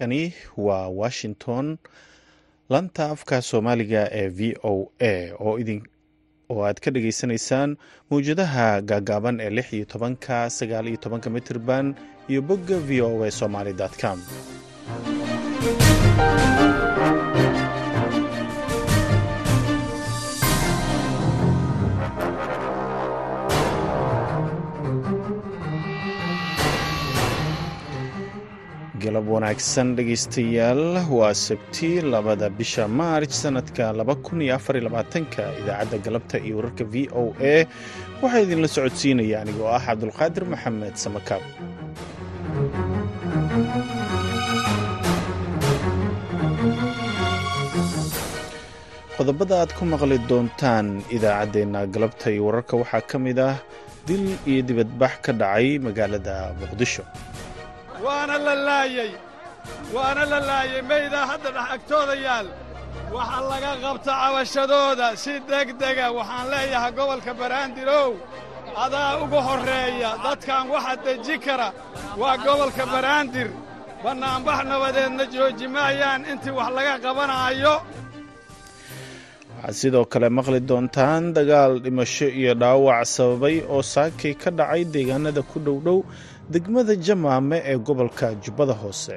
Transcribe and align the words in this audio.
kani 0.00 0.34
waa 0.56 0.88
washington. 0.88 1.78
Lanta 2.70 3.04
afka 3.10 3.42
soomaaliga 3.42 4.08
ee 4.12 4.28
v 4.28 4.56
o 4.62 4.90
a 5.00 5.32
oo 5.40 6.64
aad 6.66 6.78
ka 6.84 6.90
dhageysanaysaan 6.94 7.70
mawjadaha 8.10 8.66
gaagaaban 8.90 9.36
ee 9.40 9.50
lix 9.56 9.72
iyo 9.72 9.84
tobanka 9.84 10.50
sagaal 10.50 10.86
iyo 10.88 10.96
tobanka 11.04 11.30
mitirban 11.30 11.94
iyo 12.28 12.42
bogga 12.42 12.78
v 12.88 13.02
o 13.02 13.24
a 13.24 13.30
somaly 13.30 13.72
com 14.00 14.18
galab 29.04 29.26
wanaagsan 29.34 29.88
dhegaystayaal. 29.98 30.82
Waa 31.18 31.32
sabti 31.46 31.90
labada 32.14 32.48
bisha 32.58 32.84
maarj 33.00 33.30
sanadka 33.42 33.86
ka 35.34 35.44
idaacadda 35.60 35.98
galabta 36.06 36.36
iyo 36.46 36.54
wararka 36.58 36.84
v 36.92 37.08
o 37.22 37.24
a. 37.54 37.56
Waxaa 38.22 38.42
idinla 38.46 38.68
socodsiinaya 38.76 39.36
anigoo 39.42 39.68
ah 39.76 39.82
cabdulqaadir 39.86 40.44
maxamed 40.52 40.94
samakaab 41.04 41.42
qodobada 49.16 49.54
aad 49.62 49.70
ku 49.78 49.84
maqli 49.92 50.16
doontaan 50.30 50.86
idaacaddeenna 51.16 51.80
galabta 51.94 52.26
iyo 52.34 52.42
wararka 52.48 52.74
waxaa 52.82 53.02
ka 53.10 53.16
mid 53.26 53.38
ah 53.48 53.54
dil 54.08 54.24
iyo 54.50 54.60
dibadbax 54.68 55.12
ka 55.24 55.32
dhacay 55.40 55.68
magaalada 55.86 56.34
muqdisho 56.60 57.02
waana 58.04 58.36
la 58.46 58.54
laayey 58.68 59.10
waana 59.94 60.24
la 60.32 60.38
laayey 60.48 60.82
maydaa 60.90 61.26
hadda 61.30 61.48
dhex 61.56 61.66
agtooda 61.76 62.14
yaal 62.26 62.46
waxa 63.16 63.40
laga 63.50 63.72
qabta 63.84 64.12
cabashadooda 64.22 65.06
si 65.22 65.32
degdega. 65.50 66.06
Waxaan 66.18 66.44
leeyahay 66.52 66.92
gobolka 66.98 67.32
baraandirow 67.40 68.10
adaa 68.84 69.10
ugu 69.22 69.38
horreeya 69.48 70.10
dadkan 70.24 70.64
waxa 70.74 70.94
deji 71.04 71.36
kara 71.44 71.68
waa 72.20 72.36
gobolka 72.44 72.84
baraandir 72.94 73.48
bannaanbax 74.04 74.58
nabadeedna 74.70 75.24
jooji 75.34 75.66
maayaan 75.74 76.20
intii 76.32 76.54
wax 76.58 76.68
laga 76.76 76.94
qabanaayo. 77.04 77.74
Waxaad 79.56 79.74
sidoo 79.80 80.04
kale 80.12 80.28
maqli 80.38 80.60
doontaan 80.68 81.24
dagaal 81.36 81.72
dhimasho 81.84 82.28
iyo 82.40 82.52
dhaawac 82.62 83.00
sababay 83.16 83.56
oo 83.74 83.82
saakay 83.94 84.34
ka 84.42 84.50
dhacay 84.58 84.82
deegaanada 84.94 85.42
ku 85.50 85.56
dhowdhow 85.66 85.98
degmada 86.52 86.94
jamaame 87.06 87.58
ee 87.64 87.76
gobolka 87.86 88.34
jubbada 88.44 88.72
hoose. 88.82 89.16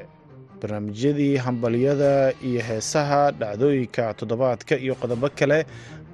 Barnaamijyadii 0.62 1.36
hambalyada 1.46 2.34
iyo 2.50 2.62
heesaha 2.70 3.22
dhacdooyinka 3.40 4.14
toddobaadka 4.20 4.74
iyo 4.84 4.94
qodobo 5.02 5.28
kale 5.40 5.60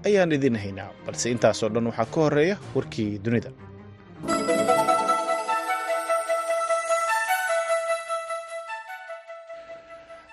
ayaan 0.07 0.31
idin 0.37 0.57
haynaa 0.63 0.91
balse 1.05 1.31
intaasoo 1.31 1.69
dhan 1.73 1.87
waxaa 1.89 2.09
ka 2.13 2.19
horreeya 2.25 2.55
warkii 2.75 3.11
dunida. 3.23 3.49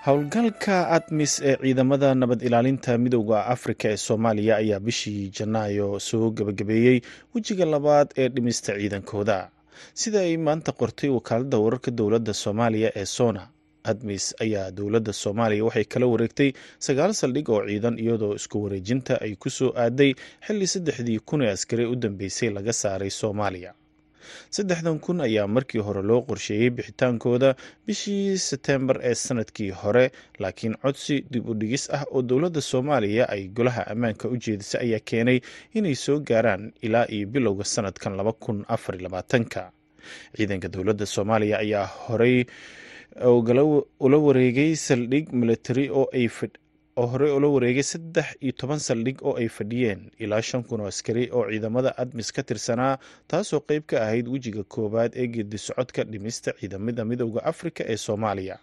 Howlgalka 0.07 0.77
admis 0.97 1.33
ee 1.49 1.57
ciidamada 1.63 2.15
nabad 2.21 2.41
ilaalinta 2.49 2.93
midowda 3.05 3.39
afrika 3.55 3.87
ee 3.93 3.97
soomaaliya 4.07 4.55
ayaa 4.63 4.81
bishii 4.87 5.23
janaayo 5.39 5.89
soo 6.09 6.31
gebagabeeyey 6.37 6.99
wejiga 7.35 7.65
labaad 7.75 8.09
ee 8.21 8.29
dhimista 8.35 8.73
ciidankooda 8.81 9.39
sida 10.01 10.21
ay 10.27 10.37
maanta 10.47 10.73
qortay 10.81 11.11
wakaaladda 11.17 11.59
wararka 11.65 11.91
dowladda 11.99 12.33
soomaaliya 12.43 12.91
ee 13.01 13.05
sona 13.19 13.43
admis 13.91 14.25
ayaa 14.45 14.67
dowladda 14.79 15.13
soomaaliya 15.23 15.65
waxay 15.67 15.85
kala 15.93 16.07
wareegtay 16.13 16.51
sagaal 16.87 17.13
saldhig 17.21 17.49
oo 17.55 17.63
ciidan 17.69 17.97
iyadoo 18.05 18.35
isku 18.41 18.57
wareejinta 18.65 19.15
ay 19.25 19.33
ku 19.43 19.49
soo 19.59 19.71
aaday 19.85 20.11
xilli 20.47 20.67
saddexdii 20.75 21.19
kun 21.29 21.43
ee 21.47 21.51
askari 21.57 21.85
u 21.87 21.95
dambeysay 22.05 22.51
laga 22.57 22.73
saaray 22.83 23.11
soomaaliya 23.21 23.71
saddexdan 24.57 24.99
kun 25.05 25.21
ayaa 25.21 25.47
markii 25.57 25.81
hore 25.87 26.03
loo 26.03 26.21
qorsheeyey 26.29 26.71
bixitaankooda 26.71 27.55
bishii 27.87 28.39
seteembar 28.39 28.97
ee 29.11 29.15
sannadkii 29.15 29.71
hore 29.83 30.05
laakiin 30.39 30.75
codsi 30.83 31.17
dib 31.31 31.49
u 31.49 31.55
dhigis 31.55 31.85
ah 31.97 32.05
oo 32.11 32.23
dowladda 32.23 32.61
soomaaliya 32.61 33.29
ay 33.35 33.49
golaha 33.49 33.87
ammaanka 33.93 34.29
u 34.29 34.37
jeedisay 34.37 34.81
ayaa 34.87 35.01
keenay 35.11 35.41
inay 35.75 35.95
soo 35.95 36.19
gaaraan 36.21 36.73
ilaa 36.83 37.07
iyo 37.09 37.27
bilowga 37.27 37.65
sanadkan 37.65 38.17
laba 38.17 38.33
kun 38.33 38.65
afar 38.69 38.97
labaatanka. 39.03 39.73
Ciidanka 40.37 40.69
dowladda 40.69 41.07
soomaaliya 41.07 41.59
ayaa 41.59 41.87
horey 41.87 42.45
ula 44.01 44.19
wareegay 44.27 44.77
saldhig 44.77 45.33
military 45.33 45.89
oo 45.91 46.07
ay 46.13 46.29
oo 46.97 47.07
horey 47.07 47.33
ula 47.37 47.49
wareegay 47.49 47.83
saddex 47.83 48.27
iyo 48.41 48.53
toban 48.53 48.79
saldhig 48.79 49.19
oo 49.23 49.37
ay 49.37 49.49
fadhiyeen. 49.49 50.11
Ilaa 50.19 50.43
shan 50.43 50.63
kun 50.65 50.81
oo 50.81 50.87
askari 50.93 51.31
oo 51.33 51.45
ciidamada 51.51 51.91
admis 52.03 52.33
ka 52.33 52.43
tirsanaa 52.43 52.99
taasoo 53.29 53.61
qayb 53.61 53.85
ka 53.87 53.97
ahayd 54.05 54.29
wejiga 54.29 54.65
koowaad 54.65 55.13
ee 55.17 55.27
geedi 55.27 55.59
socodka 55.59 56.05
dhimista 56.05 56.53
ciidamada 56.61 57.05
midowda 57.05 57.41
afrika 57.45 57.85
ee 57.93 57.97
soomaaliya 57.97 58.59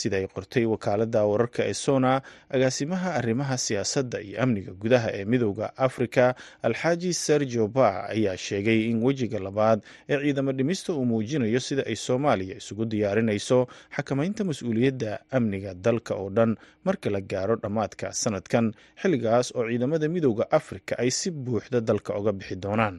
sida 0.00 0.16
ay 0.20 0.26
qortay 0.34 0.64
wakaaladda 0.72 1.20
wararka 1.30 1.60
ee 1.70 1.74
sona 1.86 2.12
agaasimaha 2.54 3.08
arrimaha 3.20 3.56
siyaasadda 3.58 4.18
iyo 4.26 4.36
amniga 4.42 4.72
gudaha 4.82 5.08
ee 5.18 5.24
midowda 5.32 5.66
afrika 5.86 6.34
alxaaji 6.62 7.10
sergio 7.14 7.68
ba 7.68 7.88
ayaa 8.14 8.36
sheegay 8.46 8.80
in 8.90 9.02
wejiga 9.06 9.38
labaad 9.46 9.80
ee 10.08 10.18
ciidamo 10.24 10.52
dhimista 10.52 10.92
uu 10.94 11.04
muujinayo 11.10 11.60
sida 11.60 11.82
ay 11.90 11.96
soomaaliya 12.06 12.56
isugu 12.60 12.84
diyaarinayso 12.92 13.58
xakamaynta 13.96 14.42
mas'uuliyadda 14.50 15.12
amniga 15.36 15.74
dalka 15.86 16.12
oo 16.22 16.30
dhan 16.36 16.56
marka 16.86 17.10
la 17.14 17.20
gaaro 17.32 17.56
dhammaadka 17.62 18.06
sanadkan 18.22 18.66
xilligaas 19.02 19.46
oo 19.56 19.64
ciidamada 19.70 20.08
midowda 20.14 20.44
afrika 20.58 20.92
ay 21.02 21.10
si 21.18 21.30
buuxda 21.30 21.80
dalka 21.80 22.10
uga 22.20 22.32
bixi 22.38 22.56
doonaan 22.64 22.96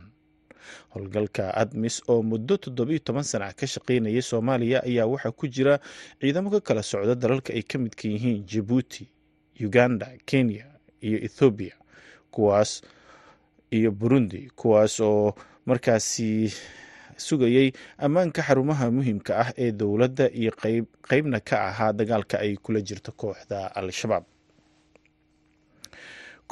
howlgalka 0.93 1.53
admis 1.61 2.01
oo 2.07 2.21
muddo 2.23 2.57
toddobiyo 2.57 2.99
toban 2.99 3.23
sana 3.23 3.53
ka 3.53 3.67
shaqaynayay 3.67 4.21
soomaaliya 4.21 4.83
ayaa 4.83 5.05
waxaa 5.07 5.31
ku 5.31 5.47
jira 5.47 5.79
ciidamo 6.21 6.49
ka 6.51 6.59
kala 6.61 6.83
socda 6.83 7.15
dalalka 7.15 7.53
ay 7.53 7.63
ka 7.63 7.77
midka 7.79 8.07
yihiin 8.07 8.45
jabuuti 8.45 9.07
uganda 9.67 10.07
kenya 10.25 10.65
iyo 11.01 11.17
ethoobiya 11.27 11.75
kuwaas 12.31 12.81
iyo 13.71 13.91
burundi 13.91 14.51
kuwaas 14.55 14.99
oo 14.99 15.35
markaasi 15.65 16.51
sugayay 17.17 17.71
ammaanka 17.97 18.41
xarumaha 18.43 18.91
muhiimka 18.91 19.31
ah 19.43 19.49
ee 19.57 19.71
dowladda 19.71 20.29
iyo 20.39 20.51
qeybna 21.09 21.39
ka 21.39 21.55
ahaa 21.69 21.93
dagaalka 21.93 22.39
ay 22.39 22.55
kula 22.59 22.81
jirto 22.81 23.11
kooxda 23.11 23.71
al-shabaab 23.75 24.23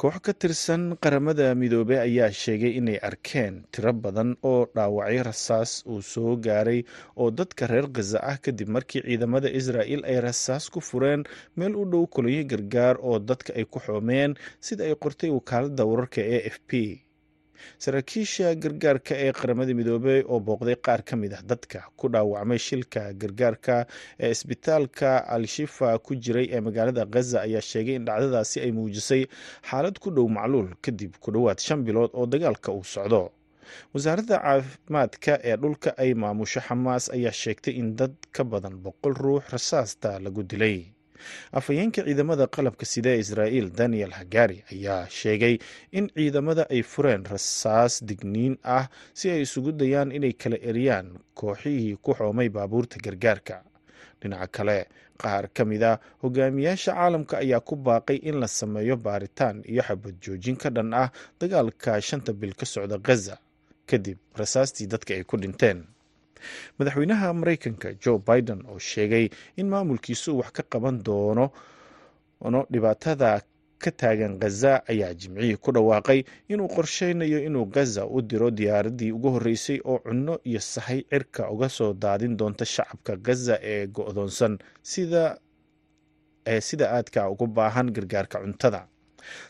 koox 0.00 0.16
ka 0.26 0.32
tirsan 0.40 0.82
qaramada 1.02 1.46
midoobey 1.60 1.98
ayaa 2.06 2.30
sheegay 2.42 2.72
inay 2.80 2.98
arkeen 3.08 3.54
tiro 3.72 3.92
badan 4.04 4.30
oo 4.50 4.66
dhaawacyo 4.74 5.22
rasaas 5.30 5.70
uu 5.92 6.02
soo 6.12 6.32
gaaray 6.46 6.80
oo 7.20 7.30
dadka 7.38 7.66
reer 7.72 7.86
khaza 7.96 8.18
ah 8.30 8.36
kadib 8.44 8.68
markii 8.76 9.02
ciidamada 9.06 9.48
israa'il 9.60 10.02
ay 10.10 10.18
rasaas 10.26 10.64
ku 10.74 10.80
fureen 10.88 11.22
meel 11.56 11.74
u 11.82 11.84
dhow 11.92 12.04
kolonyo 12.14 12.42
gargaar 12.52 12.96
oo 13.08 13.18
dadka 13.28 13.50
ay 13.58 13.64
ku 13.72 13.78
xoomeen 13.86 14.30
sida 14.66 14.82
ay 14.88 14.94
qortay 15.02 15.30
wakaaladda 15.36 15.82
wararka 15.90 16.20
e 16.36 16.38
f 16.54 16.58
p 16.68 16.70
saraakiisha 17.84 18.54
gargaarka 18.62 19.14
ee 19.24 19.32
qaramada 19.32 19.72
midoobey 19.78 20.20
oo 20.32 20.40
booqday 20.48 20.76
qaar 20.86 21.00
ka 21.08 21.16
mid 21.16 21.32
ah 21.38 21.42
dadka 21.50 21.78
ku 21.96 22.08
dhaawacmay 22.14 22.58
shilka 22.58 23.02
gargaarka 23.22 23.76
ee 24.20 24.30
isbitaalka 24.36 25.10
al-shifa 25.36 25.98
ku 26.06 26.12
jiray 26.24 26.46
ee 26.56 26.60
magaalada 26.66 27.06
khaza 27.14 27.38
ayaa 27.46 27.60
sheegay 27.70 27.94
in 27.98 28.04
dhacdadaasi 28.08 28.56
ay 28.64 28.72
muujisay 28.78 29.22
xaalad 29.70 29.96
ku 30.04 30.10
dhow 30.16 30.26
macluul 30.38 30.68
kadib 30.84 31.12
ku 31.22 31.28
dhowaad 31.34 31.58
shan 31.66 31.80
bilood 31.86 32.10
oo 32.18 32.26
dagaalka 32.26 32.72
uu 32.72 32.84
socdo. 32.84 33.22
Wasaaradda 33.94 34.36
caafimaadka 34.44 35.32
ee 35.50 35.56
dhulka 35.62 35.90
ay 36.02 36.10
maamusho 36.14 36.60
xamaas 36.68 37.04
ayaa 37.16 37.32
sheegtay 37.42 37.74
in 37.80 37.96
dad 37.98 38.14
ka 38.36 38.44
badan 38.44 38.76
boqol 38.84 39.14
ruux 39.24 39.42
rasaasta 39.52 40.10
lagu 40.24 40.42
dilay 40.42 40.78
afhayeenka 41.52 42.02
ciidamada 42.04 42.46
qalabka 42.46 42.84
sida 42.86 43.10
ee 43.10 43.18
israa'iil 43.24 43.70
daniel 43.70 44.10
hagari 44.18 44.64
ayaa 44.72 45.08
sheegay 45.18 45.58
in 45.92 46.08
ciidamada 46.16 46.66
ay 46.70 46.82
fureen 46.82 47.24
rasaas 47.24 48.04
digniin 48.04 48.58
ah 48.64 48.88
si 49.18 49.30
ay 49.30 49.42
isugu 49.46 49.72
dayaan 49.72 50.12
inay 50.12 50.32
kala 50.32 50.56
eriyaan 50.70 51.08
kooxihii 51.34 51.96
ku 52.02 52.14
xoomay 52.14 52.48
baabuurta 52.48 52.98
gargaarka. 53.04 53.62
Dhinaca 54.20 54.46
kale 54.56 54.78
qaar 55.22 55.48
ka 55.56 55.64
mid 55.64 55.82
a 55.82 55.92
hogaamiyaasha 56.22 56.92
caalamka 56.94 57.38
ayaa 57.44 57.60
ku 57.60 57.76
baaqay 57.76 58.16
in 58.28 58.40
la 58.40 58.48
sameeyo 58.48 58.96
baaritaan 58.96 59.62
iyo 59.72 59.82
xabad 59.82 60.14
joojin 60.24 60.56
ka 60.56 60.70
dhan 60.70 60.94
ah 60.94 61.10
dagaalka 61.40 62.00
shanta 62.00 62.32
bil 62.32 62.54
ka 62.54 62.66
socda 62.66 62.98
khaza 62.98 63.38
kadib 63.86 64.18
rasaastii 64.40 64.86
dadka 64.86 65.14
ay 65.14 65.24
ku 65.24 65.36
dhinteen 65.36 65.84
madaxweynaha 66.78 67.32
mareykanka 67.40 67.94
joe 68.02 68.18
biden 68.28 68.60
oo 68.72 68.78
sheegay 68.78 69.28
in 69.56 69.66
maamulkiisu 69.72 70.38
wax 70.38 70.50
ka 70.52 70.62
qaban 70.72 71.02
doono 71.06 71.50
dhibaatada 72.72 73.42
ka 73.78 73.90
taagan 73.90 74.38
khaza 74.40 74.72
ayaa 74.88 75.14
jimcihii 75.14 75.56
ku 75.56 75.72
dhawaaqay 75.72 76.24
inuu 76.48 76.68
qorsheynayo 76.68 77.38
inuu 77.44 77.66
gaza 77.66 78.06
u 78.06 78.22
diro 78.22 78.50
diyaaraddii 78.50 79.12
ugu 79.12 79.28
horreysay 79.30 79.80
oo 79.84 79.98
cunno 79.98 80.38
iyo 80.44 80.60
sahay 80.60 81.02
cirka 81.10 81.50
uga 81.50 81.68
soo 81.68 81.92
daadin 81.92 82.36
doonta 82.36 82.64
shacabka 82.64 83.16
gaza 83.16 83.58
ee 83.62 83.86
go-doonsan. 83.86 84.58
Sida 84.82 85.38
ee 86.46 86.60
sida 86.60 86.90
aadka 86.96 87.28
ugu 87.30 87.46
baahan 87.46 87.90
gargaarka 87.92 88.40
cuntada 88.40 88.86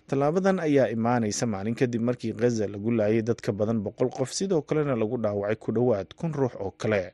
tallaabadan 0.06 0.59
ayaa 0.61 0.88
imaanaysa 0.97 1.47
maalin 1.47 1.75
kadib 1.75 2.03
markii 2.03 2.32
khaza 2.32 2.67
lagu 2.67 2.91
laayay 2.91 3.23
dadka 3.23 3.53
badan 3.53 3.81
boqol 3.87 4.11
qof 4.11 4.31
sidoo 4.32 4.62
kalena 4.62 4.97
lagu 4.97 5.17
dhaawacay 5.19 5.56
ku 5.56 5.73
dhowaad 5.73 6.15
kun 6.17 6.32
ruux 6.35 6.55
oo 6.61 6.71
kale. 6.71 7.12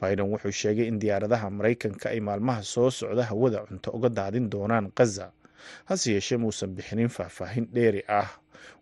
Biden 0.00 0.28
wuxuu 0.32 0.52
sheegay 0.52 0.86
in 0.88 0.98
diyaaradaha 0.98 1.50
maraykanka 1.50 2.10
ay 2.10 2.20
maalmaha 2.20 2.62
soo 2.62 2.90
socda 2.90 3.24
hawada 3.24 3.64
cunto 3.66 3.90
uga 3.90 4.08
daadin 4.08 4.50
doonaan 4.50 4.92
khaza 4.94 5.32
hase 5.84 6.12
yeeshee 6.12 6.36
muusan 6.38 6.70
bixinin 6.76 7.08
faahfaahin 7.08 7.66
dheeri 7.72 8.02
ah. 8.08 8.28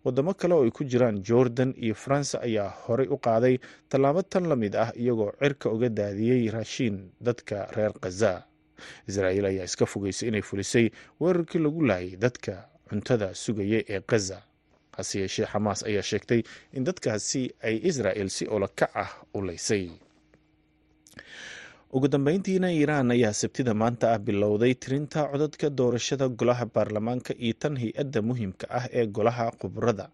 Wadamo 0.05 0.33
kale 0.33 0.53
oo 0.53 0.63
ay 0.65 0.71
ku 0.71 0.83
jiraan 0.83 1.23
jordan 1.23 1.73
iyo 1.77 1.95
faransa 1.95 2.41
ayaa 2.41 2.69
horey 2.85 3.07
u 3.07 3.17
qaaday 3.17 3.57
tallaabo 3.89 4.21
tan 4.21 4.45
la 4.49 4.55
mid 4.55 4.75
ah 4.75 4.91
iyagoo 4.95 5.31
cirka 5.41 5.69
uga 5.71 5.89
daadiyey 5.89 6.49
raashiin 6.51 7.09
dadka 7.21 7.65
reer 7.75 7.93
khaza 8.03 8.43
israa'iil 9.07 9.45
ayaa 9.45 9.65
iska 9.65 9.85
fogeysay 9.85 10.27
inay 10.29 10.41
fulisay 10.41 10.89
weerarkii 11.19 11.59
lagu 11.63 11.81
laayay 11.85 12.17
dadka 12.17 12.67
cuntada 12.89 13.27
sugaya 13.43 13.79
ee 13.93 14.01
khaza 14.09 14.37
hase 14.97 15.15
yeeshee 15.21 15.45
xamaas 15.51 15.79
ayaa 15.89 16.05
sheegtay 16.09 16.41
in 16.77 16.83
dadkaasi 16.87 17.41
ay 17.67 17.75
israa'el 17.89 18.29
si 18.37 18.43
olokac 18.55 18.91
ah 19.03 19.11
u 19.33 19.39
leysay 19.47 19.85
ugu 21.95 22.07
dambeyntiina 22.13 22.67
iiraan 22.77 23.11
ayaa 23.15 23.33
sabtida 23.41 23.73
maanta 23.81 24.05
ah 24.13 24.19
bilowday 24.27 24.73
tirinta 24.83 25.19
codadka 25.31 25.67
doorashada 25.79 26.25
golaha 26.39 26.65
baarlamaanka 26.75 27.31
iyo 27.45 27.53
tan 27.61 27.75
hay'adda 27.81 28.19
muhiimka 28.29 28.65
ah 28.79 28.85
ee 28.99 29.05
golaha 29.17 29.45
khubrada 29.59 30.05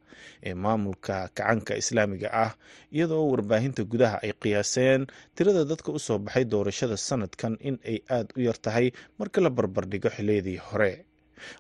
ee 0.48 0.54
maamulka 0.64 1.16
kacanka 1.38 1.74
islaamiga 1.82 2.30
ah 2.44 2.52
iyadoo 2.96 3.24
warbaahinta 3.32 3.82
gudaha 3.92 4.18
ay 4.26 4.34
qiyaaseen 4.44 5.02
tirada 5.36 5.64
dadka 5.72 5.90
u 5.92 6.00
soo 6.08 6.18
baxay 6.26 6.46
doorashada 6.54 6.98
sanadkan 7.08 7.54
in 7.68 7.76
ay 7.92 7.98
aada 8.16 8.32
u 8.38 8.42
yar 8.48 8.58
tahay 8.66 8.88
marka 9.20 9.40
la 9.46 9.50
barbardhigo 9.58 10.10
xiliyadii 10.18 10.60
hore 10.68 10.92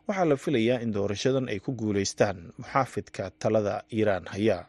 waxaa 0.07 0.25
la 0.31 0.35
filayaa 0.43 0.79
in 0.85 0.91
doorashadan 0.97 1.45
ay 1.53 1.59
ku 1.65 1.71
guuleystaan 1.81 2.37
muxaafidka 2.61 3.23
talada 3.41 3.75
iiraan 3.97 4.25
haya. 4.33 4.59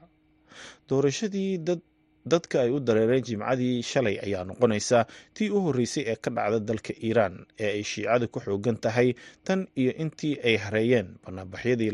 Doorashadii 0.89 1.53
dad 1.67 1.81
dadka 2.25 2.63
ay 2.63 2.71
u 2.71 2.79
dareereen 2.81 3.23
jimcadii 3.29 3.83
shalay 3.83 4.17
ayaa 4.27 4.45
noqonaysa 4.45 5.07
tii 5.35 5.51
u 5.51 5.61
horreysay 5.67 6.05
ee 6.13 6.17
ka 6.25 6.31
dhacda 6.31 6.59
dalka 6.61 6.93
iiraan 7.07 7.35
ee 7.59 7.71
ay 7.79 7.83
shiicadu 7.83 8.29
ku 8.29 8.41
xoogan 8.41 8.77
tahay 8.85 9.15
tan 9.45 9.67
iyo 9.77 9.93
intii 10.03 10.39
ay 10.45 10.57
hareeyeen. 10.65 11.09
Banaanbaxyadii 11.25 11.91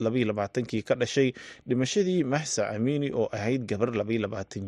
labayilabaatankii 0.00 0.82
ka 0.82 0.94
dhashay 0.94 1.32
dhimashadii 1.68 2.24
maxsa 2.24 2.68
amiini 2.74 3.10
oo 3.12 3.28
ahayd 3.32 3.66
gabar 3.68 3.90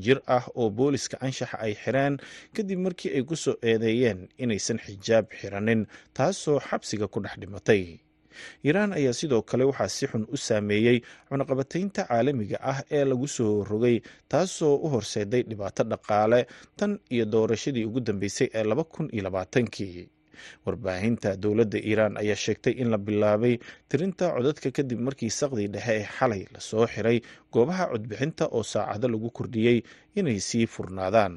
jir 0.04 0.20
ah 0.26 0.44
oo 0.54 0.70
booliska 0.70 1.16
anshaxa 1.20 1.58
ay 1.58 1.74
xireen 1.74 2.18
kadib 2.54 2.78
markii 2.78 3.10
ay 3.16 3.22
ku 3.22 3.36
soo 3.36 3.56
eedeeyeen 3.62 4.28
inaysan 4.38 4.78
xijaab 4.78 5.26
xiranin 5.40 5.86
taasoo 6.14 6.60
xabsiga 6.60 7.06
ku 7.08 7.20
dhex 7.20 7.36
dhimatay 7.40 7.98
iiraan 8.66 8.92
ayaa 8.98 9.12
sidoo 9.20 9.42
kale 9.50 9.64
waxaa 9.70 9.88
si 9.96 10.04
xun 10.10 10.24
u 10.34 10.36
saameeyey 10.46 10.98
cunaqabataynta 11.28 12.02
caalamiga 12.10 12.58
ah 12.72 12.78
ee 12.96 13.04
lagu 13.10 13.28
soo 13.36 13.64
rogay 13.70 13.96
taasoo 14.32 14.74
u 14.84 14.88
horseeday 14.94 15.42
dhibaato 15.50 15.82
dhaqaale 15.92 16.40
tan 16.78 16.92
iyo 17.14 17.24
doorashadii 17.34 17.84
ugu 17.88 18.00
dambeysay 18.00 18.48
ee 18.58 18.64
laba 18.70 18.84
kun 18.84 19.06
iyo 19.12 19.22
labaatankii. 19.26 20.08
Warbaahinta 20.66 21.30
dowladda 21.42 21.78
iiraan 21.88 22.16
ayaa 22.22 22.36
sheegtay 22.44 22.74
in 22.82 22.88
la 22.92 22.98
bilaabay 23.06 23.54
tirinta 23.88 24.26
codadka 24.36 24.68
kadib 24.76 25.00
markii 25.06 25.30
saqdii 25.40 25.68
dhexe 25.74 25.94
ee 26.00 26.04
xalay 26.18 26.42
la 26.54 26.60
soo 26.60 26.84
xiray 26.94 27.18
goobaha 27.52 27.84
codbixinta 27.92 28.44
oo 28.56 28.62
saacado 28.72 29.08
lagu 29.08 29.30
kordhiyey 29.38 29.78
inay 30.18 30.38
sii 30.48 30.66
furnaadaan 30.74 31.34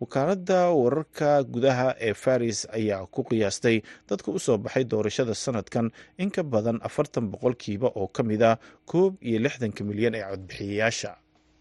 wakaaladda 0.00 0.58
wararka 0.82 1.28
gudaha 1.54 1.88
ee 2.08 2.14
faris 2.24 2.58
ayaa 2.78 3.06
ku 3.14 3.20
qiyaastay 3.30 3.76
dadka 4.08 4.28
u 4.30 4.38
soo 4.46 4.58
baxay 4.64 4.84
doorashada 4.92 5.34
sanadkan 5.44 5.86
in 6.22 6.30
ka 6.36 6.42
badan 6.42 6.78
afartan 6.88 7.26
boqolkiiba 7.32 7.88
oo 8.00 8.08
ka 8.16 8.22
mid 8.30 8.42
ah 8.50 8.56
koob 8.90 9.12
iyo 9.28 9.38
lixdanka 9.44 9.80
milyan 9.90 10.14
ee 10.18 10.24
codbixiyayaasha 10.30 11.10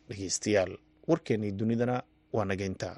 dhegeystayaal 0.09 0.73
warkeenii 1.09 1.51
dunidana 1.59 1.97
waa 2.35 2.45
nageynta 2.51 2.89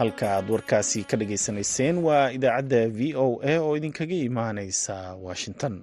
halka 0.00 0.26
aad 0.36 0.48
warkaasi 0.54 1.00
ka 1.10 1.16
dhageysanayseen 1.20 1.96
waa 2.06 2.26
idaacadda 2.36 2.80
v 2.98 3.14
o 3.24 3.40
a 3.42 3.54
oo 3.64 3.72
idinkaga 3.78 4.14
imaaneysa 4.28 4.96
washington. 5.26 5.74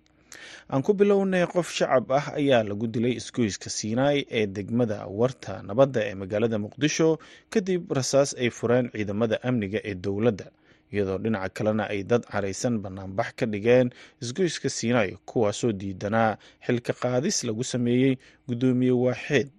Aan 0.71 0.81
ku 0.83 0.91
bilownay 0.99 1.45
qof 1.53 1.67
shacab 1.77 2.11
ah 2.19 2.25
ayaa 2.39 2.63
lagu 2.69 2.85
dilay 2.93 3.13
isgoyska 3.21 3.69
siinaai 3.77 4.19
ee 4.39 4.45
degmada 4.57 4.99
warta 5.19 5.53
nabadda 5.67 5.99
ee 6.09 6.15
magaalada 6.21 6.57
muqdisho 6.65 7.09
kadib 7.53 7.83
rasaas 7.97 8.29
ay 8.41 8.49
fureen 8.57 8.85
ciidamada 8.95 9.35
amniga 9.47 9.79
ee 9.89 9.95
dowladda 10.05 10.47
iyadoo 10.93 11.17
dhinaca 11.23 11.49
kalena 11.57 11.83
ay 11.93 12.01
dad 12.11 12.23
caraysan 12.31 12.75
banaanbax 12.83 13.29
ka 13.39 13.45
dhigeen 13.53 13.87
isgoyska 14.23 14.69
siinaai 14.77 15.11
kuwaasoo 15.29 15.71
diidanaa 15.81 16.31
xilka 16.65 16.93
qaadis 17.01 17.37
lagu 17.47 17.63
sameeyey 17.73 18.13
guddoomiye 18.47 18.91
waaxeed 19.05 19.49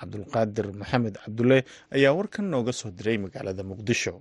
cabdulqaadir 0.00 0.66
maxamed 0.80 1.14
cabdulle 1.24 1.58
ayaa 1.96 2.12
warkan 2.18 2.46
nooga 2.54 2.72
soo 2.80 2.90
diray 2.98 3.18
magaalada 3.24 3.62
muqdisho. 3.72 4.14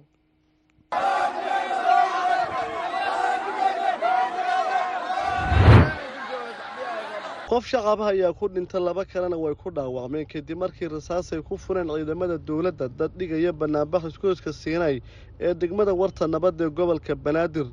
Qof 7.49 7.65
shacaba 7.67 8.07
ayaa 8.09 8.33
ku 8.33 8.47
dhinta 8.49 8.79
laba 8.79 9.05
kalena 9.05 9.37
way 9.37 9.53
ku 9.53 9.69
dhaawacmeen. 9.69 10.25
Kadib 10.27 10.57
markii 10.57 10.89
rasaasay 10.89 11.43
ku 11.45 11.57
fureen 11.57 11.87
ciidamada 11.87 12.37
dowladda 12.41 12.89
dad 12.97 13.11
dhigaya 13.17 13.53
banaanbax 13.53 14.03
iskooska 14.09 14.51
siinay 14.51 14.99
ee 15.39 15.53
degmada 15.53 15.93
warta 15.93 16.25
nabadda 16.27 16.65
ee 16.65 16.69
gobolka 16.73 17.13
banaadir 17.15 17.67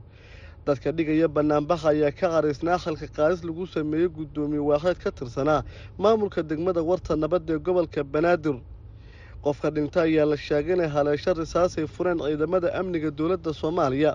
dadka 0.66 0.92
dhigaya 0.96 1.28
banaanbaxa 1.28 1.88
ayaa 1.90 2.12
ka 2.18 2.28
qaraysnaa 2.34 2.78
khalka 2.78 3.06
qaadis 3.16 3.42
lagu 3.44 3.66
sameeyey 3.66 4.08
guddoomiye 4.08 4.62
waaxeed 4.70 4.98
ka 5.02 5.10
tirsanaa 5.10 5.64
maamulka 5.98 6.42
degmada 6.42 6.82
warta 6.82 7.16
nabadda 7.16 7.54
ee 7.54 7.58
gobolka 7.66 8.04
banaadir. 8.04 8.56
Qofka 9.44 9.70
dhinta 9.74 10.02
ayaa 10.06 10.26
la 10.30 10.36
sheegay 10.36 10.74
inay 10.76 10.86
haleesho 10.88 11.34
risaasay 11.34 11.86
fureen 11.86 12.18
ciidamada 12.22 12.68
amniga 12.78 13.10
dowladda 13.10 13.50
soomaaliya. 13.60 14.14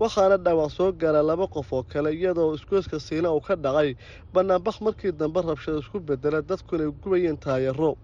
Waxaana 0.00 0.36
dhaawac 0.38 0.70
soo 0.70 0.92
gaara 0.92 1.22
laba 1.22 1.46
qof 1.54 1.72
oo 1.72 1.82
kale 1.82 2.10
iyadoo 2.14 2.54
iskooska 2.54 3.00
siina 3.00 3.30
uu 3.34 3.40
ka 3.40 3.56
dhacay. 3.56 3.94
Banaanbax 4.32 4.80
markii 4.80 5.12
dambe 5.12 5.42
rabshada 5.42 5.78
isku 5.82 5.98
bedela 6.00 6.42
dadku 6.42 6.76
inay 6.76 6.90
gubayeen 7.02 7.36
taayaro 7.38 7.96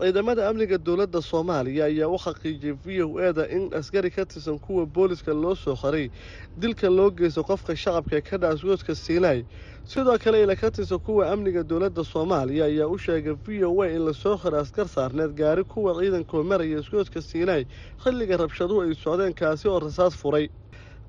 ciidamada 0.00 0.48
amniga 0.48 0.78
dowladda 0.78 1.22
soomaaliya 1.22 1.84
ayaa 1.86 2.08
u 2.10 2.18
xaqiijiyey 2.18 2.74
v 2.84 3.02
o 3.06 3.20
eda 3.20 3.46
in 3.48 3.70
askari 3.74 4.10
ka 4.10 4.24
tirsan 4.24 4.58
kuwa 4.58 4.86
booliska 4.86 5.32
loo 5.32 5.54
soo 5.54 5.76
qaray 5.76 6.10
dilka 6.58 6.90
loo 6.90 7.10
geysto 7.10 7.42
qofka 7.44 7.76
shacabka 7.76 8.16
ee 8.16 8.20
ka 8.20 8.36
dhaca 8.38 8.54
isgooska 8.58 8.94
siinaay 8.94 9.44
sidoo 9.86 10.18
kale 10.18 10.42
ila 10.42 10.56
ka 10.56 10.70
tirsan 10.70 10.98
kuwa 10.98 11.30
amniga 11.30 11.62
dowladda 11.62 12.04
soomaaliya 12.04 12.64
ayaa 12.64 12.88
u 12.90 12.98
sheegay 12.98 13.36
v 13.46 13.64
o 13.64 13.82
a 13.82 13.88
in 13.88 14.02
la 14.04 14.12
soo 14.12 14.36
xiray 14.36 14.60
askar 14.60 14.88
saarneed 14.88 15.30
gaari 15.38 15.64
kuwa 15.64 15.94
ciidankoo 16.00 16.42
maraya 16.42 16.78
isgooska 16.82 17.22
siinaay 17.22 17.64
xilliga 18.02 18.36
rabshaduhu 18.36 18.82
ay 18.82 18.94
socdeen 18.94 19.32
kaasi 19.34 19.68
oo 19.68 19.78
rasaas 19.78 20.16
furay 20.16 20.48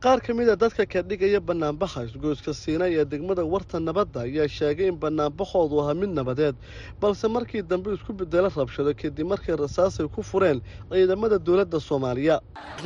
qaar 0.04 0.20
ka 0.26 0.34
mid 0.34 0.48
a 0.50 0.56
dadka 0.56 0.86
ka 0.86 1.02
dhigaya 1.10 1.40
banaanbaxa 1.50 2.00
isgooska 2.08 2.52
siinay 2.62 2.92
ee 3.02 3.06
degmada 3.12 3.44
warta 3.54 3.78
nabadda 3.88 4.20
ayaa 4.28 4.48
sheegay 4.58 4.88
in 4.92 4.98
banaanbaxoodu 5.04 5.76
ahaa 5.82 5.96
mid 6.02 6.12
nabadeed 6.20 6.56
balse 7.02 7.26
markii 7.36 7.62
dambe 7.72 7.90
isku 7.98 8.12
bedelo 8.20 8.50
rabshado 8.60 8.92
kadib 9.02 9.28
markii 9.32 9.56
rasaasay 9.64 10.08
ku 10.16 10.22
fureen 10.30 10.60
ciidamada 10.92 11.38
dowladda 11.48 11.80
soomaaliya. 11.90 12.36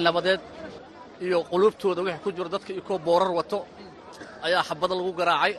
Nabadeed 0.06 0.42
iyo 1.26 1.38
quluubtooda 1.52 2.02
wixii 2.08 2.24
ku 2.26 2.30
jiro 2.36 2.50
dadka 2.56 2.72
ikoo 2.80 2.98
boorar 3.08 3.32
wato 3.40 3.60
ayaa 4.48 4.64
xabada 4.70 4.94
lagu 5.00 5.12
garaacay. 5.20 5.54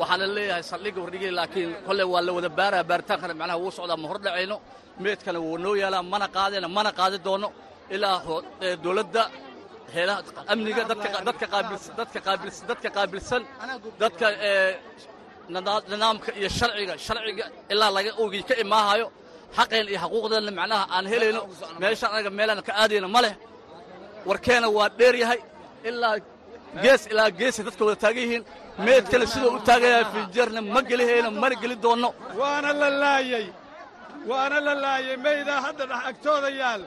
Waxaana 0.00 0.26
leeyahay 0.36 0.62
saldhigga 0.70 1.00
wardhigay 1.04 1.30
laakiin 1.38 1.70
kolle 1.86 2.02
waa 2.12 2.22
la 2.26 2.32
wada 2.36 2.48
baaraa 2.58 2.82
baaritaankana 2.90 3.34
macnaha 3.40 3.58
wuu 3.62 3.70
socdaa 3.78 3.96
ma 4.02 4.06
hor 4.10 4.18
dhacayno. 4.24 4.56
Meedkana 5.02 5.38
wuu 5.44 5.58
noo 5.64 5.74
yaalaa 5.82 6.02
mana 6.12 6.26
qaadayna 6.36 6.68
mana 6.76 6.90
qaadi 6.98 7.18
doono. 7.26 7.48
Ilaa 7.94 8.16
dowladda 8.84 9.22
heelaha 9.96 10.20
amniga 10.52 10.82
dadka 10.90 11.46
qaabilsan 12.96 13.42
dadka 14.02 14.26
nidaamka 15.90 16.30
iyo 16.40 16.48
sharciga 16.58 16.94
sharciga 17.06 17.44
ilaa 17.72 17.90
laga 17.96 18.10
ogii 18.22 18.44
ka 18.48 18.54
imaahayo 18.64 19.06
xaqeen 19.56 19.86
iyo 19.92 19.98
xaquuqdeenna 20.04 20.52
macnaha 20.60 20.84
aan 20.96 21.06
helayno 21.12 21.40
meeshaan 21.80 22.10
anaga 22.14 22.30
meelaan 22.38 22.60
ka 22.68 22.72
aadayna 22.82 23.08
ma 23.14 23.20
leh. 23.24 23.34
Warkeena 24.28 24.68
waa 24.76 24.88
dheer 24.98 25.14
yahay 25.22 25.40
ilaa 25.88 26.16
gees 26.84 27.02
ilaa 27.12 27.30
geesay 27.38 27.62
dadka 27.68 27.82
wada 27.86 27.96
taagan 28.04 28.22
yihiin 28.26 28.44
meed 28.86 29.04
kale 29.12 29.26
sidoo 29.32 29.52
u 29.56 29.60
taagayaa 29.68 30.04
fiijeerna 30.12 30.60
ma 30.74 30.80
gelihayno 30.90 31.28
mana 31.42 31.54
geli 31.62 31.76
doonno 31.84 32.08
waana 32.40 32.70
la 32.80 32.88
laayey 33.02 33.46
waana 34.30 34.58
la 34.66 34.74
laayey 34.84 35.16
maydaa 35.26 35.60
hadda 35.66 35.82
dhex 35.90 36.02
agtooda 36.10 36.48
yaal 36.62 36.82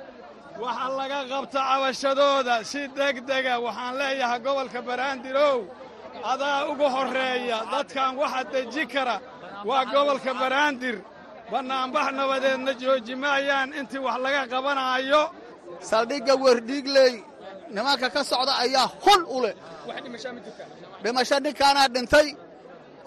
waxa 0.61 0.87
laga 0.99 1.19
qabta 1.31 1.59
cabashadooda 1.69 2.55
si 2.71 2.81
degdega 2.97 3.53
waxaan 3.65 3.93
leeyahay 4.01 4.39
gobolka 4.45 4.79
baraandirow 4.89 5.57
adaa 6.31 6.59
ugu 6.71 6.87
horreeya 6.95 7.57
dadkan 7.71 8.11
waxa 8.21 8.41
deji 8.53 8.83
kara 8.93 9.15
waa 9.69 9.83
gobolka 9.93 10.31
baraandir 10.41 10.97
bannaanbax 11.51 12.07
nabadeedna 12.19 12.71
jooji 12.81 13.13
maayaan 13.23 13.69
intii 13.79 14.01
wax 14.07 14.17
laga 14.25 14.41
qabanaayo. 14.53 15.23
Saldhigga 15.89 16.33
werdhiigley 16.43 17.13
nimanka 17.75 18.07
ka 18.15 18.21
socda 18.31 18.53
ayaa 18.63 18.87
hon 19.03 19.21
u 19.35 19.37
leh. 19.43 19.55
Dhimasho 21.03 21.37
ninkaanaa 21.45 21.87
dhintay 21.95 22.27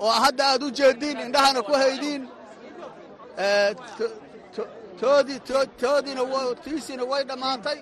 oo 0.04 0.12
hadda 0.24 0.42
aad 0.52 0.62
u 0.66 0.68
jeediin 0.78 1.18
indhahana 1.26 1.60
ku 1.68 1.72
haydiin 1.82 2.22
toodiina 5.00 6.22
tiisiina 6.64 7.04
way 7.04 7.24
dhammaantay 7.24 7.78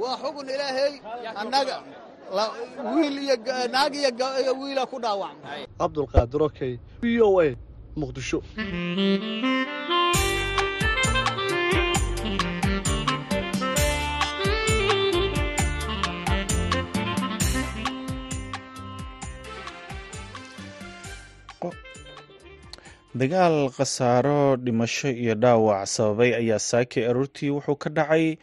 waa 0.00 0.16
xugun 0.22 0.48
ilaahay 0.54 0.94
annaga 1.40 1.76
wiil 2.94 3.18
iyo 3.24 3.36
naag 3.72 3.94
iyo 3.94 4.52
wiila 4.60 4.86
ku 4.86 4.96
dhaawacmay. 5.00 5.66
Cabdulqaadir 5.78 6.42
okey 6.42 6.78
v 7.02 7.20
o 7.20 7.40
a 7.40 7.48
muqdisho 7.96 8.38
dagaal 23.14 23.68
khasaaro 23.76 24.56
dhimasho 24.56 25.08
iyo 25.10 25.34
dhaawac 25.34 25.86
sababay 25.86 26.34
ayaa 26.34 26.58
saakay 26.58 27.04
aroortii 27.10 27.50
wuxuu 27.50 27.76
ka 27.76 27.90
dhacay 27.90 28.36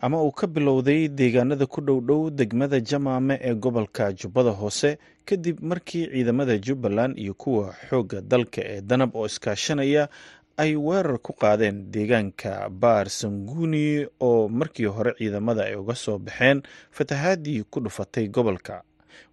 ama 0.00 0.20
uu 0.22 0.32
ka 0.32 0.46
bilowday 0.46 1.08
deegaanada 1.08 1.66
ku 1.66 1.80
dhow 1.80 2.00
dhow 2.00 2.30
degmada 2.30 2.80
jamaame 2.80 3.38
ee 3.40 3.54
gobolka 3.54 4.12
jubbada 4.12 4.50
hoose 4.50 4.98
kadib 5.24 5.60
markii 5.64 6.06
ciidamada 6.12 6.58
jubbaland 6.58 7.18
iyo 7.18 7.34
kuwa 7.34 7.74
xoogga 7.88 8.20
dalka 8.20 8.60
ee 8.64 8.80
danab 8.80 9.16
oo 9.16 9.26
iskaashanaya 9.26 10.08
ay 10.56 10.76
weerar 10.76 11.18
ku 11.18 11.32
qaadeen 11.32 11.88
deegaanka 11.92 12.68
baar 12.68 13.08
sanguuni 13.10 14.06
oo 14.20 14.48
markii 14.48 14.84
hore 14.92 15.12
ciidamada 15.18 15.64
ay 15.64 15.74
uga 15.76 15.94
soo 15.94 16.18
baxeen 16.18 16.62
fatahaadii 16.90 17.62
ku 17.70 17.80
dhufatay 17.80 18.28
gobolka. 18.28 18.82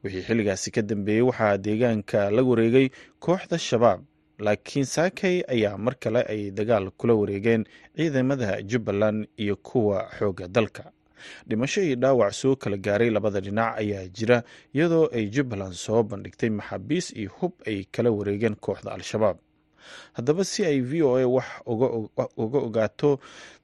Wixii 0.04 0.22
xilligaasi 0.24 0.72
ka 0.72 0.82
dambeeyey 0.82 1.22
waxaa 1.22 1.58
deegaanka 1.58 2.32
la 2.32 2.42
wareegay 2.44 2.90
kooxda 3.20 3.58
shabaab 3.60 4.00
laakiin 4.40 4.86
saakay 4.86 5.44
ayaa 5.48 5.78
mar 5.78 5.96
kale 6.00 6.22
ay 6.28 6.52
dagaal 6.52 6.92
kula 6.92 7.14
wareegeen 7.14 7.66
ciidamada 7.96 8.62
jubbaland 8.62 9.28
iyo 9.38 9.56
kuwa 9.56 10.10
xoogga 10.20 10.48
dalka. 10.48 10.92
Dhimasho 11.48 11.82
iyo 11.84 11.96
dhaawac 11.96 12.34
soo 12.34 12.56
kala 12.56 12.78
gaaray 12.78 13.10
labada 13.10 13.40
dhinac 13.42 13.78
ayaa 13.78 14.08
jira 14.08 14.44
iyadoo 14.74 15.08
ay 15.14 15.30
jubbaland 15.30 15.74
soo 15.74 16.04
bandhigtay 16.04 16.50
maxaabiis 16.50 17.14
iyo 17.16 17.30
hub 17.40 17.54
ay 17.68 17.84
kala 17.92 18.12
wareegeen 18.12 18.56
kooxda 18.56 18.92
al-shabaab. 18.92 19.38
Haddaba 20.14 20.44
si 20.44 20.66
ay 20.66 20.80
v 20.82 21.02
o 21.04 21.16
a 21.18 21.26
wax 21.28 21.46
uga 22.38 22.58
ogaato 22.60 23.20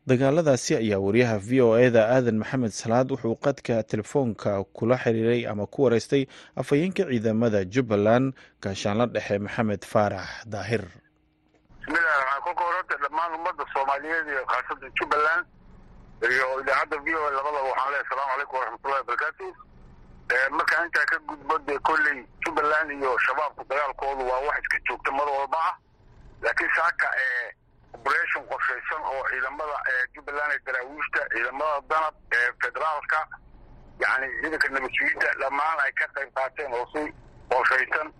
dagaaladaasi 0.10 0.75
ayaa 0.82 1.00
wariyaha 1.06 1.38
v 1.48 1.62
o 1.62 1.78
e 1.78 1.89
da 1.96 2.01
aadan 2.16 2.38
maxamed 2.42 2.72
salaad 2.74 3.12
wuxuu 3.13 3.36
qadka 3.46 3.84
telefoonka 3.84 4.63
kula 4.74 4.98
xiriiray 4.98 5.46
ama 5.51 5.68
ku 5.68 5.84
wareystay 5.86 6.25
afhayeenka 6.58 7.04
ciidamada 7.10 7.62
jubbaland 7.66 8.34
gaashaanla 8.63 9.06
dhexe 9.06 9.38
maxamed 9.39 9.86
faarax 9.86 10.28
daahir. 10.54 10.82
Bismillahi 11.86 12.42
kolka 12.46 12.63
horeta 12.70 12.96
dhammaan 13.04 13.32
ummadda 13.38 13.63
soomaaliyeed 13.74 14.28
iyo 14.34 14.44
khaasatan 14.51 14.92
jubbaland 15.00 15.46
iyo 16.34 16.48
idaacadda 16.62 16.98
v 17.06 17.08
o 17.16 17.22
a 17.28 17.32
labadaba 17.38 17.62
waxaan 17.70 17.89
leehay 17.94 18.01
asalamu 18.06 18.30
calaykum 18.34 18.58
waraxmatullahi 18.60 19.01
wabarakaatu 19.04 19.46
markaan 20.58 20.86
intaa 20.89 21.06
ka 21.12 21.18
gudbo 21.30 21.54
dee 21.70 21.80
kolley 21.89 22.18
jubbaland 22.46 22.89
iyo 22.98 23.12
shabaabku 23.25 23.62
dagaalkoodu 23.70 24.24
waa 24.32 24.42
wax 24.48 24.58
iska 24.66 24.78
joogta 24.89 25.12
mar 25.12 25.28
walba 25.38 25.58
ah. 25.70 25.75
Laakiin 26.42 26.72
saaka 26.75 27.08
operation 27.93 28.43
qorshaysan 28.51 29.01
oo 29.12 29.24
ciidamada 29.29 29.77
jubbaland 30.15 30.51
ee 30.55 30.60
daraawiishta 30.67 31.22
ciidamada 31.34 31.81
danab 31.91 32.15
ee 32.39 32.48
federaalka 32.63 33.19
yani 34.03 34.27
ciidanka 34.41 34.67
nabadsugiidda 34.75 35.34
dhammaan 35.41 35.79
ay 35.86 35.91
ka 36.00 36.08
qayb 36.17 36.29
qaateen 36.39 36.74
oo 36.79 36.86
si 36.93 37.03
qorshaysan 37.53 38.13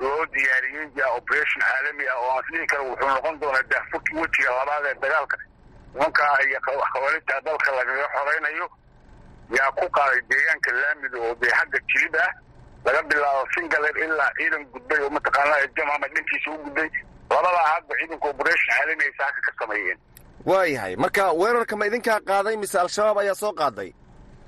loo 0.00 0.26
diyaariyey 0.34 0.88
yaa 1.00 1.10
operation 1.20 1.62
caalami 1.68 2.08
ah 2.14 2.18
oo 2.22 2.30
aan 2.36 2.44
isdhihi 2.48 2.66
kara 2.72 2.82
wuxuu 2.88 3.08
noqon 3.12 3.40
doonaa 3.40 3.62
daafurkii 3.72 4.16
wejiga 4.22 4.50
labaad 4.58 4.84
ee 4.90 4.94
dagaalka. 5.04 5.36
Nimankaa 5.94 6.38
iyo 6.48 6.60
khawaarijta 6.66 7.40
dalka 7.46 7.70
lagaga 7.78 8.08
xoraynayo 8.16 8.66
yaa 9.58 9.70
ku 9.78 9.88
qaaday 9.98 10.20
deegaanka 10.30 10.70
laamida 10.80 11.18
oo 11.28 11.34
dee 11.42 11.52
xagga 11.58 11.78
jilib 11.92 12.16
ah 12.24 12.30
laga 12.84 13.02
bilaabo 13.02 13.46
singaler 13.54 13.98
ilaa 14.04 14.30
ciidan 14.38 14.64
gudbay 14.74 15.00
oo 15.06 15.10
mataqaanaa 15.16 15.66
jamama 15.76 16.08
dhankiisa 16.14 16.50
u 16.50 16.58
gudbay 16.64 16.90
labadaa 17.30 17.66
hadba 17.74 17.94
ciidanka 18.00 18.28
operation 18.32 18.68
caalami 18.76 19.04
ay 19.08 19.12
saaka 19.18 19.40
ka 19.46 19.52
sameeyeen. 19.60 19.98
Waayahay 20.46 20.96
marka 20.96 21.32
weerarka 21.40 21.76
ma 21.76 21.86
idinkaa 21.90 22.20
qaaday 22.30 22.56
mise 22.56 22.78
al-shabaab 22.78 23.18
ayaa 23.22 23.34
soo 23.42 23.52
qaaday? 23.60 23.90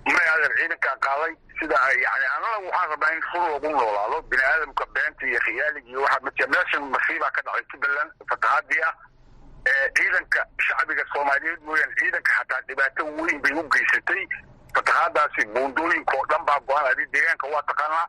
May 0.07 0.27
adeer 0.35 0.53
ciidankaa 0.61 0.97
qaaday. 1.07 1.33
Sida 1.59 1.75
yani 2.05 2.27
annaga 2.35 2.59
waxaan 2.67 2.91
rabnaa 2.93 3.13
in 3.17 3.23
fur 3.33 3.43
lagu 3.53 3.69
noolaado 3.75 4.19
bini 4.31 4.43
aadamka 4.51 4.85
beenta 4.95 5.27
iyo 5.27 5.41
khiyaaliga 5.47 5.89
iyo 5.91 6.01
waxaa 6.05 6.21
matiya 6.27 6.47
meeshan 6.55 6.83
masiibaa 6.95 7.31
ka 7.37 7.41
dhacay 7.47 7.65
jubbaland 7.73 8.11
fatahaadii 8.31 8.83
ah 8.89 8.95
ciidanka 9.97 10.41
shacbiga 10.67 11.05
soomaaliyeed 11.13 11.61
mooyaan 11.67 11.93
ciidanka 11.99 12.31
xataa 12.39 12.61
dhibaato 12.69 13.03
weyn 13.19 13.39
bay 13.43 13.53
u 13.59 13.63
geysatay. 13.75 14.23
Fatahaadaasi 14.77 15.43
buundooyinka 15.55 16.15
oo 16.19 16.27
dhan 16.31 16.43
baa 16.47 16.61
go-an 16.69 16.87
adi 16.93 17.05
deegaanka 17.13 17.47
waa 17.55 17.63
taqaanaa 17.71 18.07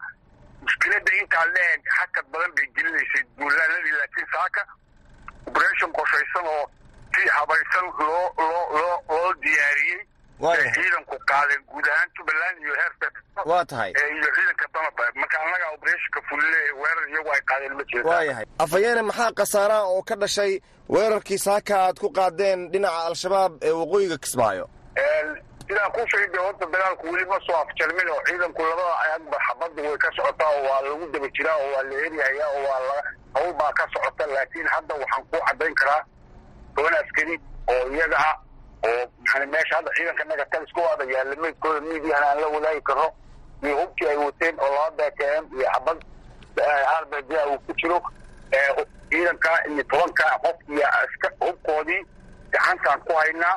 mushkiladda 0.70 1.12
intaa 1.22 1.46
leeg 1.56 1.82
xakad 1.98 2.26
badan 2.34 2.52
bay 2.58 2.68
gelinaysay 2.76 3.24
duulaaladii 3.38 3.94
laakiin 4.00 4.28
saaka 4.36 4.62
operation 5.50 5.92
qorshaysan 5.98 6.46
oo 6.56 6.64
si 7.16 7.22
habaysan 7.38 7.86
loo 8.00 8.26
loo 8.38 8.64
loo 8.78 8.96
loo 9.10 9.30
diyaariyey 9.44 10.02
ciidanku 10.76 11.16
qaadeen 11.32 11.62
guud 11.72 11.88
ahaan 11.94 12.10
jubbaland 12.18 12.58
iyo 12.64 12.74
heer 12.82 12.94
waa 13.52 13.66
tahay 13.66 13.92
iyo 14.16 14.30
ciidanka 14.36 14.66
danaba 14.74 15.04
marka 15.22 15.38
annaga 15.44 15.68
operationka 15.76 16.20
fulile 16.30 16.62
weerar 16.82 17.08
iyagu 17.12 17.30
ay 17.36 17.42
qaadeen 17.50 17.74
ma 17.80 17.84
jeeda 17.92 18.10
waayahay 18.10 18.46
afhayeene 18.66 19.02
maxaa 19.10 19.32
khasaaraha 19.40 19.84
oo 19.94 20.02
ka 20.10 20.16
dhashay 20.22 20.54
weerarkii 20.96 21.38
saaka 21.48 21.74
aad 21.86 21.98
ku 22.04 22.10
qaadeen 22.20 22.70
dhinaca 22.72 23.02
al-shabaab 23.10 23.54
ee 23.68 23.72
waqooyiga 23.82 24.18
kismaayo 24.26 24.66
sidaan 25.70 25.92
ku 25.94 26.02
sheegay 26.12 26.42
horta 26.42 26.66
dagaalku 26.74 27.06
weli 27.14 27.26
ma 27.30 27.38
soo 27.46 27.56
afjarmin 27.62 28.10
oo 28.10 28.22
ciidanku 28.28 28.62
labada 28.62 28.94
ayagba 29.06 29.38
xabadda 29.48 29.82
way 29.88 29.98
ka 29.98 30.10
socotaa 30.18 30.50
oo 30.56 30.64
waa 30.70 30.82
lagu 30.82 31.06
daba 31.14 31.28
jiraa 31.38 31.58
oo 31.62 31.70
waa 31.76 31.84
la 31.84 31.96
eryahayaa 32.06 32.50
oo 32.58 32.64
waa 32.66 33.02
hawl 33.36 33.54
baa 33.54 33.72
ka 33.74 33.86
socota. 33.94 34.26
Laakiin 34.28 34.68
hadda 34.74 34.96
waxaan 34.96 35.24
ku 35.30 35.38
caddayn 35.48 35.76
karaa 35.76 36.02
toban 36.76 36.94
askari 37.02 37.36
oo 37.74 37.84
iyaga 37.94 38.18
ah 38.18 38.36
oo 38.90 39.04
yani 39.30 39.46
meesha 39.54 39.76
hadda 39.76 39.92
ciidanka 39.98 40.24
naga 40.24 40.46
talisku 40.46 40.80
wada 40.82 41.04
yaalla 41.14 41.36
meydkooda 41.36 41.82
miidiyahana 41.82 42.28
aan 42.32 42.42
la 42.42 42.48
wadaagi 42.48 42.82
karno 42.82 43.08
iyo 43.64 43.76
hubkii 43.82 44.08
ay 44.10 44.18
wateen 44.18 44.56
oo 44.60 44.72
laba 44.76 44.92
bkm 44.98 45.44
iyo 45.60 45.68
xabad 45.74 46.00
rbd 47.04 47.32
uu 47.52 47.60
ku 47.68 47.74
jiro 47.78 48.02
ciidanka 49.10 49.52
iyo 49.70 49.84
tobanka 49.84 50.24
qof 50.44 50.58
iyo 50.70 50.88
hubkoodii 51.40 52.02
gacantaan 52.52 53.00
ku 53.06 53.14
haynaa 53.14 53.56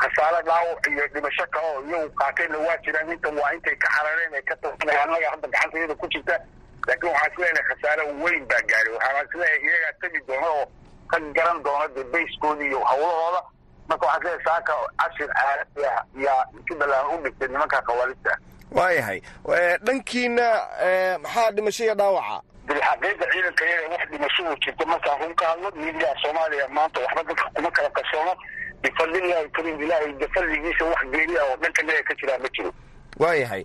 khasaare 0.00 0.42
dhaawac 0.46 0.86
iyo 0.86 1.06
dhimasho 1.14 1.46
kale 1.52 1.66
oo 1.66 1.82
iyagu 1.88 2.10
qaateenna 2.20 2.58
waa 2.58 2.76
jiraan 2.84 3.12
intan 3.12 3.38
waa 3.38 3.52
intay 3.54 3.76
ka 3.76 3.88
xarareen 3.96 4.34
ay 4.34 4.42
ka 4.42 4.56
tasanay 4.56 4.96
annaga 5.02 5.30
hadda 5.30 5.48
gacantayada 5.48 5.94
ku 5.94 6.06
jirta. 6.08 6.36
Laakiin 6.86 7.12
waxaan 7.12 7.32
is 7.32 7.38
leeyahay 7.38 7.64
khasaare 7.70 8.02
weyn 8.24 8.44
baa 8.50 8.62
gaaray 8.70 8.92
waxaan 8.96 9.26
is 9.26 9.34
leeyahay 9.34 9.60
iyagaa 9.68 9.92
tegi 10.02 10.20
doona 10.28 10.48
oo 10.58 10.66
ka 11.10 11.16
garan 11.36 11.62
doona 11.62 11.88
dee 11.94 12.04
bayskoodii 12.12 12.68
iyo 12.68 12.80
hawlahooda. 12.84 13.42
Marka 13.88 14.06
waxaan 14.06 14.20
is 14.22 14.24
leeyahay 14.24 14.44
saaka 14.44 14.72
cashir 15.00 15.28
caalami 15.28 15.84
ah 15.92 16.02
yaa 16.24 16.44
jubbaland 16.68 17.06
u 17.14 17.22
dhigtay 17.24 17.48
nimanka 17.48 17.82
khawaarijta 17.86 18.32
waayahay 18.72 19.20
dhankiina 19.86 20.46
maxaa 21.22 21.50
dhimasho 21.50 21.84
iyo 21.84 21.94
dhaawaca? 21.94 22.40
Bilxaqiiqa 22.66 23.24
ciidanka 23.32 23.64
iyaga 23.66 23.88
wax 23.94 24.08
dhimasho 24.10 24.42
uu 24.50 24.56
jirto 24.64 24.86
markaan 24.86 25.20
run 25.22 25.34
ka 25.34 25.46
hadlo 25.50 25.70
miidiyaha 25.76 26.14
soomaaliya 26.22 26.68
maanta 26.68 27.00
waxba 27.00 27.22
dadka 27.22 27.44
kuma 27.54 27.70
kala 27.70 27.90
qarsoono 27.90 28.34
bifadlillahi 28.84 29.48
karim 29.56 29.76
ilaahay 29.84 30.12
bifadligiisa 30.22 30.84
wax 30.92 31.02
geeri 31.12 31.34
ah 31.42 31.46
oo 31.50 31.56
dhanka 31.62 31.82
naga 31.88 32.02
ka 32.08 32.14
jiraa 32.20 32.38
ma 32.44 32.48
jiro. 32.56 32.70
Waayahay 33.22 33.62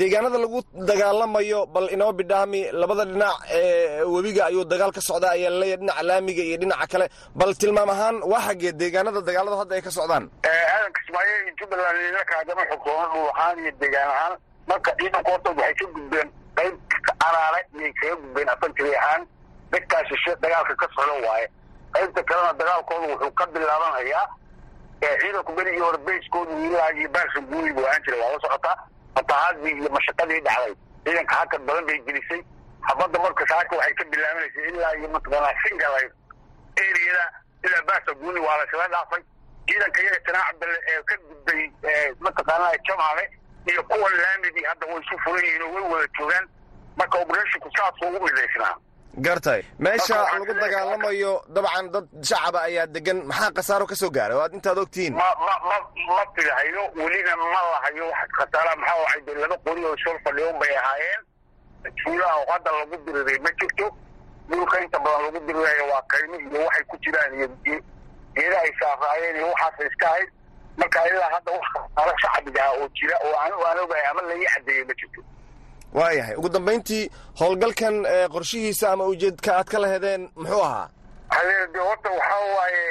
deegaanada 0.00 0.38
lagu 0.42 0.58
dagaalamayo 0.90 1.60
bal 1.74 1.86
inoo 1.94 2.12
bidhaami 2.18 2.60
labada 2.80 3.04
dhinac 3.10 3.36
ee 3.58 4.02
webiga 4.14 4.42
ayuu 4.48 4.64
dagaal 4.72 4.92
ka 4.96 5.00
socdaa 5.08 5.32
ayaa 5.36 5.50
la 5.50 5.58
leeyahay 5.60 5.78
dhinaca 5.82 6.02
laamiga 6.08 6.42
iyo 6.48 6.56
dhinaca 6.62 6.86
kale. 6.92 7.06
Bal 7.38 7.52
tilmaam 7.60 7.90
ahaan 7.94 8.16
waa 8.32 8.42
xaggee 8.46 8.72
deegaanada 8.80 9.20
dagaalada 9.28 9.56
hadda 9.60 9.74
ay 9.78 9.82
ka 9.86 9.90
socdaan? 9.98 10.24
Aadan 10.46 10.92
kismaayo 10.96 11.32
iyo 11.44 11.52
jubbaland 11.58 11.98
inaka 12.10 12.32
haddana 12.38 12.62
xukuumo 12.70 13.04
dhul 13.12 13.28
ahaan 13.34 13.56
iyo 13.62 13.72
deegaan 13.82 14.10
ahaan 14.16 14.34
marka 14.70 14.90
ciidanku 14.98 15.30
horta 15.34 15.50
waxay 15.58 15.74
ka 15.80 15.86
gudbeen 15.96 16.28
qayb 16.58 16.74
araale 17.26 17.60
iyay 17.78 17.92
kaga 18.00 18.14
gudbeen 18.22 18.48
afantiri 18.54 18.92
ahaan. 19.02 19.22
Dadkaa 19.72 20.02
shishe 20.08 20.32
dagaalka 20.42 20.74
ka 20.80 20.86
socdo 20.96 21.14
waaye 21.26 21.46
qaybta 21.94 22.22
kalena 22.30 22.52
dagaalkooda 22.60 23.06
wuxuu 23.12 23.30
ka 23.40 23.46
bilaabanayaa 23.46 24.26
ciidanku 25.20 25.52
berigii 25.56 25.80
hore 25.86 25.98
bayskoodu 26.06 26.52
ilaa 26.66 26.90
iyo 26.92 27.08
baarsa 27.08 27.40
guuli 27.40 27.72
buu 27.72 27.86
ahaan 27.86 28.02
jiray. 28.04 28.20
Waa 28.20 28.32
la 28.32 28.40
socotaa 28.40 28.76
fatahaadii 29.16 29.70
iyo 29.80 29.90
mashaqadii 29.90 30.40
dhacday. 30.40 30.74
Ciidanka 31.04 31.34
hakad 31.36 31.60
badan 31.66 31.86
bay 31.86 31.98
gelisay. 32.06 32.42
Habadda 32.80 33.18
marka 33.18 33.46
saaka 33.48 33.76
waxay 33.76 33.94
ka 33.94 34.04
bilaabanaysay 34.04 34.68
ilaa 34.68 34.94
iyo 34.98 35.08
mataqaanaa 35.08 35.54
singalay 35.68 36.06
eriyada 36.76 37.24
ilaa 37.66 37.82
baarsa 37.88 38.14
guuli 38.20 38.40
waa 38.40 38.56
la 38.56 38.88
dhaafay. 38.94 39.22
Ciidanka 39.68 40.02
iyaga 40.02 40.18
janaac 40.26 40.46
cabdalle 40.50 40.78
ee 40.92 41.02
ka 41.02 41.16
gudbay 41.28 41.62
mataqaanaa 42.20 42.72
jamale 42.88 43.24
iyo 43.70 43.82
kuwan 43.84 44.12
laamidii 44.22 44.64
hadda 44.70 44.86
way 44.86 45.00
isu 45.02 45.18
furan 45.24 45.44
yihiin 45.44 45.62
oo 45.62 45.72
way 45.74 45.84
wada 45.92 46.08
joogaan. 46.18 46.48
Marka 46.96 47.18
obreshinku 47.18 47.70
saasuu 47.76 48.16
u 48.16 48.20
midaysnaa 48.24 48.74
gartay. 49.16 49.62
Meesha 49.78 50.16
lagu 50.32 50.52
dagaalamayo 50.54 51.32
dabcan 51.54 51.86
dad 51.92 52.06
shacaba 52.24 52.60
ayaa 52.68 52.86
degan 52.86 53.18
maxaa 53.28 53.52
khasaaro 53.56 53.86
ka 53.86 53.94
soo 53.94 54.10
gaaray 54.10 54.36
oo 54.36 54.42
aad 54.42 54.54
intaad 54.54 54.78
ogtihiin 54.78 55.14
ma 55.14 55.28
ma 56.08 56.20
filahayo 56.34 56.82
welina 56.96 57.36
ma 57.36 57.60
lahayo 57.72 58.04
wax 58.12 58.28
khasaara. 58.38 58.72
Maxaa 58.80 59.00
waxay 59.04 59.20
de 59.26 59.32
laba 59.42 59.56
qori 59.64 59.84
oo 59.84 59.96
sol 60.04 60.18
fadhiyon 60.24 60.58
bay 60.60 60.72
ahaayeen. 60.76 61.22
Tuulaha 62.04 62.34
oo 62.40 62.46
hadda 62.52 62.70
lagu 62.78 62.96
diriray 63.06 63.38
ma 63.44 63.50
jirto? 63.60 63.86
Dhulka 64.48 64.76
inta 64.84 64.98
badan 64.98 65.22
lagu 65.28 65.38
dirirayo 65.46 65.84
waa 65.92 66.02
kaymo 66.12 66.36
iyo 66.40 66.60
waxay 66.66 66.84
ku 66.90 66.96
jiraan 67.04 67.32
iyo 67.38 67.46
geeda 68.34 68.56
ay 68.64 68.72
saaraayeen 68.80 69.36
iyo 69.36 69.46
waxaas 69.52 69.86
iska 69.92 70.06
ahayd. 70.08 70.30
Marka 70.80 70.98
ilaa 71.08 71.30
hadda 71.36 71.50
wax 71.52 71.66
khasaaro 71.74 72.12
shacabiga 72.22 72.60
ah 72.64 72.72
oo 72.80 72.88
jira 72.96 73.16
oo 73.28 73.34
anu 73.44 73.56
aan 73.66 73.78
ogahay 73.84 74.06
ama 74.10 74.22
laii 74.28 74.46
cadeeyey 74.54 74.84
ma 74.88 74.94
jirto 75.00 75.20
waayahay 75.94 76.34
ugu 76.36 76.48
dambayntii 76.48 77.10
howlgalkan 77.40 77.96
qorshihiisa 78.34 78.92
ama 78.92 79.04
ujeedka 79.04 79.56
aad 79.56 79.68
ka 79.70 79.78
lahedeen 79.78 80.30
muxuu 80.36 80.62
ahaa? 80.64 80.88
Hadeer 81.28 81.66
de 81.72 81.78
horta 81.78 82.10
waxaa 82.10 82.54
waaye 82.56 82.84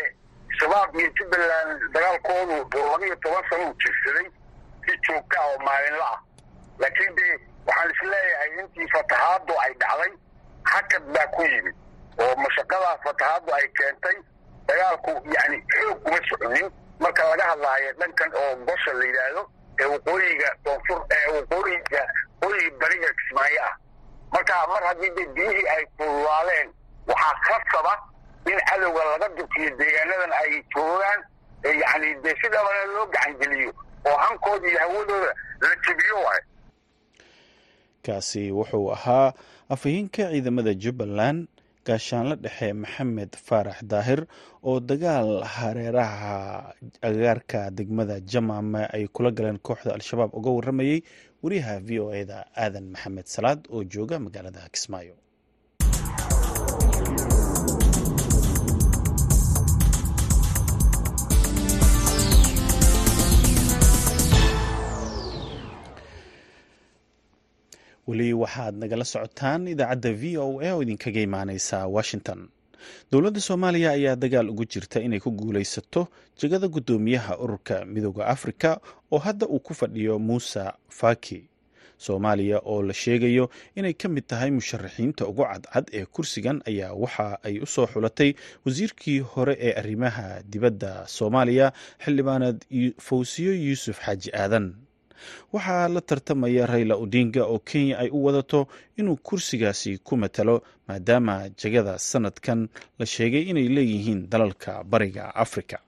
shabaab 0.60 0.96
iyo 1.00 1.10
jubbaland 1.18 1.82
dagaalkoodu 1.94 2.80
laba 2.92 3.06
iyo 3.06 3.16
toban 3.16 3.44
sano 3.50 3.70
u 3.72 3.74
jirsaday 3.82 4.28
si 4.86 4.92
joogta 5.08 5.40
ah 5.42 5.48
oo 5.48 5.58
maalinla 5.66 6.06
ah. 6.14 6.20
Laakiin 6.80 7.16
de 7.16 7.28
waxaan 7.68 7.92
is 7.92 8.02
leeyahay 8.12 8.50
intii 8.60 8.88
fatahaadu 8.94 9.54
ay 9.64 9.74
dhacday 9.82 10.12
hakad 10.64 11.04
baa 11.14 11.28
ku 11.36 11.42
yimid. 11.44 11.76
Oo 12.22 12.36
mashaqadaa 12.44 12.98
fatahaadu 13.06 13.54
ay 13.54 13.68
keentay 13.78 14.18
dagaalku 14.68 15.12
yani 15.36 15.58
xoog 15.74 15.98
kuma 16.04 16.20
soconin 16.30 16.68
marka 17.00 17.24
laga 17.30 17.44
hadlaayo 17.52 17.94
dhankan 18.00 18.32
oo 18.42 18.56
gosha 18.68 18.94
la 18.94 19.06
yidhaahdo 19.06 19.44
ee 19.80 19.86
waqooyiga 19.94 20.50
koonfur 20.66 21.00
ee 21.18 21.28
waqooyiga 21.38 22.02
waqooyiga 22.42 22.78
bariga 22.82 23.10
kismaayo 23.20 23.62
ah. 23.70 23.76
Marka 24.32 24.68
mar 24.68 24.84
haddii 24.84 25.10
de 25.18 25.26
biyihii 25.36 25.68
ay 25.76 25.84
kululaaleen 25.98 26.70
waxaa 27.08 27.36
khasaba 27.48 27.94
in 28.52 28.60
cadowga 28.70 29.04
laga 29.12 29.28
durkiyo 29.38 29.70
deegaanadan 29.80 30.32
ay 30.42 30.64
joogaan 30.76 31.20
yani 31.64 32.16
dee 32.24 32.36
sidabana 32.42 32.86
loo 32.94 33.06
gacangeliyo 33.06 33.74
oo 34.10 34.18
hankooda 34.18 34.68
iyo 34.70 34.80
hawadooda 34.80 35.32
la 35.62 35.76
jebiyo 35.88 36.16
waay 36.26 36.42
kaasi 38.06 38.52
wuxuu 38.52 38.92
ahaa 38.94 39.34
afhayeenka 39.70 40.24
ciidamada 40.32 40.74
jubbaland 40.74 41.48
gaashaanle 41.88 42.36
dhexe 42.44 42.68
maxamed 42.84 43.32
faarax 43.48 43.78
daahir 43.92 44.22
oo 44.70 44.78
dagaal 44.90 45.30
hareeraha 45.56 46.36
agaarka 47.10 47.60
degmada 47.78 48.16
jamaame 48.32 48.82
ay 48.96 49.04
kula 49.16 49.32
galeen 49.38 49.60
kooxda 49.68 49.92
al-shabaab 49.98 50.32
uga 50.40 50.50
waramayey 50.58 50.98
wariyaha 51.44 51.76
v 51.88 51.90
o 52.06 52.08
e 52.22 52.24
da 52.32 52.40
aadan 52.64 52.86
maxamed 52.94 53.28
salaad 53.36 53.60
oo 53.74 53.82
jooga 53.94 54.16
magaalada 54.26 54.64
kismaayo 54.76 55.16
weli 68.12 68.30
waxaad 68.44 68.76
nagala 68.82 69.06
socotaan 69.14 69.68
idaacadda 69.74 70.12
v 70.22 70.38
o 70.46 70.60
a 70.60 70.70
oo 70.76 70.82
idinkaga 70.84 71.22
imaaneysa 71.28 71.78
washington. 71.96 72.40
Dowladda 73.12 73.40
soomaaliya 73.48 73.90
ayaa 73.98 74.16
dagaal 74.24 74.50
ugu 74.50 74.66
jirta 74.72 74.98
inay 75.06 75.20
ku 75.24 75.32
guulaysato 75.32 76.02
jegada 76.40 76.68
guddoomiyaha 76.76 77.38
ururka 77.44 77.86
midooda 77.86 78.26
afrika 78.36 78.70
oo 79.12 79.20
hadda 79.26 79.46
uu 79.48 79.60
ku 79.60 79.74
fadhiyo 79.74 80.20
muuse 80.20 80.64
faki. 80.90 81.40
Soomaaliya 82.02 82.58
oo 82.66 82.82
la 82.82 82.94
sheegayo 82.94 83.46
inay 83.78 83.94
ka 83.94 84.10
mid 84.10 84.26
tahay 84.28 84.50
musharaxiinta 84.52 85.28
ugu 85.30 85.44
cadcad 85.46 85.86
ee 85.94 86.06
kursigan 86.06 86.58
ayaa 86.66 86.94
waxa 87.04 87.28
ay 87.48 87.60
u 87.62 87.66
soo 87.66 87.86
xulatay 87.94 88.34
wasiirkii 88.66 89.20
hore 89.20 89.54
ee 89.68 89.74
arrimaha 89.82 90.42
dibadda 90.52 91.06
soomaaliya 91.08 91.68
xildhibaanad 92.04 92.58
fawsiyo 93.08 93.54
yuusuf 93.66 93.98
xaaji 94.06 94.30
aadan 94.34 94.74
waxaa 95.54 95.88
la 95.88 96.02
tartamaya 96.02 96.66
rayla 96.66 96.96
odinga 96.96 97.44
oo 97.46 97.60
kenya 97.60 97.98
ay 98.00 98.10
u 98.10 98.26
wadato 98.26 98.68
inuu 98.98 99.16
kursigaasi 99.28 99.98
ku 99.98 100.18
matalo 100.18 100.64
maadaama 100.88 101.50
jegada 101.60 102.00
sanadkan 102.00 102.70
la 103.00 103.06
sheegay 103.06 103.44
inay 103.52 103.68
leeyihiin 103.76 104.30
dalalka 104.30 104.84
bariga 104.84 105.36
afrika. 105.36 105.80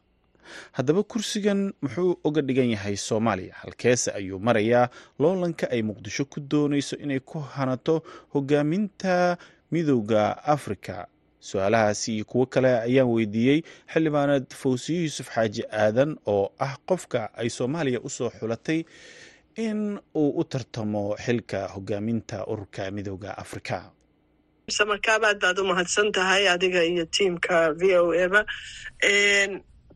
Haddaba 0.72 1.04
kursigan 1.04 1.74
muxuu 1.82 2.18
uga 2.24 2.42
dhigan 2.42 2.70
yahay 2.76 2.96
soomaaliya 2.98 3.54
halkeese 3.62 4.12
ayuu 4.12 4.40
marayaa 4.40 4.90
loolanka 5.20 5.66
ay 5.72 5.82
muqdisho 5.82 6.26
ku 6.26 6.40
doonayso 6.40 6.96
inay 6.98 7.20
ku 7.20 7.40
hanato 7.40 8.04
hogaaminta 8.34 9.38
midooda 9.72 10.44
afrika. 10.44 11.08
Su'aalahaasi 11.40 12.16
iyo 12.16 12.26
kuwo 12.26 12.46
kale 12.46 12.72
ayaan 12.88 13.08
weydiiyey 13.10 13.64
xildhibaanad 13.94 14.46
fawsiyo 14.62 15.02
yuusuf 15.02 15.28
xaaji 15.36 15.64
aadan 15.72 16.16
oo 16.28 16.52
ah 16.60 16.78
qofka 16.88 17.34
ay 17.36 17.50
soomaaliya 17.50 18.00
u 18.00 18.10
soo 18.10 18.30
xulatay 18.30 18.84
in 19.56 20.00
uu 20.16 20.30
u 20.40 20.44
tartamo 20.44 21.16
xilka 21.26 21.68
hogaaminta 21.76 22.46
ururka 22.48 22.92
midooda 22.92 23.38
afrika. 23.38 23.92
Samakaab 24.78 25.24
aad 25.24 25.40
baad 25.42 25.60
u 25.60 25.64
mahadsan 25.70 26.12
tahay 26.12 26.48
adiga 26.50 26.82
iyo 26.84 27.06
tiimka 27.06 27.74
v 27.80 27.82
o 28.00 28.14
eba 28.14 28.42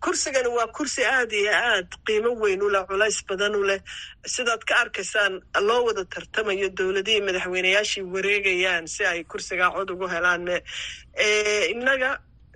kursigani 0.04 0.48
waa 0.58 0.68
kursi 0.68 1.02
aad 1.06 1.32
iyo 1.32 1.52
aad 1.54 1.88
qiimo 2.06 2.32
weyn 2.42 2.62
u 2.62 2.70
leh 2.70 2.84
culays 2.90 3.18
badan 3.28 3.56
u 3.56 3.64
leh. 3.70 3.80
Sidaad 4.26 4.62
ka 4.68 4.76
arkaysaan 4.84 5.34
loo 5.68 5.82
wada 5.88 6.04
tartamayo 6.06 6.70
dowladihii 6.78 7.22
madaxweyneyaashii 7.28 8.04
wareegayaan 8.14 8.88
si 8.88 9.06
ay 9.06 9.24
kursigaa 9.24 9.72
cod 9.76 9.90
ugu 9.90 10.08
helaan 10.14 10.46
innaga 11.74 12.10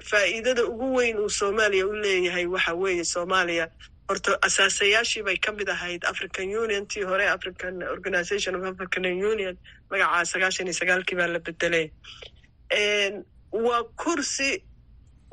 faa'iidada 0.09 0.63
ugu 0.65 0.87
weyn 0.97 1.17
uu 1.19 1.29
soomaaliya 1.29 1.87
u 1.87 1.93
leeyahay 2.03 2.45
waxa 2.45 2.73
weeye 2.81 3.03
soomaaliya 3.13 3.65
horta 4.09 4.31
asaasayaashii 4.47 5.23
bay 5.27 5.37
ka 5.37 5.51
mid 5.51 5.69
ahayd 5.69 6.03
african 6.11 6.47
union. 6.63 6.85
Tii 6.87 7.03
hore 7.11 7.25
african 7.35 7.83
organization 7.83 8.55
of 8.55 8.63
african 8.71 9.05
union 9.05 9.55
magacaa 9.91 10.25
sagaashan 10.33 10.67
iyo 10.69 10.75
sagaalkii 10.81 11.15
baa 11.19 11.27
la 11.35 11.39
bedelay. 11.39 11.85
Waa 13.65 13.83
kursi 14.03 14.49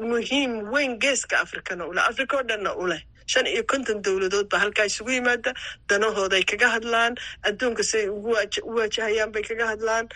muhiim 0.01 0.53
weyn 0.73 0.99
geeska 1.03 1.37
afrikana 1.45 1.87
uleh 1.91 2.05
africa 2.11 2.35
oo 2.39 2.43
dhanna 2.51 2.75
u 2.83 2.87
leh. 2.87 3.03
Shan 3.27 3.47
iyo 3.47 3.63
konton 3.71 4.03
dowladood 4.03 4.49
baa 4.51 4.59
halkaa 4.65 4.87
isugu 4.91 5.11
yimaada 5.17 5.53
danahooday 5.89 6.43
kaga 6.51 6.69
hadlaan 6.75 7.15
adduunka 7.49 7.83
siay 7.91 8.07
u 8.09 8.75
waajahayaan 8.77 9.33
bay 9.35 9.43
kaga 9.43 9.67
hadlaan. 9.73 10.07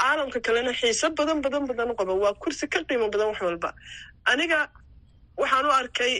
Caalamka 0.00 0.40
kalena 0.46 0.72
xiise 0.80 1.06
badan 1.18 1.40
badan 1.44 1.64
badan 1.70 1.90
u 1.90 1.94
qaba 2.00 2.14
waa 2.22 2.34
kursi 2.42 2.68
ka 2.72 2.80
qiimo 2.88 3.06
badan 3.12 3.28
wax 3.32 3.40
walba. 3.46 3.70
Aniga 4.32 4.60
waxaan 5.40 5.66
u 5.66 5.70
arkay 5.80 6.12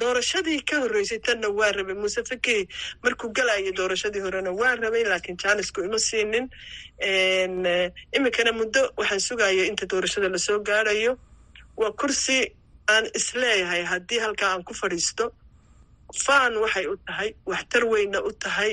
doorashadii 0.00 0.60
ka 0.68 0.76
horreysay 0.82 1.18
tanna 1.26 1.48
waa 1.58 1.72
rabay. 1.76 1.94
Muuse 2.00 2.22
fakey 2.30 2.60
markuu 3.02 3.28
galayo 3.36 3.72
doorashadii 3.78 4.22
horena 4.26 4.50
waa 4.60 4.74
rabay 4.82 5.04
laakiin 5.10 5.36
jaanisku 5.42 5.80
ima 5.86 5.98
siinin. 6.08 6.46
Iminkana 8.16 8.52
muddo 8.58 8.82
waxaan 8.98 9.20
sugayo 9.20 9.64
inta 9.70 9.86
doorashada 9.90 10.28
la 10.32 10.38
soo 10.38 10.58
gaarayo 10.68 11.12
waa 11.76 11.92
kursi 12.00 12.38
aan 12.92 13.06
is 13.18 13.28
leeyahay 13.40 13.82
haddii 13.90 14.18
halkaa 14.24 14.50
aan 14.54 14.64
ku 14.64 14.74
fadhiisto. 14.74 15.24
Faan 16.24 16.54
waxay 16.62 16.86
u 16.86 16.96
tahay 17.06 17.30
waxtar 17.46 17.84
weyna 17.92 18.18
u 18.28 18.30
tahay 18.42 18.72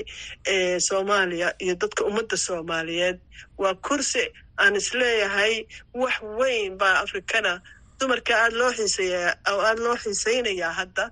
soomaaliya 0.88 1.50
iyo 1.64 1.76
dadka 1.82 2.02
ummadda 2.10 2.38
soomaaliyeed. 2.38 3.18
Waa 3.58 3.76
kursi 3.76 4.24
aan 4.58 4.76
is 4.76 4.90
leeyahay 4.94 5.54
wax 5.94 6.16
weyn 6.40 6.78
baa 6.82 6.96
afrikana 7.06 7.62
dumarka 8.00 8.34
aad 8.44 8.54
loo 8.60 8.72
xiiseeya 8.78 9.24
oo 9.52 9.60
aada 9.68 9.82
loo 9.86 9.96
xiiseynayaa 10.04 10.74
hadda 10.80 11.06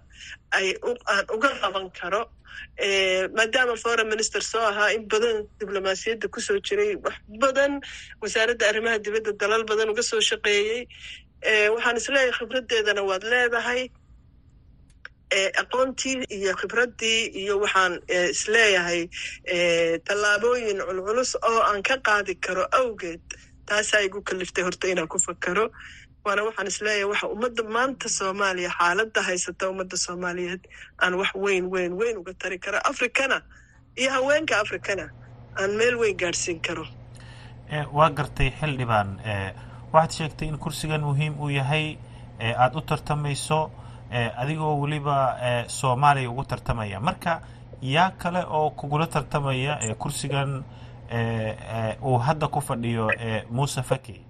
ay 0.57 0.67
aan 1.13 1.25
uga 1.35 1.49
qaban 1.61 1.87
karo 1.99 2.21
maadaama 3.37 3.75
foreign 3.83 4.09
minister 4.13 4.41
soo 4.51 4.63
ahaa 4.71 4.89
in 4.95 5.03
badan 5.11 5.37
diblomaasiyadda 5.59 6.27
ku 6.33 6.39
soo 6.47 6.57
jiray 6.67 6.91
wax 7.05 7.17
badan 7.43 7.73
wasaaradda 8.21 8.65
arrimaha 8.69 8.97
dibadda 9.05 9.31
dalal 9.41 9.63
badan 9.71 9.89
uga 9.93 10.03
soo 10.09 10.21
shaqeeyey. 10.29 10.81
Waxaan 11.75 11.97
is 12.01 12.07
leeyahay 12.13 12.33
khibraddeedana 12.37 13.01
waad 13.09 13.23
leedahay. 13.31 13.81
Aqoontii 15.61 16.15
iyo 16.37 16.51
khibraddii 16.59 17.21
iyo 17.41 17.53
waxaan 17.63 17.93
is 18.33 18.41
leeyahay 18.53 19.01
tallaabooyin 20.07 20.79
culculus 20.87 21.31
oo 21.49 21.59
aan 21.69 21.81
ka 21.87 21.95
qaadi 22.07 22.33
karo 22.45 22.63
awgeed 22.79 23.21
taasaa 23.67 24.01
igu 24.07 24.19
kaliftay 24.27 24.63
horta 24.67 24.87
inaan 24.91 25.07
ku 25.13 25.17
fakaro 25.27 25.65
waana 26.25 26.43
waxaan 26.47 26.67
is 26.67 26.81
leeyahay 26.81 27.03
waxa 27.11 27.27
ummadda 27.27 27.63
maanta 27.75 28.09
soomaaliya 28.09 28.69
xaaladda 28.79 29.21
haysata 29.27 29.69
ummadda 29.69 29.97
soomaaliyeed 29.97 30.63
aan 31.03 31.13
wax 31.19 31.31
weyn 31.35 31.65
weyn 31.73 31.93
weyn 31.99 32.17
uga 32.17 32.33
tari 32.33 32.57
karo. 32.59 32.77
Afrikana 32.83 33.41
iyo 33.95 34.11
haweenka 34.11 34.59
afrikana 34.59 35.09
aan 35.59 35.71
meel 35.77 35.95
weyn 35.97 36.17
gaadhsiin 36.17 36.59
karo. 36.61 36.85
Waa 37.93 38.09
gartay 38.09 38.49
xildhibaan 38.59 39.19
waxaad 39.93 40.11
sheegtay 40.17 40.47
in 40.47 40.57
kursigan 40.57 41.01
muhiim 41.01 41.39
uu 41.39 41.49
yahay 41.49 41.97
aada 42.39 42.77
u 42.77 42.81
tartamayso 42.81 43.71
adigoo 44.37 44.79
weliba 44.81 45.37
soomaaliya 45.67 46.29
ugu 46.29 46.43
tartamaya. 46.43 46.99
Marka 46.99 47.41
yaa 47.81 48.11
kale 48.11 48.43
oo 48.49 48.69
kugula 48.69 49.07
tartamaya 49.07 49.95
kursigan 49.95 50.63
uu 52.03 52.17
hadda 52.17 52.47
ku 52.47 52.61
fadhiyo 52.61 53.09
muuse 53.51 53.81
faki 53.83 54.24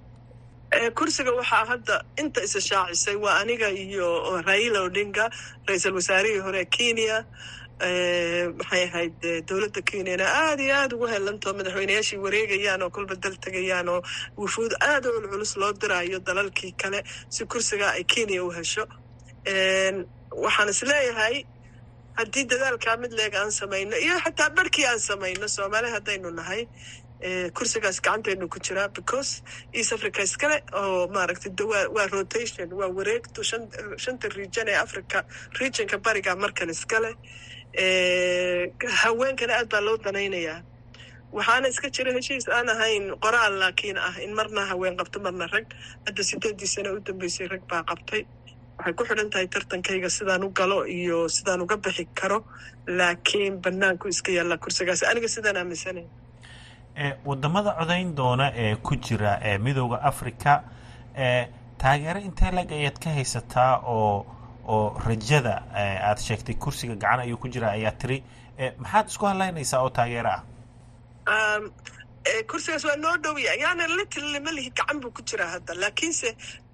kursiga 0.98 1.32
waxaa 1.40 1.66
hadda 1.72 1.96
inta 2.22 2.40
isa 2.44 2.60
shaacisay 2.70 3.16
waa 3.16 3.40
aniga 3.42 3.70
iyo 3.70 4.42
raila 4.48 4.80
odinga 4.88 5.26
ra'iisul 5.68 5.94
wasaarihii 6.00 6.40
hore 6.46 6.66
kenya. 6.66 7.26
Maxay 8.60 8.84
ahayd 8.88 9.20
dowladda 9.48 9.82
kenyana 9.90 10.26
aada 10.42 10.64
iyo 10.64 10.76
aada 10.80 10.96
ugu 10.96 11.08
helantoo 11.14 11.54
madaxweyneyaashii 11.60 12.20
wareegayaan 12.26 12.82
oo 12.86 12.90
kolba 12.96 13.16
dal 13.24 13.36
tegayaan 13.46 13.90
oo 13.90 14.02
wufuud 14.38 14.72
aada 14.90 15.08
u 15.10 15.22
culculus 15.22 15.54
loo 15.62 15.74
diraayo 15.82 16.20
dalalkii 16.28 16.72
kale 16.82 17.00
si 17.30 17.46
kursiga 17.46 17.88
ay 17.98 18.04
kenya 18.04 18.44
u 18.44 18.50
hesho. 18.58 18.84
Waxaan 20.44 20.70
is 20.74 20.82
leeyahay 20.90 21.36
haddii 22.20 22.46
dadaalkaa 22.52 22.98
mid 22.98 23.12
leeg 23.20 23.34
aan 23.36 23.52
samayno 23.52 23.96
iyo 24.06 24.16
xataa 24.24 24.50
barhkii 24.56 24.86
aan 24.92 25.00
samayno 25.00 25.48
soomaali 25.48 25.90
haddaynu 25.96 26.30
nahay 26.32 26.62
kursigaas 27.58 27.98
gacantaynu 28.06 28.48
ku 28.54 28.60
jiraa 28.60 28.88
because 28.98 29.32
east 29.80 29.94
africa 29.98 30.20
iskale 30.30 30.58
oo 30.82 31.08
maaragtay 31.16 31.52
waa 31.96 32.08
rotation 32.18 32.68
waa 32.80 32.90
wareegto 32.98 33.42
shanta 34.04 34.28
region 34.40 34.68
ee 34.74 34.78
africa 34.86 35.18
regionka 35.62 35.98
bariga 36.08 36.36
markan 36.44 36.70
iskale 36.76 37.12
haweenkana 39.02 39.54
aad 39.60 39.70
baa 39.74 39.82
loo 39.88 39.98
danaynayaa 40.06 40.60
waxaana 41.38 41.68
iska 41.74 41.90
jira 41.96 42.12
heshiis 42.18 42.46
aan 42.58 42.70
ahayn 42.76 43.06
qoraal 43.26 43.54
laakiin 43.64 43.98
ah 44.08 44.16
in 44.26 44.32
marna 44.40 44.62
haween 44.72 44.96
qabto 45.00 45.18
marna 45.26 45.46
rag 45.56 45.68
hadda 46.08 46.24
sideedii 46.30 46.70
sane 46.74 46.90
u 46.96 47.00
dambeysay 47.08 47.48
rag 47.54 47.64
baa 47.72 47.84
qabtay 47.92 48.22
waxay 48.78 48.94
ku 49.00 49.04
xidhan 49.10 49.30
tahay 49.34 49.48
tartankayga 49.56 50.10
sidaan 50.18 50.44
u 50.48 50.50
galo 50.60 50.80
iyo 50.98 51.18
sidaan 51.38 51.62
uga 51.66 51.78
bixi 51.86 52.06
karo 52.20 52.40
laakiin 53.00 53.54
banaanku 53.66 54.06
iska 54.14 54.32
yaallaa 54.38 54.58
kursigaas 54.64 55.02
aniga 55.12 55.28
sidaan 55.36 55.58
aaminsanay 55.62 56.06
waddamada 57.26 57.72
codayn 57.80 58.16
doona 58.16 58.52
ee 58.56 58.76
ku 58.76 58.96
jira 58.96 59.40
ee 59.44 59.58
midooda 59.58 60.02
africa 60.12 60.62
taageero 61.78 62.20
intee 62.20 62.52
lag 62.52 62.72
ayaad 62.72 62.98
ka 63.04 63.10
haysataa 63.10 63.82
oo 63.86 64.26
oo 64.68 65.00
rajada 65.08 65.56
aad 65.76 66.18
sheegtay 66.28 66.56
kursiga 66.56 66.96
gacan 66.96 67.20
ayuu 67.20 67.38
ku 67.38 67.48
jira 67.48 67.72
ayaa 67.72 67.92
tiri. 67.92 68.24
Maxaad 68.78 69.08
isku 69.08 69.26
hadlaynaysaa 69.26 69.82
oo 69.84 69.90
taageero 69.90 70.30
ah 70.30 71.60
kursigaas 72.50 72.84
waa 72.88 72.96
noo 73.04 73.16
dhowya 73.24 73.54
yaani 73.64 73.86
little 73.98 74.40
ma 74.46 74.52
lihi 74.58 74.70
gacan 74.78 74.98
buu 75.02 75.12
ku 75.18 75.22
jiraa 75.30 75.50
hadda. 75.56 75.74
Laakiinse 75.82 76.30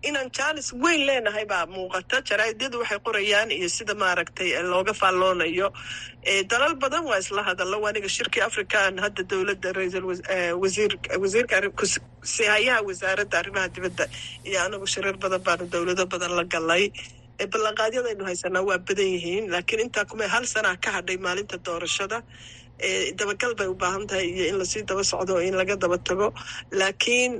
inaan 0.08 0.30
jaanis 0.38 0.68
weyn 0.84 1.02
leenahay 1.08 1.46
baa 1.52 1.66
muuqata. 1.74 2.18
Jaraa'idyadu 2.30 2.78
waxay 2.82 3.00
qorayaan 3.08 3.50
iyo 3.58 3.70
sida 3.78 3.94
maaragtay 4.04 4.50
looga 4.72 4.94
faalloonayo 5.02 5.68
dalal 6.52 6.74
badan 6.84 7.04
waa 7.10 7.20
isla 7.24 7.42
hadallo. 7.50 7.78
Aniga 7.90 8.10
shirkii 8.18 8.42
african 8.50 8.94
hadda 9.04 9.24
dowladda 9.32 9.70
wasiir 10.62 10.92
wasiirka 11.24 11.56
sihayaha 12.34 12.82
wasaaradda 12.88 13.36
arrimaha 13.42 13.68
dibadda 13.76 14.06
iyo 14.48 14.58
anagu 14.66 14.88
shirar 14.94 15.16
badan 15.24 15.42
baanu 15.48 15.66
dowlado 15.74 16.06
badan 16.14 16.32
la 16.40 16.44
galay. 16.54 16.86
Ballanqaadyadaynu 17.52 18.24
haysanaa 18.30 18.62
waa 18.70 18.78
badan 18.88 19.06
yihiin 19.16 19.46
laakiin 19.54 19.80
intaa 19.86 20.06
kuma 20.10 20.26
hal 20.34 20.46
sanaa 20.54 20.76
ka 20.84 20.90
hadhay 20.96 21.18
maalinta 21.26 21.58
doorashada 21.66 22.18
dabagal 23.20 23.54
bay 23.60 23.68
u 23.68 23.76
baahan 23.82 24.08
tahay 24.10 24.28
iyo 24.36 24.46
in 24.52 24.58
la 24.62 24.66
sii 24.72 24.84
daba 24.90 25.04
socdo 25.12 25.34
oo 25.38 25.42
in 25.48 25.56
laga 25.62 25.76
daba 25.84 25.98
tago. 26.08 26.28
Laakiin 26.80 27.34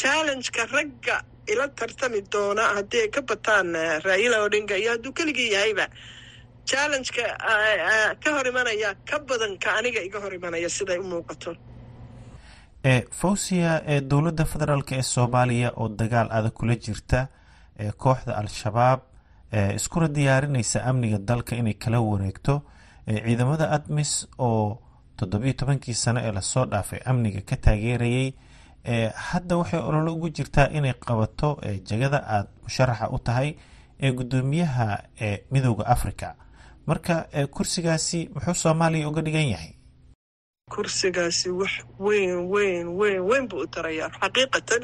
challengeka 0.00 0.62
ragga 0.74 1.16
ila 1.52 1.68
tartami 1.78 2.20
doona 2.32 2.62
haddii 2.76 3.00
ay 3.04 3.08
ka 3.16 3.22
bataan 3.30 3.68
raila 4.06 4.36
odinga 4.46 4.76
iyo 4.82 4.90
hadduu 4.94 5.12
keligii 5.18 5.50
yahayba 5.56 5.86
challengeka 6.70 7.24
ka 8.22 8.28
hor 8.36 8.46
imanaya 8.52 8.90
ka 9.08 9.16
badan 9.28 9.52
ka 9.62 9.70
aniga 9.78 10.00
iga 10.08 10.18
hor 10.24 10.32
imanaya 10.38 10.68
siday 10.76 10.98
u 10.98 11.04
muuqato. 11.12 11.52
Fawsiya 13.20 13.72
ee 13.86 14.00
dowladda 14.10 14.44
federaalk 14.52 14.92
ee 14.92 15.02
soomaaliya 15.02 15.70
oo 15.76 15.88
dagaal 15.88 16.28
adag 16.38 16.52
kula 16.58 16.74
jirta 16.84 17.20
kooxda 18.02 18.32
al-shabaab 18.40 19.00
iskuna 19.78 20.08
diyaarinaysa 20.16 20.78
amniga 20.90 21.18
dalka 21.18 21.56
inay 21.56 21.74
kala 21.84 22.00
wareegto 22.00 22.54
ciidamada 23.06 23.70
admis 23.70 24.28
oo 24.38 24.78
toddobiyo 25.16 25.52
tobankii 25.52 25.94
sano 25.94 26.20
ee 26.20 26.32
la 26.32 26.40
soo 26.40 26.64
dhaafay 26.66 27.00
amniga 27.04 27.40
ka 27.40 27.56
taageerayay 27.56 28.32
hadda 29.28 29.56
waxay 29.56 29.80
ololo 29.80 30.12
ugu 30.14 30.28
jirtaa 30.36 30.68
inay 30.76 30.92
qabato 31.06 31.60
jagada 31.88 32.18
aada 32.26 32.48
musharaxa 32.62 33.10
u 33.10 33.18
tahay 33.18 33.54
ee 34.02 34.12
guddoomiyaha 34.12 34.86
ee 35.20 35.44
midooda 35.50 35.86
africa 35.86 36.34
marka 36.86 37.14
kursigaasi 37.50 38.30
muxuu 38.34 38.54
soomaaliya 38.54 39.08
uga 39.08 39.22
dhigan 39.22 39.48
yahay? 39.54 39.72
Kursigaasi 40.74 41.48
wax 41.50 41.72
weyn 41.98 42.48
weyn 42.52 42.88
weyn 42.98 43.20
weyn 43.28 43.48
buu 43.48 43.60
u 43.64 43.66
tarayaa 43.66 44.08
xaqiiqatan. 44.20 44.82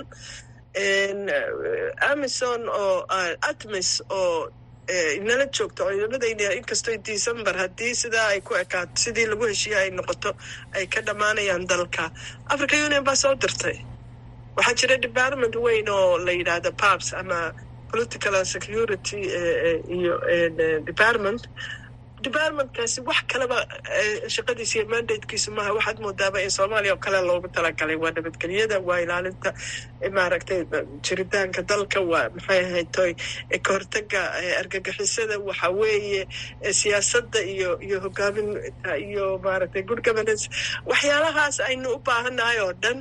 Amison 2.11 2.63
oo 2.69 3.05
atmis 3.51 4.03
oo 4.11 4.49
inala 5.19 5.45
joogto 5.57 5.83
ciidamadayna 5.91 6.47
inkastoo 6.59 6.97
december 7.09 7.55
haddii 7.63 7.95
sidaa 8.03 8.27
ay 8.35 8.41
ku 8.49 8.53
ekaato 8.63 8.95
sidii 9.05 9.27
lagu 9.31 9.45
heshiiye 9.51 9.77
ay 9.83 9.91
noqoto 9.99 10.31
ay 10.77 10.87
ka 10.93 11.01
dhammaanayaan 11.07 11.65
dalka. 11.71 12.05
Africa 12.55 12.75
union 12.87 13.05
baa 13.09 13.17
soo 13.23 13.35
dirtay. 13.43 13.77
Waxaa 14.57 14.75
jira 14.81 14.97
department 15.07 15.55
weyn 15.65 15.89
oo 15.99 16.19
la 16.27 16.33
yidhaahdo 16.39 16.71
pabs 16.83 17.09
ama 17.21 17.39
political 17.93 18.35
and 18.39 18.47
security 18.55 19.21
iyo 19.97 20.15
department 20.91 21.43
departmentkaasi 22.27 23.01
wax 23.09 23.21
kaleba 23.33 23.59
shaqadiisa 24.35 24.75
iyo 24.79 24.87
mandatekiisu 24.93 25.49
maaha. 25.57 25.71
Waxaad 25.79 25.99
moodaaba 26.05 26.39
in 26.45 26.51
soomaaliya 26.57 26.95
oo 26.95 27.01
kale 27.05 27.19
loogu 27.29 27.49
talagalay 27.57 27.97
waa 28.03 28.13
nabadgelyada 28.17 28.77
waa 28.89 28.99
ilaalinta 29.05 29.51
maaragtay 30.17 30.61
jiritaanka 31.07 31.61
dalka 31.71 32.01
waa 32.11 32.27
maxay 32.37 32.61
ahayd 32.67 32.89
toy 32.97 33.11
ka 33.65 33.71
hortaga 33.77 34.21
argagixisada 34.61 35.37
waxa 35.49 35.69
weeye 35.81 36.23
siyaasadda 36.81 37.41
iyo 37.55 37.71
iyo 37.87 37.97
hogaaminta 38.05 38.91
iyo 39.09 39.25
maaragtay 39.45 39.83
good 39.89 40.03
governance. 40.09 40.45
Waxyaalahaas 40.91 41.57
aynu 41.69 41.89
u 41.95 41.99
baahannahay 42.09 42.59
oo 42.67 42.73
dhan 42.83 42.99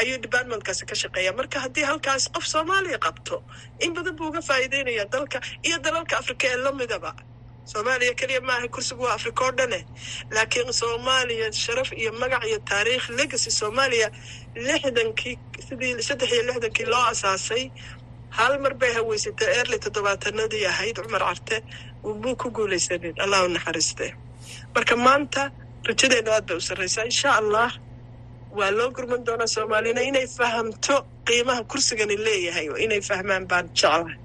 ayuu 0.00 0.18
departmentkaasi 0.24 0.82
ka 0.90 0.94
shaqeeya 1.02 1.32
marka 1.38 1.56
haddii 1.64 1.84
halkaas 1.90 2.24
qof 2.34 2.44
soomaaliya 2.52 2.98
qabto 3.06 3.36
in 3.84 3.90
badan 3.96 4.14
buu 4.18 4.28
uga 4.30 4.40
faa'iideynaya 4.48 5.04
dalka 5.14 5.38
iyo 5.66 5.76
dalalka 5.86 6.14
afrika 6.20 6.44
ee 6.52 6.56
lamidaba 6.66 7.10
soomaaliya 7.72 8.14
keliya 8.20 8.40
maaha 8.48 8.68
kursigu 8.74 9.02
waa 9.06 9.14
africa 9.18 9.40
oo 9.46 9.52
dhane 9.58 9.80
laakiin 10.34 10.72
soomaaliya 10.80 11.46
sharaf 11.62 11.88
iyo 12.00 12.10
magac 12.20 12.42
iyo 12.50 12.58
taariikh 12.70 13.06
legacy 13.18 13.50
soomaaliya 13.60 14.08
lixdankii 14.66 15.34
sidii 15.68 16.02
saddex 16.08 16.30
iyo 16.34 16.42
lixdankii 16.48 16.86
loo 16.92 17.04
asaasay. 17.12 17.64
Hal 18.38 18.54
mar 18.62 18.74
bay 18.80 18.92
haweysatay 18.98 19.48
early 19.58 19.78
toddobaatanadii 19.84 20.64
ahayd. 20.72 20.96
Cumar 21.04 21.22
carte 21.28 21.56
muu 22.22 22.36
ku 22.40 22.48
guulaysanin 22.56 23.14
allah 23.24 23.38
u 23.44 23.48
naxariiste. 23.56 24.06
Marka 24.74 24.94
maanta 25.06 25.42
rajadeennu 25.88 26.30
aad 26.36 26.44
bay 26.48 26.56
u 26.56 26.60
sarraysaa. 26.68 27.04
Insha 27.10 27.30
allah 27.40 27.70
waa 28.58 28.70
loo 28.78 28.88
gurman 28.96 29.22
doonaa 29.26 29.46
soomaaliyana 29.54 30.02
inay 30.10 30.26
fahamto 30.38 30.96
qiimaha 31.26 31.62
kursigani 31.70 32.16
leeyahay 32.26 32.66
oo 32.72 32.76
inay 32.84 33.00
fahmaan 33.08 33.44
baan 33.50 33.66
jeclahay. 33.78 34.16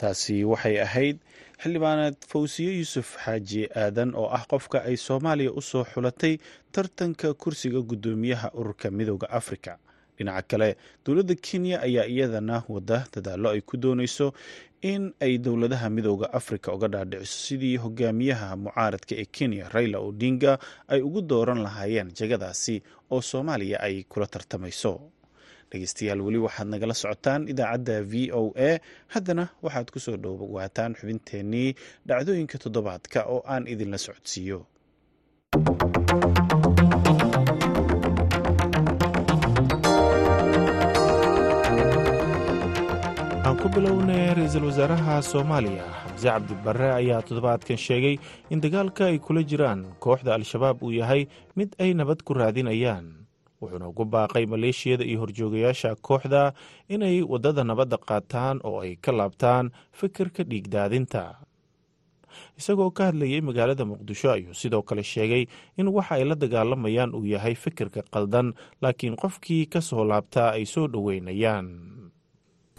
Taasi 0.00 0.36
waxay 0.52 0.76
ahayd 0.86 1.16
xildhibaaneed 1.62 2.16
fawsiye 2.28 2.72
yuusuf 2.78 3.16
xaaji 3.24 3.62
aadan 3.82 4.10
oo 4.14 4.28
ah 4.38 4.44
qofka 4.50 4.78
ay 4.84 4.96
soomaaliya 4.96 5.52
u 5.52 5.62
soo 5.62 5.84
xulatay 5.84 6.38
tartanka 6.72 7.34
kursiga 7.34 7.80
guddoomiyaha 7.80 8.50
ururka 8.54 8.90
midooda 8.90 9.26
afrika. 9.30 9.78
Dhinaca 10.18 10.42
kale 10.48 10.76
dowladda 11.04 11.34
kenya 11.34 11.80
ayaa 11.86 12.06
iyadana 12.08 12.62
wada 12.68 13.04
dadaallo 13.14 13.48
ay 13.50 13.60
ku 13.60 13.76
doonayso 13.76 14.32
in 14.82 15.12
ay 15.20 15.38
dowladaha 15.38 15.90
midooda 15.90 16.32
afrika 16.32 16.72
uga 16.76 16.88
dhaadhiciso 16.88 17.36
sidii 17.46 17.76
hogaamiyaha 17.76 18.56
mucaaradka 18.56 19.14
ee 19.16 19.24
kenya 19.36 19.68
raila 19.68 19.98
odinga 20.08 20.58
ay 20.88 21.00
ugu 21.02 21.20
dooran 21.22 21.60
lahaayeen 21.66 22.12
jagadaasi 22.18 22.82
oo 23.10 23.20
soomaaliya 23.22 23.80
ay 23.80 24.02
kula 24.08 24.26
tartamayso 24.26 24.92
dhegeystayaal 25.70 26.20
weli 26.26 26.38
waxaad 26.46 26.68
nagala 26.74 26.94
socotaan 27.02 27.48
idaacadda 27.52 27.96
v 28.10 28.30
o 28.40 28.42
a. 28.68 28.70
Haddana 29.14 29.44
waxaad 29.66 29.88
ku 29.94 29.98
soo 30.06 30.16
dhowaataan 30.24 30.96
xubinteennii 31.00 31.68
dhacdooyinka 32.08 32.56
toddobaadka 32.64 33.18
oo 33.34 33.40
aan 33.54 33.64
idinla 33.72 33.98
socodsiiyo. 34.06 34.58
Bilownay 43.76 44.32
ra'iisul 44.38 44.64
wasaaraha 44.70 45.16
soomaaliya 45.22 45.84
xamse 45.84 46.24
cabdibare 46.28 46.88
ayaa 46.96 47.20
toddobaadkan 47.28 47.76
sheegay 47.76 48.16
in 48.50 48.60
dagaalka 48.60 49.10
ay 49.10 49.18
kula 49.18 49.42
jiraan 49.42 49.82
kooxda 50.00 50.32
al-shabaab 50.38 50.80
uu 50.82 50.92
yahay 50.96 51.26
mid 51.58 51.74
ay 51.82 51.92
nabad 51.92 52.22
ku 52.24 52.32
raadinayaan 52.34 53.25
wuxuuna 53.60 53.88
ugu 53.92 54.04
baaqay 54.04 54.44
maleeshiyada 54.52 55.04
iyo 55.10 55.18
horjoogayaasha 55.22 55.90
kooxda 56.06 56.42
inay 56.94 57.16
waddada 57.32 57.62
nabadda 57.64 57.96
qaataan 58.08 58.56
oo 58.68 58.78
ay 58.84 58.92
ka 59.04 59.12
laabtaan 59.18 59.66
fikirka 59.98 60.42
dhiigdaadinta. 60.50 61.22
Isagoo 62.60 62.90
ka 62.96 63.02
hadlayay 63.08 63.40
magaalada 63.40 63.84
muqdisho 63.90 64.28
ayuu 64.32 64.54
sidoo 64.54 64.82
kale 64.88 65.02
sheegay 65.02 65.42
in 65.80 65.88
waxa 65.88 66.14
ay 66.20 66.24
la 66.28 66.34
dagaalamayaan 66.42 67.14
uu 67.16 67.24
yahay 67.24 67.54
fikirka 67.64 68.00
qaldan 68.14 68.52
laakiin 68.82 69.16
qofkii 69.22 69.64
ka 69.72 69.80
soo 69.80 70.04
laabtaa 70.04 70.50
ay 70.56 70.64
soo 70.74 70.86
dhoweynayaan. 70.92 71.66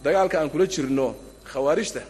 Dagaalka 0.04 0.36
aan 0.40 0.50
kula 0.50 0.66
jirno 0.66 1.06
khawaarijta 1.50 2.02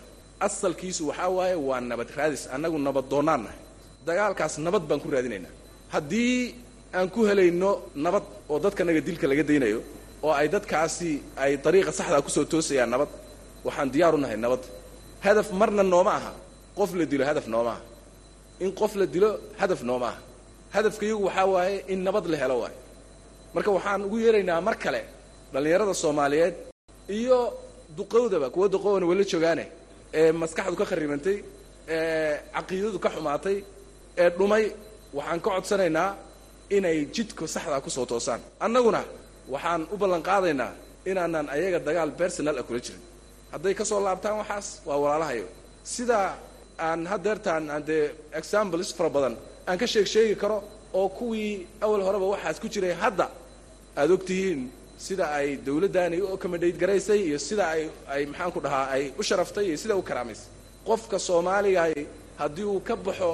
asalkiisu 0.46 1.09
waxaa 1.09 1.28
waaye 1.37 1.57
waa 1.68 1.81
nabad 1.81 2.09
raadis 2.16 2.42
annagu 2.54 2.76
nabad 2.78 3.07
doonnaan 3.11 3.42
nahay. 3.48 3.61
Dagaalkaas 4.07 4.54
nabad 4.66 4.85
baan 4.88 5.00
ku 5.00 5.09
raadinaynaa 5.14 5.52
haddii 5.94 6.54
aan 6.96 7.09
ku 7.14 7.20
helayno 7.29 7.70
nabad 8.05 8.24
oo 8.51 8.59
dadkanaga 8.64 9.01
dilka 9.09 9.27
laga 9.31 9.42
daynayo 9.51 9.81
oo 10.27 10.33
ay 10.40 10.48
dadkaasi 10.55 11.11
ay 11.42 11.53
dariiqa 11.64 11.92
saxdaa 11.98 12.22
ku 12.27 12.31
soo 12.37 12.44
toosayaan 12.53 12.90
nabad. 12.94 13.09
Waxaan 13.66 13.90
diyaar 13.94 14.14
u 14.14 14.18
nahay 14.22 14.37
nabad. 14.44 14.62
Hadaf 15.24 15.48
marna 15.61 15.83
nooma 15.83 16.12
aha. 16.18 16.33
Qof 16.79 16.90
la 16.98 17.05
dilo 17.12 17.24
hadaf 17.31 17.46
nooma 17.55 17.70
aha. 17.74 17.81
In 18.64 18.70
qof 18.81 18.92
la 19.01 19.07
dilo 19.14 19.31
hadaf 19.61 19.81
nooma 19.88 20.07
aha. 20.12 20.20
Hadafkaiyagu 20.74 21.22
waxaa 21.29 21.46
waaye 21.55 21.77
in 21.92 22.01
nabad 22.07 22.24
la 22.33 22.37
helo 22.42 22.57
waaye. 22.62 22.77
Marka 23.55 23.70
waxaan 23.77 24.01
ugu 24.07 24.16
yeeraynaa 24.24 24.61
mar 24.66 24.77
kale 24.83 25.01
dhallinyarada 25.53 25.94
soomaaliyeed 26.03 26.55
iyo 27.18 27.38
duqowdaba 27.96 28.46
kuwa 28.55 28.66
duqowna 28.74 29.07
wala 29.11 29.24
joogaane 29.33 29.64
ee 30.18 30.33
maskaxdu 30.40 30.77
ka 30.81 30.85
kharibantay 30.90 31.37
ee 31.88 32.33
caqiidadu 32.55 32.98
ka 33.05 33.09
xumaatay 33.14 33.57
ee 34.22 34.29
dhumay 34.38 34.64
waxaan 35.16 35.40
ka 35.44 35.48
codsanaynaa 35.55 36.09
inay 36.76 36.98
jidka 37.14 37.44
saxdaa 37.54 37.81
ku 37.85 37.90
soo 37.96 38.07
toosaan. 38.07 38.40
Annaguna 38.64 39.02
waxaan 39.52 39.83
u 39.92 39.96
ballan 40.00 40.22
qaadaynaa 40.28 40.72
inaanaan 41.11 41.46
ayaga 41.54 41.78
dagaal 41.88 42.11
bersonal 42.18 42.57
ah 42.61 42.64
kula 42.68 42.81
jirin. 42.87 43.02
Hadday 43.52 43.74
ka 43.78 43.85
soo 43.90 44.00
laabtaan 44.07 44.37
waxaas 44.40 44.66
waa 44.88 44.98
walaalahayo. 45.02 45.46
Sidaa 45.94 46.28
aan 46.87 47.00
haddeertaan 47.12 47.64
aan 47.74 47.83
dee 47.88 48.04
examples 48.40 48.88
fara 48.96 49.11
badan 49.16 49.35
aan 49.68 49.78
ka 49.81 49.87
sheeg 49.92 50.07
sheegi 50.14 50.35
karo 50.42 50.59
oo 50.98 51.09
kuwii 51.18 51.66
awal 51.85 52.02
horeba 52.07 52.26
waxaas 52.35 52.57
ku 52.62 52.66
jiray 52.74 52.94
hadda 53.02 53.26
aada 53.96 54.12
og 54.14 54.22
tihiin 54.28 54.61
sida 55.07 55.24
ay 55.38 55.48
dawladdaani 55.66 56.16
u 56.24 56.26
accommodate 56.35 56.76
garaysay 56.83 57.20
iyo 57.28 57.38
sida 57.48 57.64
ay 57.74 57.83
ay 58.14 58.22
maxaan 58.31 58.50
ku 58.54 58.61
dhahaa 58.64 58.87
ay 58.94 59.04
u 59.18 59.22
sharaftay 59.28 59.64
iyo 59.70 59.76
sida 59.83 59.94
u 59.96 60.02
karaamaysay. 60.09 60.46
Qofka 60.87 61.16
soomaaligaay 61.18 61.94
haddii 62.40 62.64
uu 62.72 62.81
ka 62.88 62.94
baxo 62.96 63.31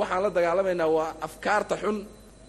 waxaan 0.00 0.22
la 0.24 0.30
dagaalamaynaa 0.36 0.88
waa 0.96 1.10
afkaarta 1.26 1.74
xun 1.82 1.98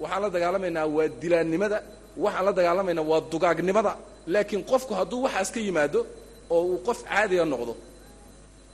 waxaan 0.02 0.22
la 0.26 0.30
dagaalamaynaa 0.36 0.86
waa 0.96 1.08
dilaannimada 1.22 1.78
waxaan 2.24 2.46
la 2.48 2.52
dagaalamaynaa 2.60 3.06
waa 3.12 3.22
dugaagnimada 3.32 3.92
laakiin 4.34 4.62
qofku 4.72 4.94
hadduu 5.00 5.20
waxaas 5.26 5.50
ka 5.56 5.60
yimaado 5.68 6.00
oo 6.56 6.62
uu 6.72 6.78
qof 6.88 7.00
caadiga 7.10 7.46
noqdo 7.54 7.74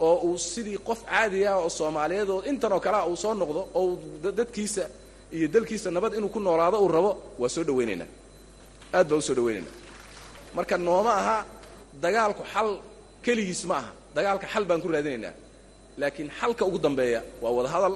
oo 0.07 0.15
uu 0.27 0.37
sidii 0.51 0.77
qof 0.87 0.99
caadiga 1.09 1.51
oo 1.61 1.69
soomaaliyeed 1.79 2.29
oo 2.35 2.39
intan 2.49 2.71
oo 2.75 2.79
kalea 2.85 3.03
uu 3.11 3.15
soo 3.23 3.33
noqdo 3.41 3.61
oo 3.79 3.85
dadkiisa 4.39 4.83
iyo 5.35 5.47
dalkiisa 5.55 5.87
nabad 5.95 6.11
inuu 6.17 6.29
ku 6.35 6.39
noolaado 6.45 6.77
uu 6.83 6.87
rabo 6.95 7.11
waa 7.41 7.49
soo 7.55 7.63
dhawaynaynaa 7.67 8.07
aad 8.97 9.07
baa 9.09 9.17
u 9.17 9.21
soo 9.27 9.35
dhawaynaynaa 9.39 9.73
marka 10.55 10.75
nooma 10.87 11.11
aha 11.21 11.37
dagaalku 12.03 12.43
xal 12.53 12.69
keligiis 13.25 13.63
ma 13.69 13.75
aha. 13.81 13.89
Dagaalka 14.15 14.47
xal 14.53 14.63
baan 14.69 14.81
ku 14.83 14.87
raadinaynaa. 14.93 15.33
Laakiin 15.99 16.29
xalka 16.39 16.63
ugu 16.69 16.79
dambeeya 16.85 17.19
waa 17.43 17.51
wadahadal 17.57 17.95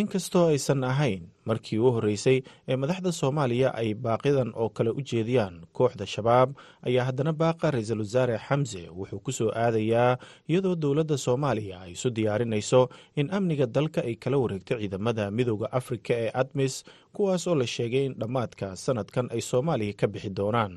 inkastoo 0.00 0.46
aysan 0.52 0.84
ahayn 0.84 1.22
markii 1.48 1.78
u 1.78 1.90
horreysay 1.94 2.38
ee 2.68 2.76
madaxda 2.82 3.12
soomaaliya 3.20 3.68
ay 3.80 3.94
baaqidan 4.04 4.50
oo 4.62 4.68
kale 4.76 4.90
u 4.90 5.00
jeediyaan 5.10 5.54
kooxda 5.76 6.06
shabaab 6.14 6.50
ayaa 6.88 7.04
haddana 7.08 7.32
baaqa 7.42 7.70
ra'iisul 7.74 8.00
wasaare 8.04 8.36
xamse 8.46 8.82
wuxuu 8.98 9.20
ku 9.26 9.32
soo 9.38 9.50
aadayaa 9.64 10.18
iyadoo 10.50 10.74
dowladda 10.82 11.16
soomaaliya 11.26 11.76
ay 11.84 11.92
isu 11.96 12.08
diyaarinayso 12.16 12.80
in 13.20 13.26
amniga 13.36 13.66
dalka 13.76 14.00
ay 14.08 14.14
kala 14.22 14.36
wareegto 14.42 14.74
ciidamada 14.80 15.24
midooda 15.36 15.72
afrika 15.78 16.12
ee 16.24 16.30
admis 16.42 16.74
kuwaas 17.14 17.46
oo 17.50 17.54
la 17.60 17.66
sheegay 17.66 18.04
in 18.08 18.14
dhammaadka 18.20 18.66
sanadkan 18.84 19.26
ay 19.34 19.40
soomaaliya 19.50 19.92
ka 20.00 20.06
bixi 20.12 20.30
doonaan 20.38 20.74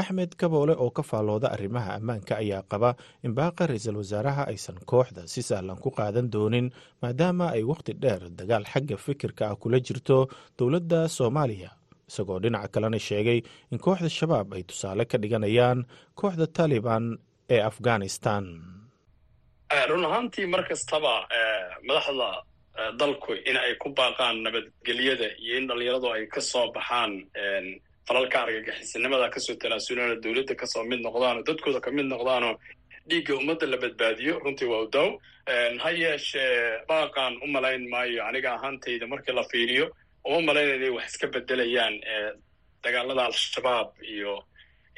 axmed 0.00 0.30
kaboole 0.40 0.74
oo 0.82 0.90
ka 0.96 1.02
faallooda 1.10 1.48
arrimaha 1.54 1.90
ammaanka 1.98 2.32
ayaa 2.42 2.62
qaba 2.72 2.90
in 3.26 3.32
baaqa 3.38 3.66
ra'iisul 3.70 3.96
wasaaraha 4.02 4.42
aysan 4.52 4.78
kooxda 4.90 5.22
si 5.32 5.40
sahlan 5.48 5.78
ku 5.84 5.90
qaadan 5.98 6.28
doonin 6.34 6.66
maadaama 7.02 7.46
ay 7.56 7.62
wakhti 7.70 7.92
dheer 8.02 8.22
dagaal 8.38 8.64
xagga 8.72 8.96
fikirka 9.06 9.42
ah 9.50 9.56
kula 9.62 9.78
jirto 9.86 10.28
dowladda 10.58 11.00
soomaaliya. 11.16 11.70
Isagoo 12.10 12.38
dhinaca 12.42 12.68
kalena 12.74 12.98
sheegay 13.08 13.38
in 13.72 13.78
kooxda 13.84 14.08
shabaab 14.18 14.48
ay 14.56 14.62
tusaale 14.68 15.04
ka 15.10 15.16
dhiganayaan 15.22 15.78
kooxda 16.20 16.46
taliban 16.56 17.04
ee 17.54 17.60
afghanistan. 17.70 18.44
Run 19.90 20.04
ahaantii 20.08 20.46
mar 20.52 20.62
kastaba 20.68 21.14
madaxda 21.88 22.28
dalku 23.00 23.32
in 23.50 23.56
ay 23.64 23.74
ku 23.82 23.88
baaqaan 23.98 24.36
nabadgelyada 24.46 25.28
iyo 25.42 25.54
in 25.58 25.66
dhallinyaradu 25.68 26.08
ay 26.16 26.24
ka 26.34 26.40
soo 26.50 26.66
baxaan 26.76 27.12
falalka 28.08 28.36
argagixisinimada 28.44 29.28
ka 29.34 29.40
soo 29.40 29.54
tanaasulana 29.62 30.14
dowladda 30.24 30.54
ka 30.60 30.66
soo 30.72 30.84
mid 30.90 31.00
noqdaanoo 31.06 31.42
dadkooda 31.48 31.80
ka 31.84 31.90
mid 31.90 32.06
noqdaanoo 32.14 32.54
dhiigga 33.08 33.32
ummadda 33.40 33.66
la 33.72 33.76
badbaadiyo. 33.84 34.34
Runtii 34.44 34.68
waa 34.72 34.82
udaw 34.86 35.08
ha 35.82 35.90
yeeshee 35.90 36.82
baaqaan 36.88 37.34
u 37.44 37.46
malayn 37.54 37.84
maayo 37.92 38.22
aniga 38.28 38.50
ahaantayda 38.56 39.06
markii 39.12 39.34
la 39.38 39.44
fiiriyo. 39.52 39.86
Uma 40.24 40.40
malayn 40.48 40.74
inay 40.76 40.90
wax 40.96 41.06
iska 41.14 41.26
bedelayaan 41.34 41.94
dagaalada 42.84 43.22
al-shabaab 43.30 43.88
iyo 44.14 44.42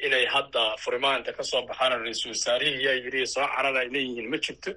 inay 0.05 0.25
hadda 0.25 0.63
furimaanta 0.83 1.33
ka 1.37 1.43
soo 1.43 1.61
baxaan. 1.69 2.01
Ra'iisul 2.01 2.31
wasaarihii 2.35 2.83
yaa 2.85 2.97
yidhi 3.03 3.25
soo 3.35 3.45
carara 3.55 3.79
ay 3.83 3.89
leeyihiin 3.93 4.29
ma 4.33 4.37
jirto. 4.45 4.71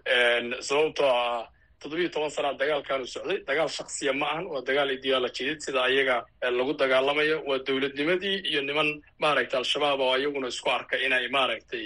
Sababtoo 0.69 1.09
ah 1.09 1.49
toddobiyo 1.83 2.09
toban 2.15 2.31
sanaa 2.37 2.55
dagaalkaanu 2.61 3.07
socday. 3.15 3.39
Dagaal 3.49 3.69
shaksiya 3.79 4.13
ma 4.21 4.27
ahan 4.33 4.47
waa 4.53 4.63
dagaal 4.69 4.91
ideolojiyad 4.97 5.59
sida 5.65 5.81
ayaga 5.89 6.17
lagu 6.59 6.73
dagaalamayo. 6.83 7.37
Waa 7.49 7.59
dowladnimadii 7.67 8.37
iyo 8.51 8.61
niman 8.69 8.89
maaragtay 9.23 9.59
al-shabaab 9.63 10.01
oo 10.01 10.13
ayaguna 10.17 10.49
isku 10.53 10.69
arka 10.77 10.97
inay 11.07 11.27
maaragtay 11.37 11.85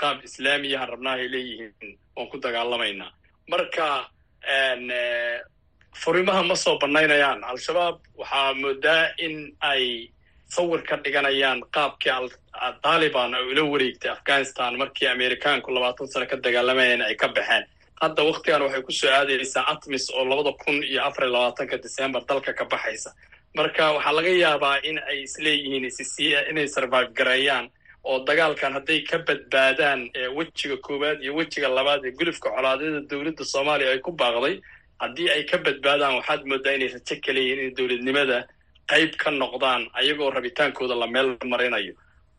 qaab 0.00 0.16
islaamiyahan 0.28 0.88
rabnaahay 0.92 1.28
leeyihiin 1.34 1.92
waan 2.16 2.28
ku 2.32 2.36
dagaalamaynaa. 2.46 3.10
Marka 3.52 3.86
furimaha 6.02 6.42
ma 6.48 6.54
soo 6.64 6.76
banaynayaan 6.82 7.40
al-shabaab 7.50 7.96
waxaa 8.20 8.54
moodaa 8.62 9.04
in 9.26 9.34
ay 9.70 9.84
sawir 10.54 10.82
ka 10.88 10.96
dhiganayaan 11.04 11.60
qaabkii 11.76 12.28
taliban 12.84 13.34
ay 13.38 13.44
ula 13.52 13.62
wareegtay 13.72 14.10
afghanistan 14.16 14.72
markii 14.82 15.08
amerikaanku 15.14 15.68
labaatan 15.76 16.06
sano 16.12 16.26
ka 16.30 16.36
dagaalamayeen 16.44 17.02
ay 17.08 17.14
ka 17.22 17.28
baxeen 17.36 17.64
hadda 18.02 18.22
waktigan 18.30 18.62
waxay 18.62 18.82
ku 18.82 18.92
soo 18.92 19.10
aadaysaa 19.10 19.64
atmis 19.72 20.10
oo 20.10 20.24
labada 20.24 20.52
kun 20.62 20.82
iyo 20.90 21.00
afar 21.08 21.24
iyo 21.24 21.32
labaatanka 21.32 21.76
december 21.86 22.20
dalka 22.28 22.52
ka 22.52 22.64
baxaysa. 22.64 23.10
Marka 23.56 23.92
waxaa 23.96 24.12
laga 24.18 24.28
yaabaa 24.44 24.76
in 24.88 24.98
ay 25.10 25.18
isleeyihiin 25.22 25.84
inay 26.50 26.68
survive 26.68 27.10
gareeyaan 27.18 27.66
oo 28.04 28.18
dagaalkan 28.28 28.72
hadday 28.72 29.00
ka 29.10 29.18
badbaadaan 29.18 30.10
wejiga 30.36 30.76
koowaad 30.86 31.18
iyo 31.22 31.34
wejiga 31.34 31.68
labaad 31.68 32.04
ee 32.04 32.10
gulufka 32.18 32.48
colaadyada 32.56 33.00
dowladda 33.10 33.44
soomaaliya 33.44 33.90
ay 33.94 33.98
ku 33.98 34.12
baaqday 34.12 34.54
haddii 35.02 35.28
ay 35.34 35.42
ka 35.50 35.58
badbaadaan 35.58 36.14
waxaad 36.18 36.42
moodaa 36.50 36.72
inay 36.78 36.88
rajo 36.94 37.14
ka 37.24 37.32
leeyihiin 37.36 37.64
in 37.68 37.74
dowladnimada 37.78 38.38
qayb 38.92 39.12
ka 39.22 39.30
noqdaan 39.30 39.82
ayagoo 40.00 40.30
rabitaankooda 40.30 40.94
la 41.02 41.06
meel 41.06 41.36
marinayo. 41.52 41.94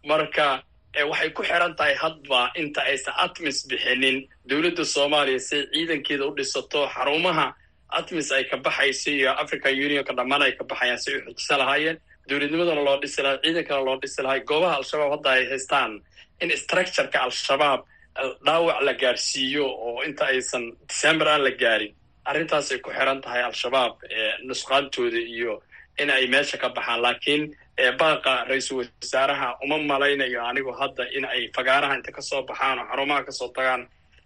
Marka 0.10 0.64
waxay 0.96 1.30
ku 1.34 1.44
xiran 1.44 1.76
tahay 1.78 1.96
hadba 1.96 2.52
inta 2.56 2.82
aysan 2.82 3.14
atmis 3.26 3.66
bixinin. 3.70 4.18
Dowladda 4.50 4.84
soomaaliya 4.86 5.40
siay 5.40 5.64
ciidankeeda 5.74 6.26
u 6.28 6.36
dhisato 6.38 6.88
xarumaha 6.96 7.54
atmis 8.00 8.32
ay 8.32 8.44
ka 8.50 8.58
baxayso 8.58 9.10
iyo 9.12 9.32
african 9.44 9.74
unionka 9.74 10.14
dhammaan 10.18 10.42
ay 10.42 10.54
ka 10.58 10.64
baxayaan 10.64 10.98
si 11.04 11.10
ay 11.14 11.22
xujisa 11.26 11.58
lahaayeen. 11.62 11.98
Dowladnimadana 12.30 12.82
loo 12.88 12.98
dhisi 13.02 13.22
lahay 13.22 13.38
ciidankana 13.44 13.82
loo 13.88 13.98
dhisi 14.02 14.22
lahay 14.26 14.42
goobaha 14.50 14.76
al-shabaab 14.82 15.12
hadda 15.16 15.30
ay 15.38 15.44
haystaan 15.52 15.92
in 16.42 16.50
structureka 16.64 17.20
al-shabaab 17.28 17.82
dhaawac 18.46 18.82
la 18.88 18.94
gaarsiiyo 19.02 19.66
oo 19.88 20.04
inta 20.08 20.26
aysan 20.34 20.64
december 20.90 21.28
aan 21.28 21.44
la 21.44 21.52
gaarin. 21.62 21.94
Arrintaasay 22.30 22.78
ku 22.84 22.90
xiran 22.98 23.22
tahay 23.22 23.42
al-shabaab 23.50 23.94
nusqaantooda 24.48 25.18
iyo 25.36 25.62
in 26.02 26.10
ay 26.10 26.28
meesha 26.28 26.58
ka 26.58 26.70
baxaan. 26.70 27.02
Laakiin 27.02 27.44
baaqa 28.02 28.34
ra'iisul 28.50 28.78
wasaaraha 29.02 29.48
uma 29.64 29.78
malaynayo 29.92 30.40
anigu 30.50 30.72
hadda 30.80 31.04
in 31.18 31.26
ay 31.34 31.42
fagaaraha 31.56 31.94
inta 32.00 32.12
ka 32.18 32.22
soo 32.30 32.42
baxaan 32.50 32.80
oo 32.80 32.86
xarumaha 32.92 33.22
ka 33.28 33.32
soo 33.40 33.50
tagaan 33.58 33.82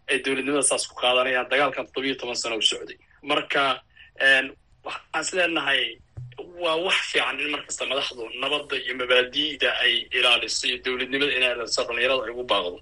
ay 0.10 0.18
dowladnimada 0.26 0.64
saas 0.70 0.84
ku 0.90 0.96
qaadanayaan 1.02 1.48
dagaalkan 1.52 1.86
toddobiyo 1.88 2.16
toban 2.22 2.36
sano 2.42 2.56
u 2.58 2.62
socday. 2.72 2.98
Marka 3.30 3.64
waxaan 4.86 5.22
is 5.22 5.30
leenahay 5.38 5.82
waa 6.64 6.76
wax 6.86 6.98
fiican 7.12 7.40
in 7.44 7.50
markasta 7.56 7.84
madaxdu 7.92 8.24
nabadda 8.44 8.76
iyo 8.84 8.94
mabaadi'da 9.02 9.70
ay 9.84 9.94
ilaaliso 10.18 10.64
iyo 10.68 10.78
dowladnimada 10.86 11.32
inay 11.38 11.52
ilaaliso 11.56 11.82
dhalinyarada 11.88 12.24
ay 12.28 12.32
ugu 12.36 12.44
baaqdo 12.52 12.78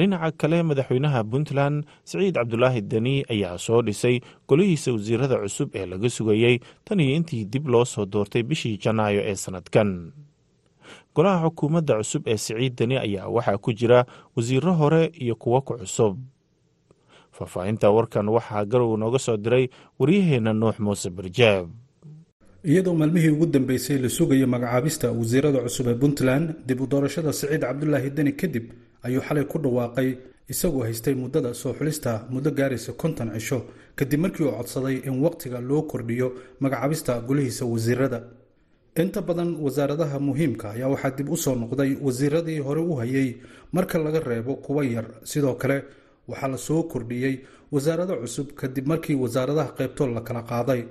dhinaca 0.00 0.30
kale 0.40 0.58
madaxweynaha 0.68 1.20
puntland 1.30 1.76
siciid 2.08 2.34
cabdulaahi 2.38 2.80
deni 2.92 3.14
ayaa 3.32 3.58
soo 3.58 3.82
dhisay 3.86 4.16
golihiisa 4.48 4.92
wasiirada 4.96 5.36
cusub 5.44 5.68
ee 5.76 5.86
laga 5.86 6.08
sugayey 6.16 6.56
tan 6.84 7.00
iyo 7.00 7.12
intii 7.18 7.44
dib 7.52 7.66
loo 7.72 7.84
soo 7.84 8.06
doortay 8.12 8.42
bishii 8.42 8.76
janaayo 8.84 9.20
ee 9.30 9.34
sannadkan 9.44 9.90
golaha 11.14 11.46
xukuumadda 11.48 11.94
cusub 12.00 12.22
ee 12.32 12.36
siciid 12.44 12.74
deni 12.78 12.96
ayaa 12.96 13.28
waxaa 13.28 13.58
ku 13.64 13.70
jira 13.72 14.00
wasiiro 14.36 14.72
hore 14.80 15.02
iyo 15.24 15.34
kuwo 15.36 15.60
ku 15.60 15.72
cusub. 15.78 16.16
Faahfaahinta 17.36 17.90
warkan 17.96 18.28
waxaa 18.28 18.64
garow 18.64 18.96
nooga 18.96 19.18
soo 19.18 19.36
diray 19.36 19.68
waryaheenna 19.98 20.52
nuux 20.52 20.76
muuse 20.84 21.08
barjaab. 21.10 21.68
Iyadoo 22.64 22.94
maalmihii 22.94 23.28
ugu 23.34 23.46
dambeysay 23.46 23.98
la 23.98 24.08
sugayo 24.08 24.46
magacaabista 24.46 25.10
wasiirada 25.12 25.60
cusub 25.64 25.86
ee 25.88 25.94
puntland 25.94 26.46
dib 26.66 26.80
u 26.80 26.86
doorashada 26.86 27.32
siciid 27.32 27.60
cabdulaahi 27.60 28.10
deni 28.10 28.32
kadib 28.32 28.66
ayuu 29.06 29.22
xalay 29.28 29.44
ku 29.44 29.58
dhawaaqay 29.58 30.08
isagoo 30.52 30.82
haystay 30.86 31.14
muddada 31.14 31.54
soo 31.54 31.72
xulista 31.78 32.26
muddo 32.30 32.50
gaaraysa 32.50 32.92
konton 32.92 33.28
cisho 33.34 33.58
kadib 33.96 34.20
markii 34.20 34.44
uu 34.46 34.52
codsaday 34.58 34.96
in 35.08 35.16
waqtiga 35.24 35.60
loo 35.60 35.82
kordhiyo 35.82 36.28
magacaabista 36.60 37.20
golihiisa 37.28 37.64
wasiirada. 37.64 38.20
Inta 39.02 39.20
badan 39.22 39.56
wasaaradaha 39.64 40.18
muhiimka 40.20 40.70
ayaa 40.74 40.88
waxaa 40.94 41.10
dib 41.16 41.28
u 41.30 41.36
soo 41.36 41.54
noqday 41.54 41.96
wasiiradii 42.06 42.58
hore 42.66 42.80
u 42.80 42.94
hayay 43.00 43.36
marka 43.72 43.98
laga 43.98 44.20
reebo 44.20 44.56
kuwa 44.56 44.84
yar. 44.84 45.06
Sidoo 45.24 45.54
kale 45.54 45.84
waxaa 46.28 46.48
la 46.48 46.58
soo 46.58 46.82
kordhiyey 46.82 47.34
wasaarado 47.72 48.14
cusub 48.22 48.48
kadib 48.60 48.86
markii 48.86 49.14
wasaaradaha 49.14 49.72
qaybtood 49.78 50.10
la 50.14 50.20
kala 50.20 50.42
qaaday 50.42 50.84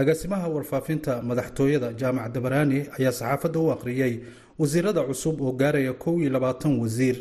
agaasimaha 0.00 0.46
warfaafinta 0.54 1.12
madaxtooyada 1.28 1.88
jaamac 2.00 2.28
dabaraani 2.34 2.78
ayaa 2.98 3.12
saxaafadda 3.20 3.58
u 3.60 3.70
akhriyey 3.74 4.14
wasiirada 4.58 5.02
cusub 5.08 5.36
oo 5.40 5.52
gaaraya 5.60 5.92
kow 6.02 6.14
iyo 6.20 6.30
labaatan 6.30 6.72
wasiir. 6.82 7.16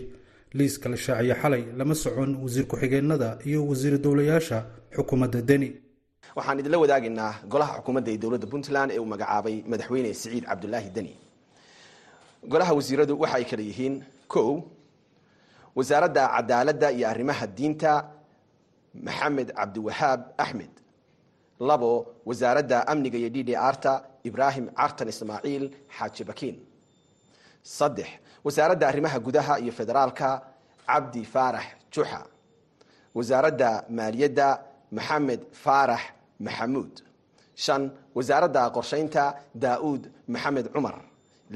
Liiska 0.54 0.90
la 0.90 0.98
shaaciyo 0.98 1.36
xalay 1.42 1.64
lama 1.78 1.96
socon 1.96 2.32
wasiir 2.44 2.66
ku-xigeenada 2.68 3.30
iyo 3.46 3.60
wasiir 3.70 3.98
dowlayaasha 4.04 4.58
xukuumadda 4.96 5.42
deni. 5.50 5.70
Waxaan 6.36 6.60
idinla 6.60 6.78
wadaagaynaa 6.84 7.34
golaha 7.52 7.74
xukuumadda 7.78 8.10
ee 8.14 8.18
dowladda 8.24 8.48
puntland 8.54 8.90
ee 8.92 9.00
uu 9.00 9.06
magacaabay 9.14 9.56
madaxweyne 9.72 10.14
siciid 10.14 10.44
cabdulaahi 10.50 10.90
deni. 10.96 11.14
Golaha 12.52 12.74
wasiiradu 12.78 13.14
waxa 13.22 13.36
ay 13.40 13.46
kala 13.50 13.64
yihiin 13.70 13.96
kow 14.34 14.50
wasaaradda 15.76 16.24
cadaaladda 16.36 16.88
iyo 16.98 17.06
arrimaha 17.14 17.46
diinta 17.58 17.92
maxamed 19.06 19.50
cabdiwahaab 19.60 20.22
axmed 20.38 20.72
labo 21.60 21.92
wasaaradda 22.26 22.78
amniga 22.92 23.18
iyo 23.18 23.30
d 23.30 23.44
d 23.44 23.56
arta 23.56 23.94
ibraahim 24.24 24.66
cartan 24.80 25.08
ismaaciil 25.14 25.66
xaaji 25.98 26.24
bakiin. 26.30 26.58
Saddex 27.64 28.08
wasaaradda 28.46 28.86
arrimaha 28.88 29.20
gudaha 29.20 29.60
iyo 29.60 29.72
federaalka 29.80 30.30
cabdi 30.88 31.22
faarax 31.34 31.66
juxa. 31.94 32.22
Wasaaradda 33.18 33.70
maaliyadda 33.98 34.48
maxamed 34.92 35.42
faarax 35.64 36.02
maxamuud. 36.46 36.94
Shan 37.64 37.84
wasaaradda 38.18 38.62
qorshaynta 38.76 39.24
daa'uud 39.64 40.04
maxamed 40.34 40.66
cumar. 40.74 40.96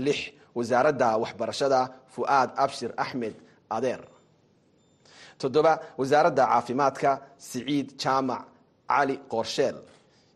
Lix 0.05 0.19
wasaaradda 0.57 1.07
waxbarashada 1.23 1.79
fu'aad 2.15 2.49
abshir 2.63 2.91
axmed 3.03 3.35
adeer. 3.69 4.01
Toddoba 5.39 5.73
wasaaradda 5.99 6.43
caafimaadka 6.51 7.11
siciid 7.37 7.87
jaamac 8.01 8.43
cali 8.89 9.15
qoorsheel 9.31 9.77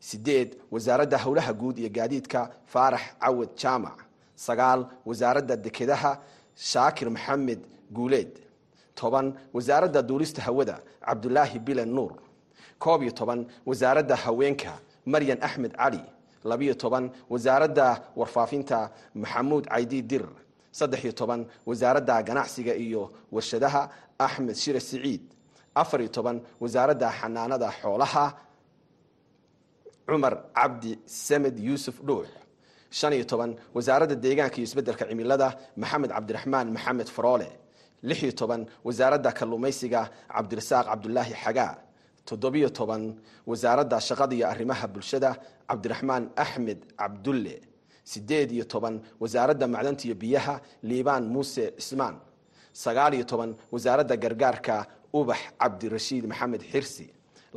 sideed 0.09 0.49
wasaaradda 0.73 1.17
howlaha 1.23 1.51
guud 1.61 1.77
iyo 1.81 1.89
gaadiidka 1.97 2.39
faarax 2.73 3.01
cawad 3.21 3.49
jaamac. 3.61 3.97
Sagaal 4.45 4.81
wasaaradda 5.09 5.55
dekedaha 5.65 6.11
shaakir 6.71 7.07
maxamed 7.15 7.59
guuleed 7.95 8.31
toban 8.99 9.27
wasaaradda 9.55 10.01
duulista 10.09 10.41
hawada 10.47 10.75
cabdulaahi 11.05 11.59
bilen 11.67 11.89
nuur. 11.97 12.13
Koob 12.83 13.01
iyo 13.03 13.11
toban 13.19 13.39
wasaaradda 13.69 14.15
haweenka 14.23 14.71
maryan 15.05 15.39
axmed 15.47 15.73
cali 15.81 16.01
labiyo 16.49 16.73
toban 16.83 17.05
wasaaradda 17.29 17.85
warfaafinta 18.19 18.77
maxamuud 19.21 19.65
caydi 19.73 20.01
dir. 20.11 20.25
Saddex 20.71 21.03
iyo 21.03 21.13
toban 21.13 21.41
wasaaradda 21.65 22.23
ganacsiga 22.27 22.73
iyo 22.75 23.11
warshadaha 23.31 23.81
axmed 24.19 24.55
shire 24.55 24.79
siciid. 24.79 25.21
Afar 25.75 25.99
iyo 26.01 26.09
toban 26.17 26.37
wasaaradda 26.61 27.07
xanaanada 27.19 27.69
xoolaha 27.81 28.25
cumar 30.07 30.33
cabdi 30.57 30.91
samed 31.05 31.55
yuusuf 31.67 31.97
dhuux 32.07 32.27
shan 32.97 33.13
iyo 33.13 33.25
toban 33.31 33.51
wasaaradda 33.75 34.15
deegaanka 34.15 34.57
iyo 34.57 34.65
isbeddelka 34.69 35.05
cimilada 35.09 35.47
maxamed 35.81 36.09
cabdiraxmaan 36.15 36.67
maxamed 36.75 37.07
faroole 37.15 37.49
lix 38.07 38.19
iyo 38.23 38.31
toban 38.41 38.61
wasaaradda 38.87 39.31
kalluumaysiga 39.39 40.01
cabdirasaaq 40.35 40.85
cabdulaahi 40.91 41.33
xagaa 41.43 41.73
toddobiyo 42.27 42.69
toban 42.79 43.03
wasaaradda 43.49 43.97
shaqada 44.07 44.33
iyo 44.37 44.45
arrimaha 44.53 44.85
bulshada 44.93 45.29
cabdiraxmaan 45.69 46.23
axmed 46.43 46.79
cabdulle. 46.99 47.55
Sideed 48.11 48.49
iyo 48.51 48.65
toban 48.73 48.95
wasaaradda 49.21 49.65
macdanta 49.67 50.03
iyo 50.07 50.15
biyaha 50.15 50.55
liibaan 50.89 51.23
muuse 51.33 51.65
cismaan. 51.77 52.15
Sagaal 52.83 53.13
iyo 53.17 53.25
toban 53.31 53.51
wasaaradda 53.73 54.15
gargaarka 54.23 54.75
ubax 55.19 55.39
cabdirashiid 55.61 56.23
maxamed 56.31 56.61
xirsi. 56.71 57.05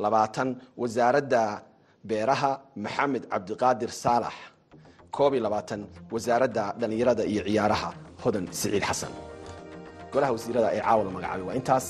Labaatan 0.03 0.49
wasaaradda 0.81 1.41
beeraha 2.09 2.51
maxamed 2.83 3.23
cabdiqaadir 3.31 3.91
saalax 4.03 4.35
koob 5.15 5.31
iyo 5.33 5.43
labaatan 5.47 5.81
wasaaradda 6.13 6.63
dhallinyarada 6.79 7.23
iyo 7.31 7.41
ciyaaraha 7.47 7.89
hodan 8.23 8.45
siciid 8.59 8.83
xasan 8.89 9.11
golaha 10.13 10.31
wasiirada 10.35 10.69
ee 10.77 10.81
caawa 10.87 11.01
la 11.07 11.11
magacaabay 11.15 11.45
waa 11.49 11.57
intaas. 11.59 11.87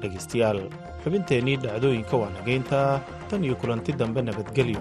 Dhegaystayaal 0.00 0.60
xubinteennii 1.02 1.56
dhacdooyinka 1.64 2.14
waa 2.22 2.30
nagayntaa 2.38 2.90
tan 3.28 3.40
iyo 3.46 3.54
kulanti 3.60 3.90
dambe 4.00 4.20
nabadgelyo 4.28 4.80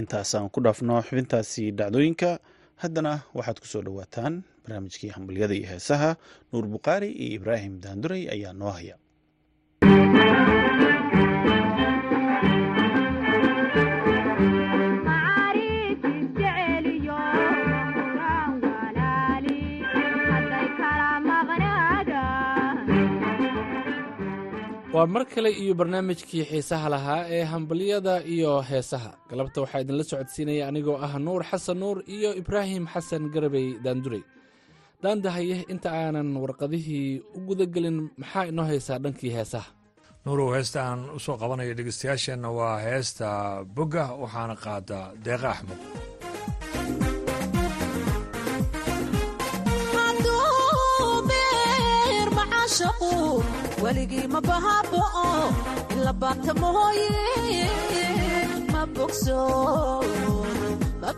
intaasaan 0.00 0.48
ku 0.52 0.58
dhaafno 0.64 1.00
xubintaasi 1.06 1.64
dhacdooyinka 1.78 2.30
haddana 2.82 3.12
waxaad 3.36 3.58
ku 3.62 3.66
soo 3.72 3.82
dhowaataan 3.86 4.34
barnaamijkii 4.66 5.10
hambalyada 5.16 5.54
iyo 5.54 5.66
heesaha 5.72 6.10
nuur 6.52 6.66
bukhaari 6.74 7.08
iyo 7.24 7.32
ibraahim 7.38 7.74
daanduray 7.84 8.22
ayaa 8.34 8.52
noo 8.60 8.70
haya. 8.78 8.96
Waa 24.94 25.06
mar 25.14 25.24
kale 25.32 25.50
iyo 25.62 25.74
barnaamijkii 25.80 26.44
xiisaha 26.50 26.88
lahaa 26.94 27.22
ee 27.36 27.42
hambalyada 27.52 28.14
iyo 28.34 28.52
heesaha. 28.68 29.10
Galabta 29.30 29.60
waxaa 29.62 29.80
idinla 29.84 30.04
socodsiinaya 30.10 30.64
anigoo 30.70 30.96
ah 31.06 31.18
nuur 31.18 31.42
xasan 31.50 31.78
nuur 31.82 31.96
iyo 32.16 32.30
ibraahim 32.40 32.84
xasan 32.94 33.22
garabey 33.34 33.66
daandurey 33.84 34.22
daandahaye 35.06 35.56
inta 35.72 35.88
aanan 36.02 36.28
warqadihii 36.42 37.06
u 37.36 37.40
gudagelin 37.48 37.98
maxaa 38.20 38.44
inoo 38.52 38.66
haysaa 38.72 38.98
dhankii 39.04 39.32
heesaha? 39.38 39.68
Nuurow 40.26 40.50
heesta 40.56 40.78
aan 40.90 41.00
u 41.16 41.18
soo 41.26 41.36
qabanaya 41.42 41.74
dhegeystayaasheenna 41.78 42.48
waa 42.58 42.76
heesta 42.86 43.28
bogga 43.76 44.04
waxaana 44.22 44.54
qaada 44.64 44.98
deeqa 45.24 45.48
axmed. 45.54 45.80
Weligii 53.82 54.26
ma 54.32 54.40
bahaaboo 54.40 55.52
ila 55.96 56.12
baata 56.20 56.52
mooye. 56.60 57.08
Ma 58.72 58.82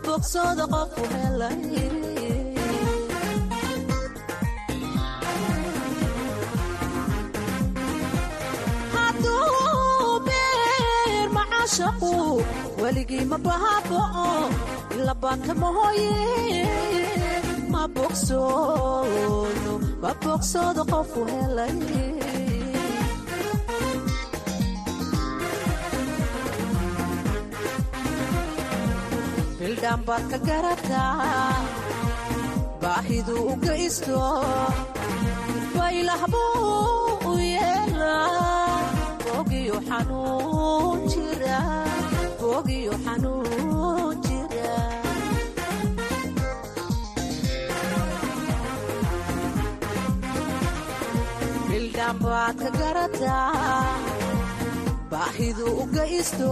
bogsooda 0.05 0.65
qofu 0.73 1.01
helay 1.13 1.57
caashaqu 11.69 12.11
weligii 12.81 13.25
ma 13.31 13.37
oh, 13.37 13.43
bahaabao 13.45 14.49
ilabaanta 14.97 15.53
mahooye 15.61 16.13
ma 17.73 17.81
bogsoodo 17.95 19.73
ma 20.03 20.11
bogsoodo 20.23 20.83
qofu 20.91 21.21
helay 21.31 21.75
bildhaan 29.59 30.01
baad 30.07 30.23
ka 30.31 30.39
garataa 30.47 31.53
baahidu 32.81 33.35
u 33.51 33.53
gaysto 33.65 34.23
baylahbuu 35.77 37.29
u 37.31 37.37
yeera 37.53 38.58
bogiyo 39.39 39.77
xanuun 39.87 40.97
jira 41.11 41.59
bogiyo 42.41 42.93
xanuun 43.05 44.13
jira 44.25 44.73
bildhaan 51.69 52.15
baad 52.23 52.57
ka 52.63 52.69
garataa 52.79 53.83
baahidu 55.11 55.65
u 55.81 55.83
geysto 55.95 56.51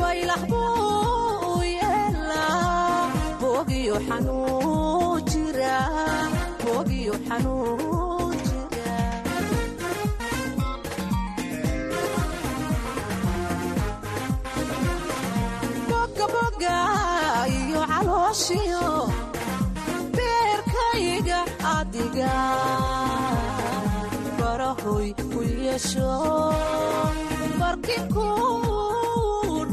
baylah 0.00 0.42
buu 0.50 1.50
u 1.52 1.54
yeelaa 1.78 3.02
bogiyo 3.42 3.96
xanuun 4.08 5.18
jira 5.30 5.76
bogiyo 6.64 7.14
xanuun 7.26 7.99
boga 16.60 17.48
iyo 17.58 17.80
calooshiyo. 17.90 18.84
Beerkayga 20.16 21.40
adiga 21.76 22.32
barahoy 24.38 25.08
ku 25.32 25.38
yeesho. 25.64 26.12
Barkinku 27.60 28.28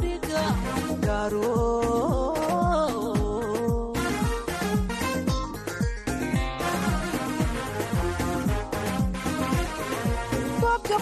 dhiga 0.01 0.43
garo 1.05 1.55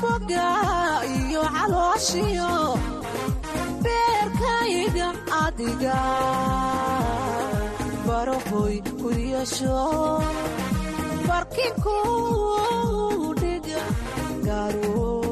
boga 0.02 0.48
iyo 1.20 1.42
calooshiyo 1.56 2.52
garo 14.46 15.25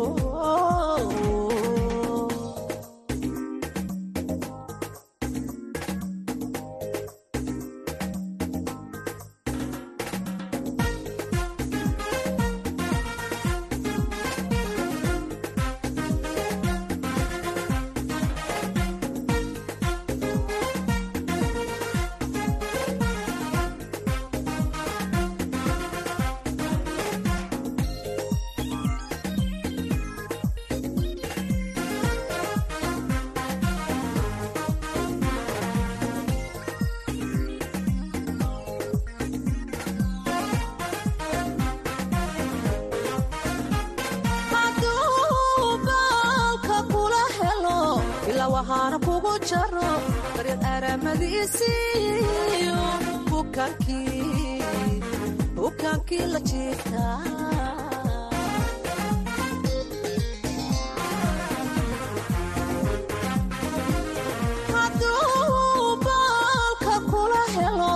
hadduu 64.71 65.87
baalka 66.05 66.95
kula 67.11 67.41
helo 67.55 67.93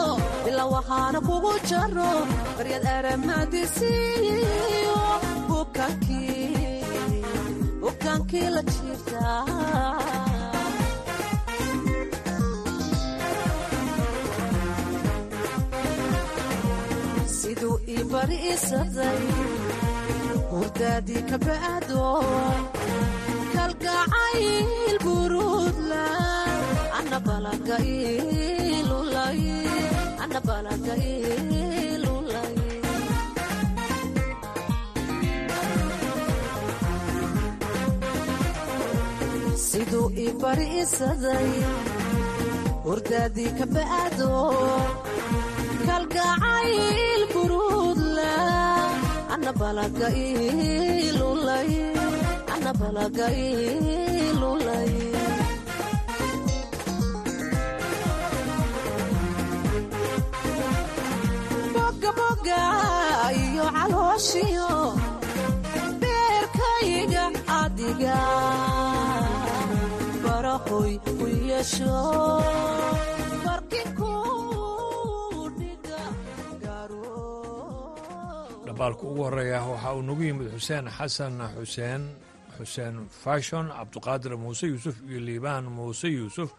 ilaa 0.49 0.69
wahaana 0.75 1.19
kugu 1.27 1.53
jaro 1.69 2.11
daryad 2.57 2.85
aramadiisiyo 2.97 4.99
bukaankii 5.49 6.83
bukaankii 7.81 8.47
la 8.55 8.61
jiifta 8.71 9.23
bariisaday 18.11 19.21
hurdaadii 20.51 21.21
ka 21.29 21.37
ba'do 21.45 22.03
kalgacayl 23.55 24.97
buruudla 25.05 26.05
ana 26.99 27.17
balaga 27.27 27.77
ilulay 28.79 29.41
ana 30.23 30.39
balaga 30.49 30.93
ilulay 31.13 32.55
siduu 39.67 40.07
ii 40.23 40.31
bariisaday 40.41 41.49
hurdaadii 42.85 43.51
ka 43.59 43.65
ba'do 43.75 44.31
kalgacayl 45.87 47.21
ana 49.37 49.51
balaga 49.59 50.07
ilulay 51.07 51.71
ana 52.53 52.71
balaga 52.79 53.27
ilulay 53.29 54.91
boga 61.73 62.09
boga 62.19 62.61
iyo 63.43 63.65
calooshiyo 63.75 64.71
beerkayga 66.01 67.23
adiga. 67.61 68.19
Barahoy 70.23 70.93
u 71.23 71.25
yeesho 71.49 71.97
dhambaalka 78.87 79.03
ugu 79.07 79.23
horreeya 79.23 79.61
waxa 79.61 79.93
uu 79.95 80.01
nagu 80.01 80.23
yimid 80.23 80.47
xuseen 80.55 80.87
xasan 80.87 81.39
xuseen 81.57 82.03
xuseen 82.57 83.07
fashon 83.09 83.67
cabduqaadir 83.69 84.37
muuse 84.37 84.67
yuusuf 84.67 84.95
iyo 85.09 85.19
liibaan 85.19 85.65
muuse 85.65 86.07
yuusuf. 86.07 86.51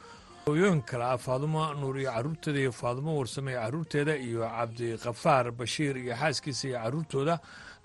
Hooyooyin 0.47 0.83
kale 0.85 1.05
ah 1.05 1.17
faadumo 1.19 1.73
nuur 1.81 1.97
iyo 2.01 2.11
carruurteeda 2.13 2.59
iyo 2.61 2.73
faadumo 2.73 3.17
warsame 3.19 3.51
iyo 3.53 3.61
carruurteeda 3.61 4.17
iyo 4.17 4.41
cabdikafaar 4.45 5.53
bashiir 5.53 5.97
iyo 5.97 6.15
xaaskiisa 6.17 6.69
iyo 6.69 6.79
carruurtooda 6.79 7.41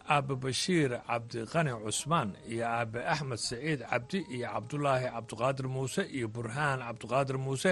aabe 0.10 0.36
bashiir 0.36 0.91
cabdiqani 1.08 1.72
cusmaan 1.84 2.36
iyo 2.52 2.66
aabe 2.68 3.00
axmed 3.08 3.38
saciid 3.39 3.80
cabdi 3.89 4.20
iyo 4.36 4.48
cabdulaahi 4.54 5.08
cabdiqaadir 5.16 5.68
muuse 5.68 6.04
iyo 6.12 6.28
burhaan 6.28 6.80
cabdiqaadir 6.80 7.38
muuse 7.38 7.72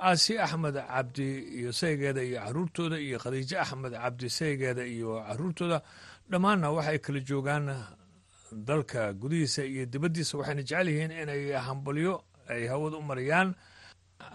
aasi 0.00 0.38
axmed 0.38 0.74
cabdi 0.74 1.28
iyo 1.58 1.72
saygeeda 1.72 2.22
iyo 2.22 2.38
carruurtooda 2.44 2.96
iyo 2.98 3.18
khadiijo 3.18 3.56
axmed 3.60 3.92
cabdi 3.92 4.30
saygeeda 4.30 4.82
iyo 4.86 5.22
carruurtooda 5.26 5.82
dhammaanna 6.32 6.68
waxay 6.76 6.98
kala 7.04 7.20
joogaan 7.28 7.66
dalka 8.68 9.12
gudihiisa 9.20 9.62
iyo 9.64 9.84
dibaddiisa. 9.92 10.38
Waxayna 10.38 10.62
jecel 10.62 10.88
yihiin 10.88 11.12
inay 11.22 11.52
hambalyo 11.66 12.14
ay 12.48 12.66
hawada 12.72 12.96
u 12.96 13.02
mariyaan. 13.02 13.54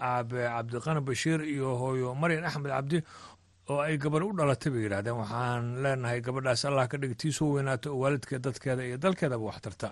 Aabe 0.00 0.40
cabdiqani 0.54 1.00
bashiir 1.00 1.40
iyo 1.54 1.76
hooyo 1.80 2.14
maryan 2.14 2.44
axmed 2.44 2.70
cabdi 2.76 2.98
oo 3.70 3.80
ay 3.80 3.96
gabar 3.98 4.22
u 4.24 4.32
dhalatay 4.36 4.70
bay 4.72 4.82
yidhahdeen 4.84 5.16
waxaan 5.22 5.64
leenahay 5.82 6.20
gabadhaas 6.20 6.64
allah 6.68 6.88
ka 6.88 6.96
dhig 7.00 7.16
tii 7.20 7.32
soo 7.32 7.48
weynaato 7.56 7.88
oo 7.94 7.98
waalidkeed 8.02 8.42
dadkeeda 8.46 8.82
iyo 8.84 8.96
dalkeedaba 8.98 9.44
wax 9.48 9.58
tarta 9.64 9.88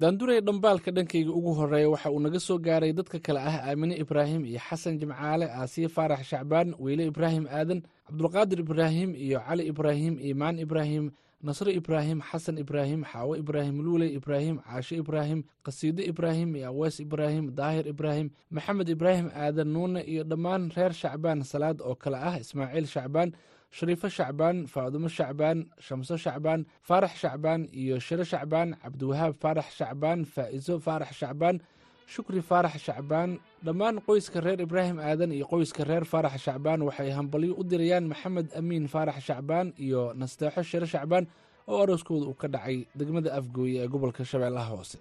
daanduray 0.00 0.40
dhambaalka 0.40 0.90
dhankayga 0.92 1.30
ugu 1.32 1.52
horreeya 1.58 1.88
waxa 1.90 2.10
uu 2.10 2.20
naga 2.20 2.40
soo 2.40 2.58
gaaray 2.58 2.92
dadka 2.92 3.18
kale 3.26 3.40
ah 3.40 3.56
aamine 3.68 3.94
ibraahim 4.02 4.44
iyo 4.44 4.60
xasan 4.68 4.98
jimcaale 5.00 5.46
aasiye 5.48 5.88
faarax 5.88 6.22
shacbaan 6.30 6.74
weyle 6.78 7.04
ibraahim 7.10 7.44
aadan 7.48 7.80
cabdulqaadir 8.06 8.60
ibraahim 8.60 9.10
iyo 9.16 9.38
cali 9.46 9.62
ibraahim 9.72 10.14
iimaan 10.20 10.58
ibraahim 10.64 11.04
nasre 11.46 11.72
ibraahim 11.80 12.20
xasan 12.28 12.58
ibraahim 12.60 13.00
xaawo 13.10 13.32
ibraahim 13.40 13.76
luuley 13.84 14.10
ibraahim 14.18 14.56
caashe 14.68 14.94
ibraahim 15.02 15.40
qasiide 15.66 16.02
ibraahim 16.12 16.50
iyo 16.56 16.68
awees 16.72 17.00
ibraahim 17.00 17.44
daahir 17.56 17.86
ibraahim 17.88 18.28
maxamed 18.52 18.88
ibraahim 18.88 19.26
aadan 19.32 19.68
nuune 19.74 20.00
iyo 20.12 20.22
dhammaan 20.30 20.68
reer 20.76 20.92
shacbaan 20.92 21.40
salaad 21.52 21.80
oo 21.80 21.94
kale 22.02 22.18
ah 22.28 22.36
ismaaciil 22.44 22.86
shacbaan 22.94 23.32
shariifo 23.70 24.08
shacbaan 24.08 24.66
faadumo 24.66 25.08
shacbaan 25.08 25.66
shamso 25.80 26.16
shacbaan 26.16 26.66
faarax 26.88 27.14
shacbaan 27.22 27.68
iyo 27.72 27.98
shiro 28.00 28.24
shacbaan 28.24 28.76
cabdiwahaab 28.82 29.34
faarax 29.42 29.68
shacbaan 29.78 30.24
faa'iso 30.24 30.78
faarax 30.80 31.12
shacbaan 31.20 31.60
shukri 32.06 32.40
faarax 32.42 32.78
shacbaan 32.86 33.38
dhammaan 33.64 33.96
qoyska 34.06 34.40
reer 34.40 34.60
ibraahim 34.66 34.98
aadan 34.98 35.32
iyo 35.32 35.46
qoyska 35.52 35.84
reer 35.84 36.04
faarax 36.04 36.40
shacbaan 36.46 36.80
waxay 36.88 37.10
hambalyo 37.10 37.54
u 37.58 37.64
dirayaan 37.64 38.06
maxamed 38.12 38.48
amiin 38.58 38.86
faarax 38.88 39.18
shacbaan 39.28 39.72
iyo 39.78 40.14
nasteexo 40.14 40.62
shiro 40.62 40.86
shacbaan 40.86 41.26
oo 41.68 41.82
arooskooda 41.82 42.26
uu 42.30 42.34
ka 42.34 42.48
dhacay 42.48 42.86
degmada 42.98 43.34
afgooye 43.38 43.82
ee 43.84 43.88
gobolka 43.88 44.24
shabeellaha 44.24 44.70
hoose. 44.76 44.98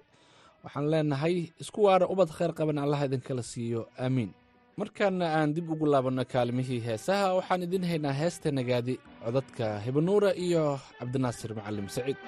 Waxaan 0.65 0.89
leenahay 0.91 1.35
isku 1.61 1.79
waara 1.85 2.07
ubad 2.09 2.29
khayr 2.37 2.51
qaban 2.57 2.77
allaha 2.81 3.05
idinkala 3.05 3.43
siiyo. 3.43 3.85
Aamiin 4.01 4.33
markaana 4.79 5.25
aan 5.39 5.49
dib 5.55 5.67
ugu 5.73 5.85
laabanno 5.93 6.23
kaalimihii 6.33 6.81
heesaha 6.87 7.27
waxaan 7.37 7.65
idin 7.67 7.83
haynaa 7.91 8.15
heesta 8.21 8.47
nagaadi 8.57 8.95
codadka 9.23 9.65
hibanuura 9.85 10.29
iyo 10.45 10.63
cabdinaasir 10.99 11.51
macalim 11.57 11.87
saciid 11.95 12.19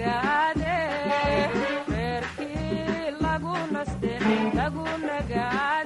nagaade 0.00 0.76
reerkii 1.92 3.10
lagu 3.24 3.54
naste 3.74 4.12
lagu 4.58 4.86
nagaade 5.06 5.79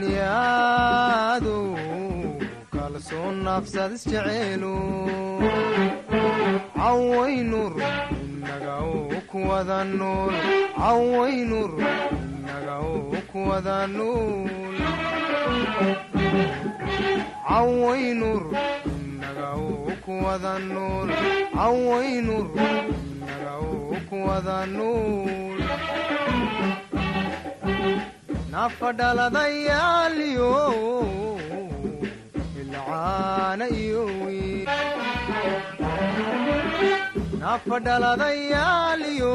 niyaadu 0.00 1.58
kalsoon 2.72 3.34
nafsad 3.46 3.90
isjeceelu 3.96 4.74
cawaynur 6.76 7.72
inaga 8.24 8.76
kuwada 9.30 9.78
nool 9.98 10.34
cawaynur 10.78 11.70
inaga 12.38 12.76
kuwada 13.32 13.78
nool 13.96 14.48
cawaynur 17.48 18.42
inaga 19.04 19.50
kuwada 20.04 20.54
nool 20.72 21.08
cawaynur 21.56 22.46
inaga 23.20 23.54
kuwada 24.08 24.58
nool 24.76 25.67
nafadhaladayaaliyo 28.52 30.52
ilcaana 32.60 33.68
iyo 33.68 34.04
wiil 34.24 34.68
nafadhaladayaaliyo 37.40 39.34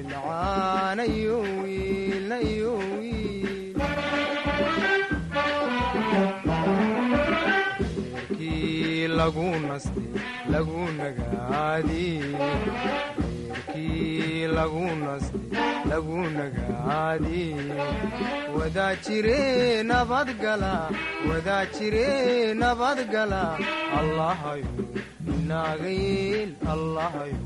ilcaana 0.00 1.04
iyo 1.06 1.38
wiilna 1.62 2.40
iyo 2.40 2.72
wiil 2.76 3.76
eerkii 8.14 9.08
lagu 9.08 9.44
naste 9.68 10.00
lagu 10.52 10.78
nagaadi 10.98 12.22
eerkii 13.68 14.46
lagu 14.56 14.86
naste 15.04 15.38
lagu 15.90 16.18
nagaadi 16.38 17.44
wadaa 18.56 18.94
jire 19.04 19.82
nabadgala 19.90 20.72
wadaa 21.28 21.64
jire 21.76 22.54
nabadgala 22.62 23.42
allahayo 24.00 24.72
inaaga 25.34 25.88
yeel 26.00 26.50
allahayo 26.74 27.40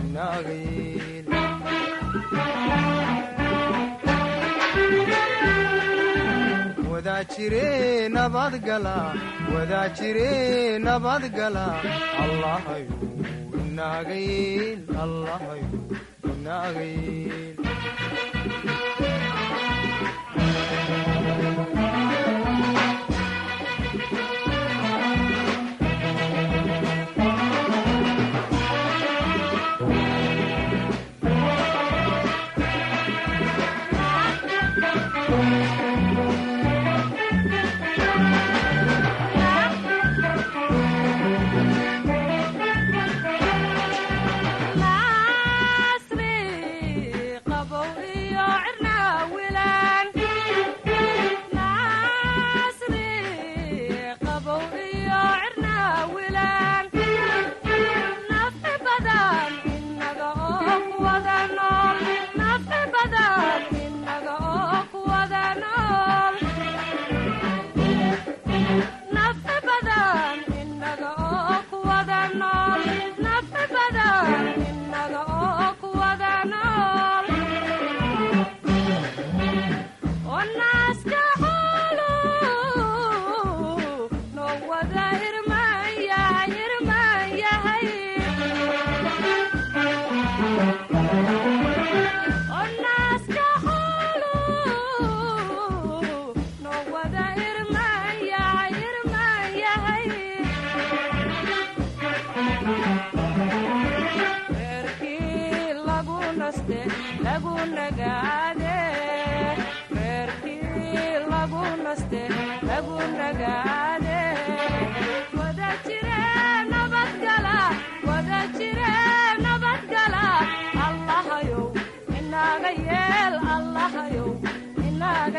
inaaga 0.00 0.54
yeel 0.64 1.26
wadaa 6.92 7.24
jire 7.34 8.08
nabadgala 8.16 8.96
wadaa 9.54 9.88
jire 9.98 10.30
nabadgala 10.86 11.64
allahayo 12.24 12.92
inaaga 13.78 14.14
yeel 14.28 14.80
allahayo 15.02 15.68
inaaga 16.30 16.82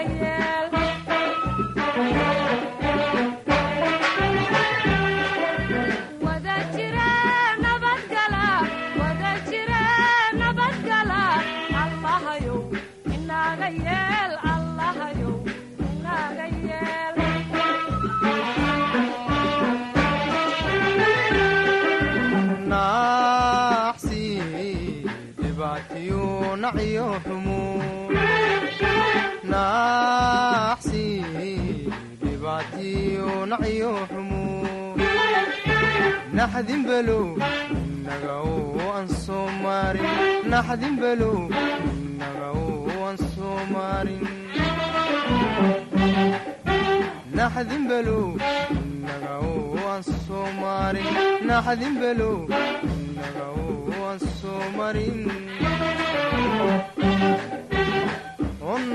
inaaga 0.04 0.59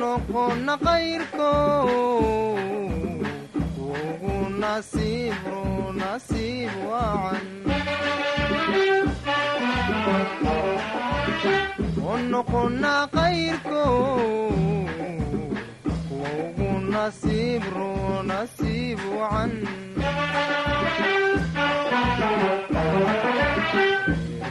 noqona 0.01 0.75
qayrko 0.85 1.51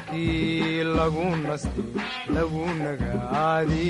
kii 0.10 0.84
lagu 0.98 1.26
nastay 1.46 1.90
lagu 2.36 2.64
nagaadi 2.84 3.90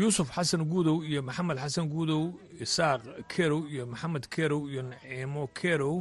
yuusuf 0.00 0.28
xasan 0.36 0.62
guudow 0.70 0.98
iyo 1.10 1.20
maxamed 1.28 1.58
xasan 1.64 1.86
guudow 1.94 2.22
isaaq 2.64 3.02
kerow 3.32 3.62
iyo 3.72 3.84
maxamed 3.92 4.24
kerow 4.34 4.62
iyo 4.70 4.82
naciimo 4.90 5.42
kerow 5.58 5.96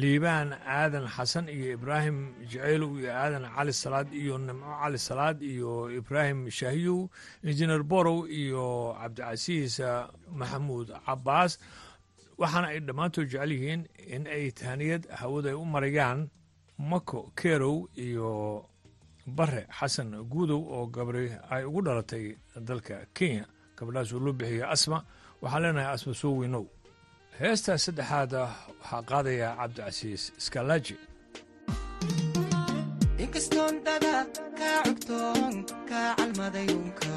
liibaan 0.00 0.52
aadan 0.78 1.06
xasan 1.16 1.46
iyo 1.48 1.66
ibraahim 1.76 2.18
jaceylow 2.50 2.92
iyo 3.00 3.10
aadan 3.22 3.44
cali 3.56 3.72
salaad 3.82 4.08
iyo 4.22 4.34
nimco 4.38 4.70
cali 4.82 4.98
salaad 4.98 5.38
iyo 5.52 5.70
ibraahim 5.98 6.50
shaahiyow 6.58 6.98
injineer 7.48 7.82
borow 7.92 8.18
iyo 8.40 8.64
cabdicasiis 9.00 9.74
maxamuud 10.40 10.88
cabaas 11.06 11.52
waxaana 12.38 12.66
ay 12.72 12.80
dhammaantood 12.86 13.28
jecel 13.32 13.52
yihiin 13.54 13.82
in 14.14 14.26
ay 14.26 14.50
tahaniyad 14.58 15.02
hawada 15.20 15.48
ay 15.52 15.54
u 15.54 15.64
marayaan 15.74 16.20
mako 16.78 17.20
kerow 17.40 17.76
iyo 18.06 18.30
bare 19.36 19.62
xasan 19.78 20.10
guudow 20.32 20.60
oo 20.76 20.86
gabri 20.86 21.26
ay 21.50 21.62
ugu 21.68 21.80
dhalatay 21.86 22.24
dalka 22.68 22.96
kenya 23.16 23.44
gabadhaas 23.76 24.12
uu 24.12 24.20
loo 24.24 24.32
bixiyey 24.38 24.64
asma 24.74 24.98
waxaan 25.42 25.62
leenahay 25.62 25.90
asma 25.94 26.12
soo 26.20 26.34
weynow. 26.40 26.64
Heestaa 27.40 27.78
saddexaada 27.84 28.40
waxaa 28.80 29.02
qaadaya 29.10 29.48
cabdicasiis 29.58 30.22
skalaji 30.44 30.96
inkastoon 33.24 33.74
dada 33.86 34.14
kaa 34.58 34.78
cugtoon 34.86 35.54
kaa 35.90 36.10
calmadayunka 36.18 37.12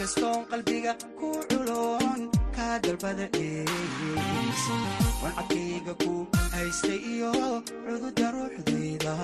inkastoon 0.00 0.44
qalbiga 0.50 0.92
ku 1.18 1.28
culoon 1.50 2.20
kaa 2.56 2.78
dalbada 2.84 3.26
dheeys 3.36 4.62
wancadkayga 5.22 5.92
ku 6.02 6.12
haystay 6.54 6.96
iyo 7.12 7.32
cududa 7.84 8.26
ruuxdayda. 8.34 9.14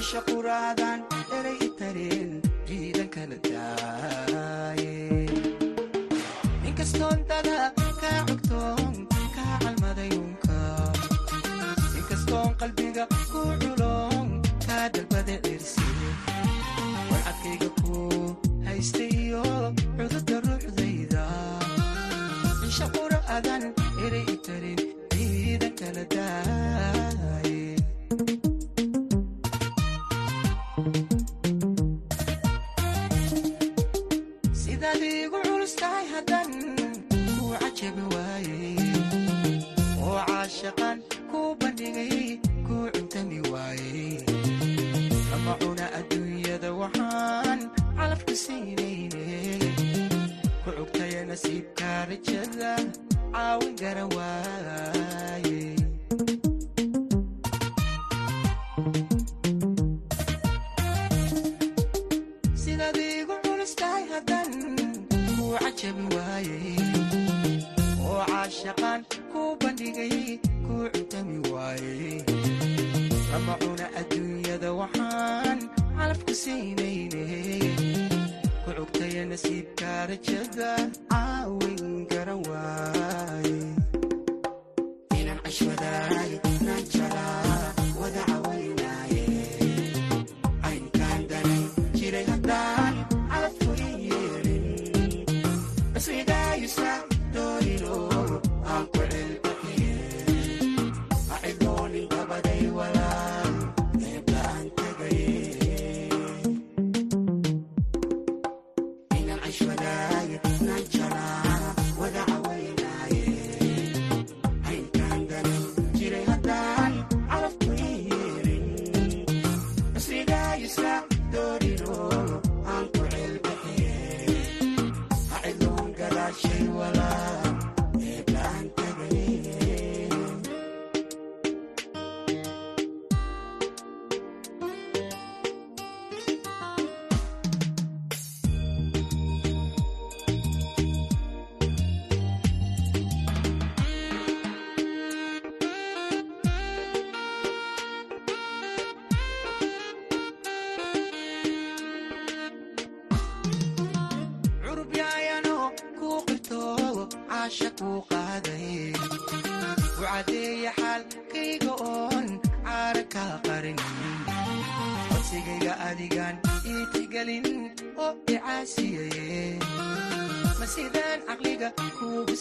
Isha 0.00 0.20
quraadan 0.28 0.98
eray 1.36 1.56
i 1.66 1.68
tareen 1.78 2.30
jiidan 2.68 3.08
kala 3.14 3.36
daaye 3.48 4.96
inkastoon 6.68 7.18
dada 7.28 7.58
kaa 8.00 8.20
cugtoon 8.28 8.92
kaa 9.36 9.54
calmadayunka 9.62 10.58
inkastoon 12.00 12.50
qalbiga 12.60 13.04
ku 13.32 13.40
culoon 13.62 14.28
kaa 14.66 14.86
dalbada 14.94 15.36
dherse 15.44 15.84
wancadkayga 17.10 17.68
ku 17.82 17.92
haystay 18.68 19.13
sidaad 34.94 35.02
iigu 35.02 35.38
culus 35.46 35.74
tahay 35.80 36.06
haddan 36.12 36.50
kuu 37.38 37.54
cajabi 37.60 38.04
waaye 38.14 38.58
oo 40.06 40.18
caashaqan 40.28 40.98
kuu 41.30 41.50
bandhigay 41.60 42.38
kuu 42.66 42.86
cuntami 42.94 43.38
waaye 43.52 44.22
kama 45.30 45.52
cuna 45.60 45.86
adduunyada 45.98 46.70
waxaan 46.80 47.60
calafka 47.98 48.34
siinayne 48.42 49.26
ku 50.64 50.70
cugtaya 50.78 51.20
nasiibka 51.30 51.90
rajada 52.10 52.72
caawin 53.34 53.74
gara 53.80 54.04
waaye 54.16 55.58
calafka 76.44 76.52
siinayne 76.52 77.24
ku 78.64 78.70
cugtaya 78.76 79.24
nasiibka 79.24 80.06
rajada 80.08 80.70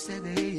kuugu 0.07 0.52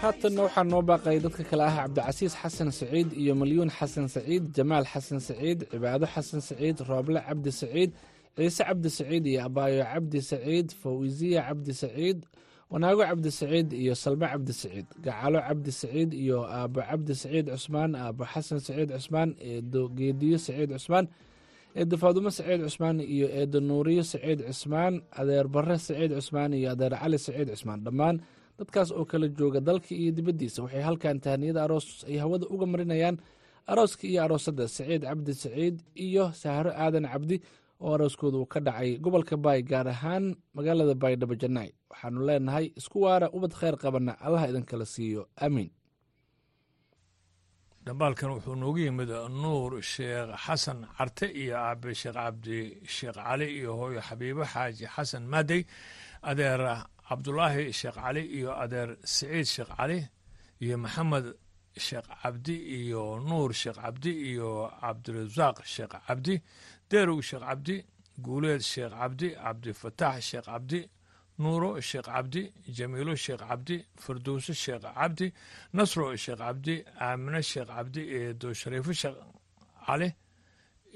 haatanna 0.00 0.40
waxaa 0.46 0.64
noo 0.70 0.82
baaqay 0.90 1.18
dadka 1.24 1.42
kale 1.50 1.64
ah 1.68 1.76
cabdicasiis 1.78 2.34
xasan 2.42 2.70
saciid 2.78 3.08
iyo 3.22 3.32
malyuun 3.40 3.70
xasan 3.78 4.06
saciid 4.14 4.44
jamaal 4.56 4.84
xasan 4.92 5.20
saciid 5.28 5.58
cibaado 5.70 6.06
xasan 6.14 6.40
saciid 6.48 6.76
rooble 6.88 7.20
cabdi 7.28 7.50
saciid 7.60 7.90
ciise 8.36 8.62
cabdi 8.68 8.88
saciid 8.98 9.24
iyo 9.30 9.40
abaayo 9.48 9.82
cabdi 9.92 10.18
saciid 10.30 10.66
fawisiya 10.82 11.40
cabdi 11.48 11.72
saciid 11.82 12.18
wanaago 12.70 13.02
cabdi 13.10 13.30
saciid 13.38 13.68
iyo 13.82 13.94
salme 14.02 14.26
cabdi 14.32 14.52
saciid 14.60 14.86
gacalo 15.04 15.38
cabdi 15.48 15.70
saciid 15.80 16.10
iyo 16.22 16.38
aabo 16.56 16.80
cabdi 16.88 17.14
saciid 17.22 17.46
cusmaan 17.54 17.92
aabo 17.94 18.24
xasan 18.32 18.60
saciid 18.66 18.90
cusmaan 18.96 19.30
eedo 19.50 19.82
geediyo 19.98 20.38
saciid 20.46 20.70
cusmaan 20.76 21.06
eedo 21.78 21.94
faadumo 22.02 22.30
saciid 22.38 22.60
cusmaan 22.66 22.96
iyo 23.14 23.26
eedo 23.40 23.58
nuuriyo 23.68 24.02
saciid 24.12 24.40
cusmaan 24.48 24.94
adeer 25.20 25.46
bare 25.54 25.76
saciid 25.86 26.10
cusmaan 26.18 26.50
iyo 26.58 26.68
adeer 26.74 26.94
cali 27.00 27.18
saciid 27.26 27.48
cusmaan. 27.54 27.80
Dhammaan 27.86 28.16
dadkaas 28.58 28.90
oo 28.98 29.04
kala 29.10 29.26
jooga 29.38 29.60
dalka 29.68 29.92
iyo 30.02 30.10
dibaddiisa 30.16 30.58
waxay 30.64 30.82
halkan 30.88 31.16
tahaniyada 31.24 31.60
aroos 31.64 31.88
ay 32.10 32.16
hawada 32.22 32.46
uga 32.54 32.66
marinayaan 32.72 33.16
arooska 33.70 34.04
iyo 34.10 34.20
aroosadda 34.26 34.64
saciid 34.76 35.02
cabdi 35.08 35.32
saciid 35.42 35.76
iyo 36.06 36.24
sahro 36.40 36.70
aadan 36.82 37.06
cabdi 37.12 37.36
oo 37.84 37.92
arooskooda 37.94 38.36
uu 38.38 38.46
ka 38.52 38.60
dhacay 38.66 38.90
gobolka 39.04 39.36
baay 39.44 39.60
gaar 39.70 39.88
ahaan 39.94 40.24
magaalada 40.56 40.94
baydhabo 41.02 41.34
jannaay 41.42 41.70
waxaanu 41.90 42.18
leenahay 42.28 42.66
isku 42.78 42.96
waara 43.04 43.26
ubad 43.36 43.52
khayr 43.58 43.76
qabana 43.82 44.12
allaha 44.26 44.46
idinkala 44.50 44.86
siiyo. 44.94 45.22
Aamiin 45.42 45.70
dhambaalkan 47.86 48.30
wuxuu 48.34 48.56
noogu 48.60 48.78
yimid 48.84 49.10
nuur 49.42 49.72
sheekh 49.92 50.30
xasan 50.44 50.78
carte 50.96 51.26
iyo 51.42 51.54
aabe 51.66 51.90
sheekh 52.00 52.14
cabdi 52.20 52.58
sheekh 52.96 53.14
cali 53.26 53.46
iyo 53.58 53.70
hooyo 53.78 54.00
xabiibo 54.08 54.44
xaaji 54.52 54.84
xasan 54.94 55.24
maadey 55.32 55.62
adeer 56.30 56.60
cabdulaahi 57.08 57.64
sheekh 57.80 57.98
cali 58.02 58.22
iyo 58.38 58.50
adeer 58.64 58.88
siciid 59.14 59.46
sheekh 59.54 59.70
cali 59.78 59.98
iyo 60.64 60.76
maxamed 60.84 61.26
sheekh 61.86 62.08
cabdi 62.22 62.54
iyo 62.78 63.02
nuur 63.28 63.50
sheekh 63.60 63.78
cabdi 63.84 64.12
iyo 64.30 64.50
cabdirasaaq 64.80 65.56
sheekh 65.74 65.94
cabdi 66.06 66.34
deerow 66.90 67.20
sheekh 67.28 67.44
cabdi 67.48 67.76
guuleed 68.24 68.62
sheekh 68.72 68.92
cabdi 69.00 69.28
cabdifataax 69.42 70.20
sheekh 70.30 70.46
cabdi 70.50 70.80
nuuro 71.42 71.70
sheekh 71.88 72.06
cabdi 72.14 72.42
jamiilo 72.76 73.14
sheekh 73.24 73.42
cabdi 73.48 73.76
firdowse 74.02 74.52
sheekh 74.64 74.84
cabdi 74.98 75.26
nasro 75.76 76.06
sheekh 76.24 76.38
cabdi 76.44 76.74
aamine 77.06 77.40
sheekh 77.50 77.68
cabdi 77.74 78.02
eedo 78.18 78.48
shariifo 78.60 78.92
sheekh 79.02 79.18
cali 79.86 80.08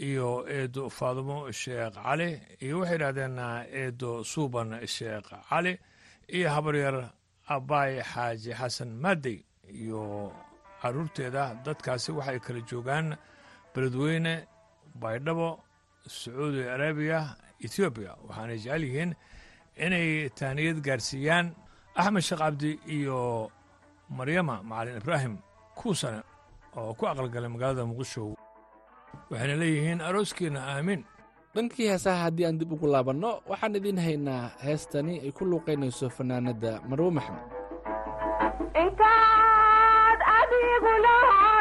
iyo 0.08 0.28
eedo 0.56 0.82
faadumo 0.96 1.36
sheekh 1.62 1.94
cali 2.04 2.28
iyo 2.64 2.74
waxay 2.80 2.96
yidhahdeen 2.96 3.36
eedo 3.82 4.10
suuban 4.32 4.70
sheekh 4.96 5.28
cali 5.48 5.72
iyo 6.36 6.48
habaryar 6.54 6.96
abaay 7.54 7.92
xaaji 8.12 8.50
xasan 8.60 8.90
maadey 9.02 9.38
iyo 9.82 10.02
caruurteeda 10.80 11.44
dadkaasi 11.64 12.10
waxay 12.18 12.38
kala 12.44 12.60
joogaan 12.70 13.06
beledweyne 13.74 14.34
baydhabo 15.02 15.48
sacuudi 16.06 16.62
arabiya 16.68 17.20
ethoobiya 17.64 18.12
waxaanay 18.28 18.58
jecel 18.58 18.82
yihiin 18.84 19.10
inay 19.84 20.28
taaniyad 20.38 20.78
gaarsiiyaan 20.86 21.46
axmed 22.00 22.22
sheekh 22.22 22.38
cabdi 22.42 22.70
iyo 22.96 23.50
maryama 24.16 24.62
macalin 24.62 24.96
ibraahim 25.00 25.34
kuusane 25.78 26.20
oo 26.76 26.94
ku 26.94 27.06
aqalgalay 27.06 27.50
magaalada 27.50 27.84
muqdisho. 27.86 28.34
Waxayna 29.30 29.54
leeyihiin 29.60 30.00
arooskiina 30.00 30.60
aamiin 30.72 31.02
dhankii 31.54 31.88
heesaha 31.90 32.22
haddii 32.24 32.46
aan 32.46 32.58
dib 32.58 32.72
ugu 32.72 32.86
laabanno 32.86 33.30
waxaan 33.50 33.76
idiin 33.76 33.98
haynaa 33.98 34.50
heestani 34.64 35.14
ay 35.24 35.32
ku 35.32 35.44
luuqaynayso 35.44 36.06
fanaanadda 36.16 36.72
maxmed 37.10 37.44
intaad 38.82 39.19
adigu 39.19 39.19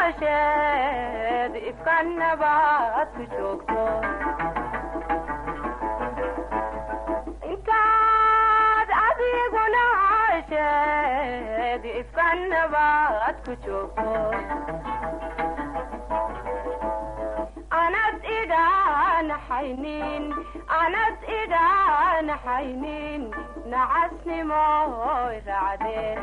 noosheed 0.10 1.53
ifkanabaad 1.70 3.07
ku 3.16 3.24
joogto 3.34 3.84
intaad 7.51 8.89
adigu 9.07 9.64
noosheed 9.76 11.03
ifkanabaad 12.01 13.36
ku 13.45 13.53
joogto 13.66 14.16
anad 17.84 18.18
idhaanaxaynin 18.39 20.26
anad 20.82 21.18
idhaanaxaynin 21.41 23.24
nacasnimoy 23.72 25.36
raacdeen 25.49 26.20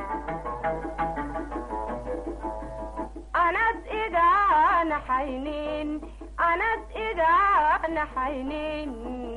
anad 3.45 3.78
idhaanaxaynin 4.03 5.89
anad 6.51 6.82
idhaanaxaynin 7.09 8.91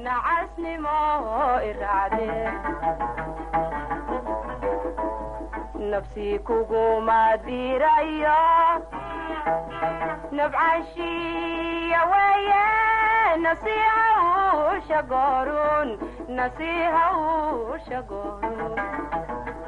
nacasnimoy 0.05 1.65
raacdeen 1.81 2.53
nafsii 5.91 6.37
kuguma 6.49 7.19
dirayo 7.45 8.39
nabcashiya 10.37 12.01
weeye 12.11 12.65
nasiihawsha 13.45 14.99
goorun 15.11 15.89
nasiihawsha 16.39 17.99
goorun 18.11 18.73
nasiihawsha 18.77 19.58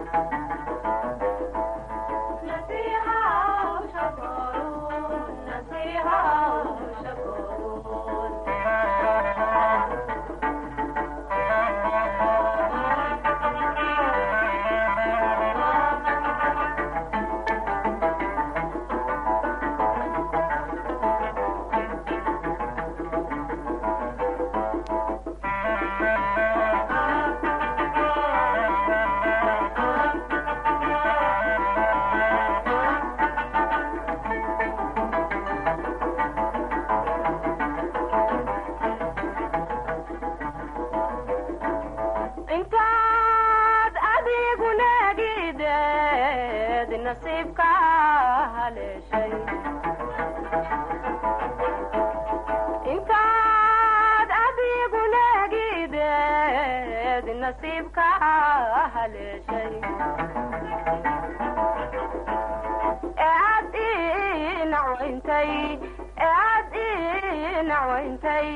nacwayntay 65.42 65.80
ee 66.18 66.26
aad 66.26 66.74
ii 66.76 67.64
nacwayntay 67.70 68.50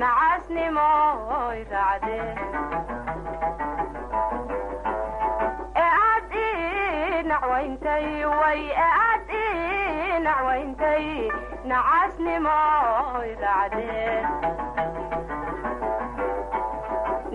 nacasnimoy 0.00 1.58
raacde 1.72 2.18
ee 5.82 5.90
aad 6.08 6.32
ii 6.44 7.22
nacwayntay 7.30 8.06
way 8.40 8.60
ee 8.70 8.90
aad 9.06 9.30
ii 9.42 10.18
nacwayntay 10.26 11.06
nacasnimoy 11.70 13.28
raacde 13.42 13.94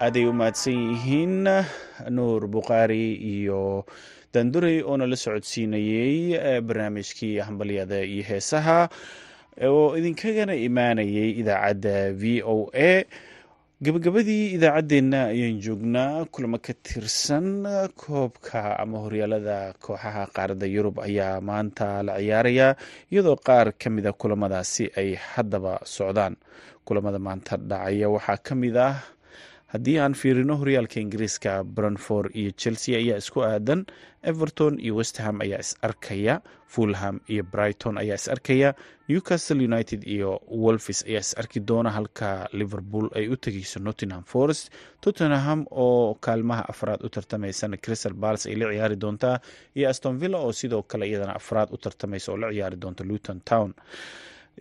aaday 0.00 0.24
u 0.30 0.32
mahadsan 0.32 0.78
yihiin 0.90 1.44
nuur 2.10 2.46
bukhaari 2.46 3.14
iyo 3.14 3.84
daanduray 4.32 4.82
oo 4.84 4.96
nala 5.00 5.16
socodsiinayey 5.16 6.60
barnaamijkii 6.66 7.38
hambalyada 7.46 7.98
iyo 8.04 8.22
heesaha 8.30 8.88
oo 9.68 9.96
idinkagana 9.98 10.54
imaanayay 10.54 11.30
idaacadda 11.40 12.12
v 12.20 12.42
o 12.44 12.70
a. 12.74 13.04
Gabagabadii 13.78 14.58
idaacaddeenna 14.58 15.20
ayaan 15.30 15.60
joognaa 15.64 16.24
kulamo 16.34 16.58
ka 16.58 16.72
tirsan 16.82 17.62
koobka 17.94 18.74
ama 18.82 18.98
horyaalada 19.06 19.56
kooxaha 19.84 20.26
qaaradda 20.34 20.66
yurub 20.66 20.98
ayaa 21.00 21.38
maanta 21.40 22.02
la 22.02 22.18
ciyaaraya 22.18 22.74
iyadoo 23.12 23.36
qaar 23.46 23.70
ka 23.78 23.86
mida 23.90 24.10
kulamadaasi 24.12 24.84
ay 25.00 25.14
haddaba 25.14 25.78
socdaan. 25.96 26.34
Kulamada 26.84 27.18
maanta 27.22 27.54
dhacaya 27.56 28.08
waxaa 28.10 28.42
ka 28.46 28.54
mid 28.58 28.76
ah 28.76 28.98
haddii 29.72 29.96
aan 30.00 30.14
fiirino 30.20 30.54
horyaalka 30.60 31.00
ingiriiska 31.00 31.64
brunford 31.64 32.30
iyo 32.40 32.50
chelsea 32.56 32.96
ayaa 32.98 33.18
isku 33.22 33.42
aadan 33.44 33.80
everton 34.30 34.74
iyo 34.80 34.94
westham 34.96 35.40
ayaa 35.44 35.60
is 35.64 35.76
arkaya 35.88 36.34
fulham 36.74 37.20
iyo 37.32 37.42
brighton 37.52 37.98
ayaa 38.02 38.14
is 38.20 38.28
arkaya 38.34 38.74
newcastle 39.08 39.60
united 39.70 40.00
iyo 40.14 40.40
wolfis 40.62 41.04
ayaa 41.08 41.20
is 41.26 41.32
arki 41.38 41.60
doona 41.60 41.90
halka 41.90 42.48
liverpool 42.52 43.06
ay 43.18 43.28
u 43.28 43.36
tegeyso 43.36 43.78
nottingham 43.80 44.24
forest. 44.24 44.72
Tottenham 45.00 45.66
oo 45.70 46.14
kaalmaha 46.20 46.64
afraad 46.72 47.00
u 47.04 47.08
tartameysana 47.08 47.76
crystal 47.76 48.12
bals 48.14 48.46
ay 48.46 48.54
la 48.60 48.66
ciyaari 48.72 48.96
doontaa 48.96 49.36
iyo 49.76 49.88
aston 49.90 50.18
villa 50.20 50.38
oo 50.38 50.52
sidoo 50.52 50.82
kale 50.82 51.04
iyadana 51.08 51.34
afraad 51.40 51.68
u 51.72 51.76
tartameysa 51.76 52.32
oo 52.32 52.36
la 52.42 52.48
ciyaari 52.52 52.76
doonta 52.82 53.04
luton 53.04 53.40
town. 53.50 53.74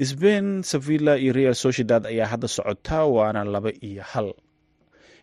Sbain 0.09 0.63
sevilla 0.63 1.15
iyo 1.17 1.33
real 1.33 1.53
sociedad 1.55 2.05
ayaa 2.05 2.27
hadda 2.27 2.47
socota 2.47 3.05
waana 3.05 3.43
laba 3.43 3.71
iyo 3.81 4.03
hal 4.03 4.33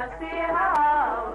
نفسها 0.00 1.29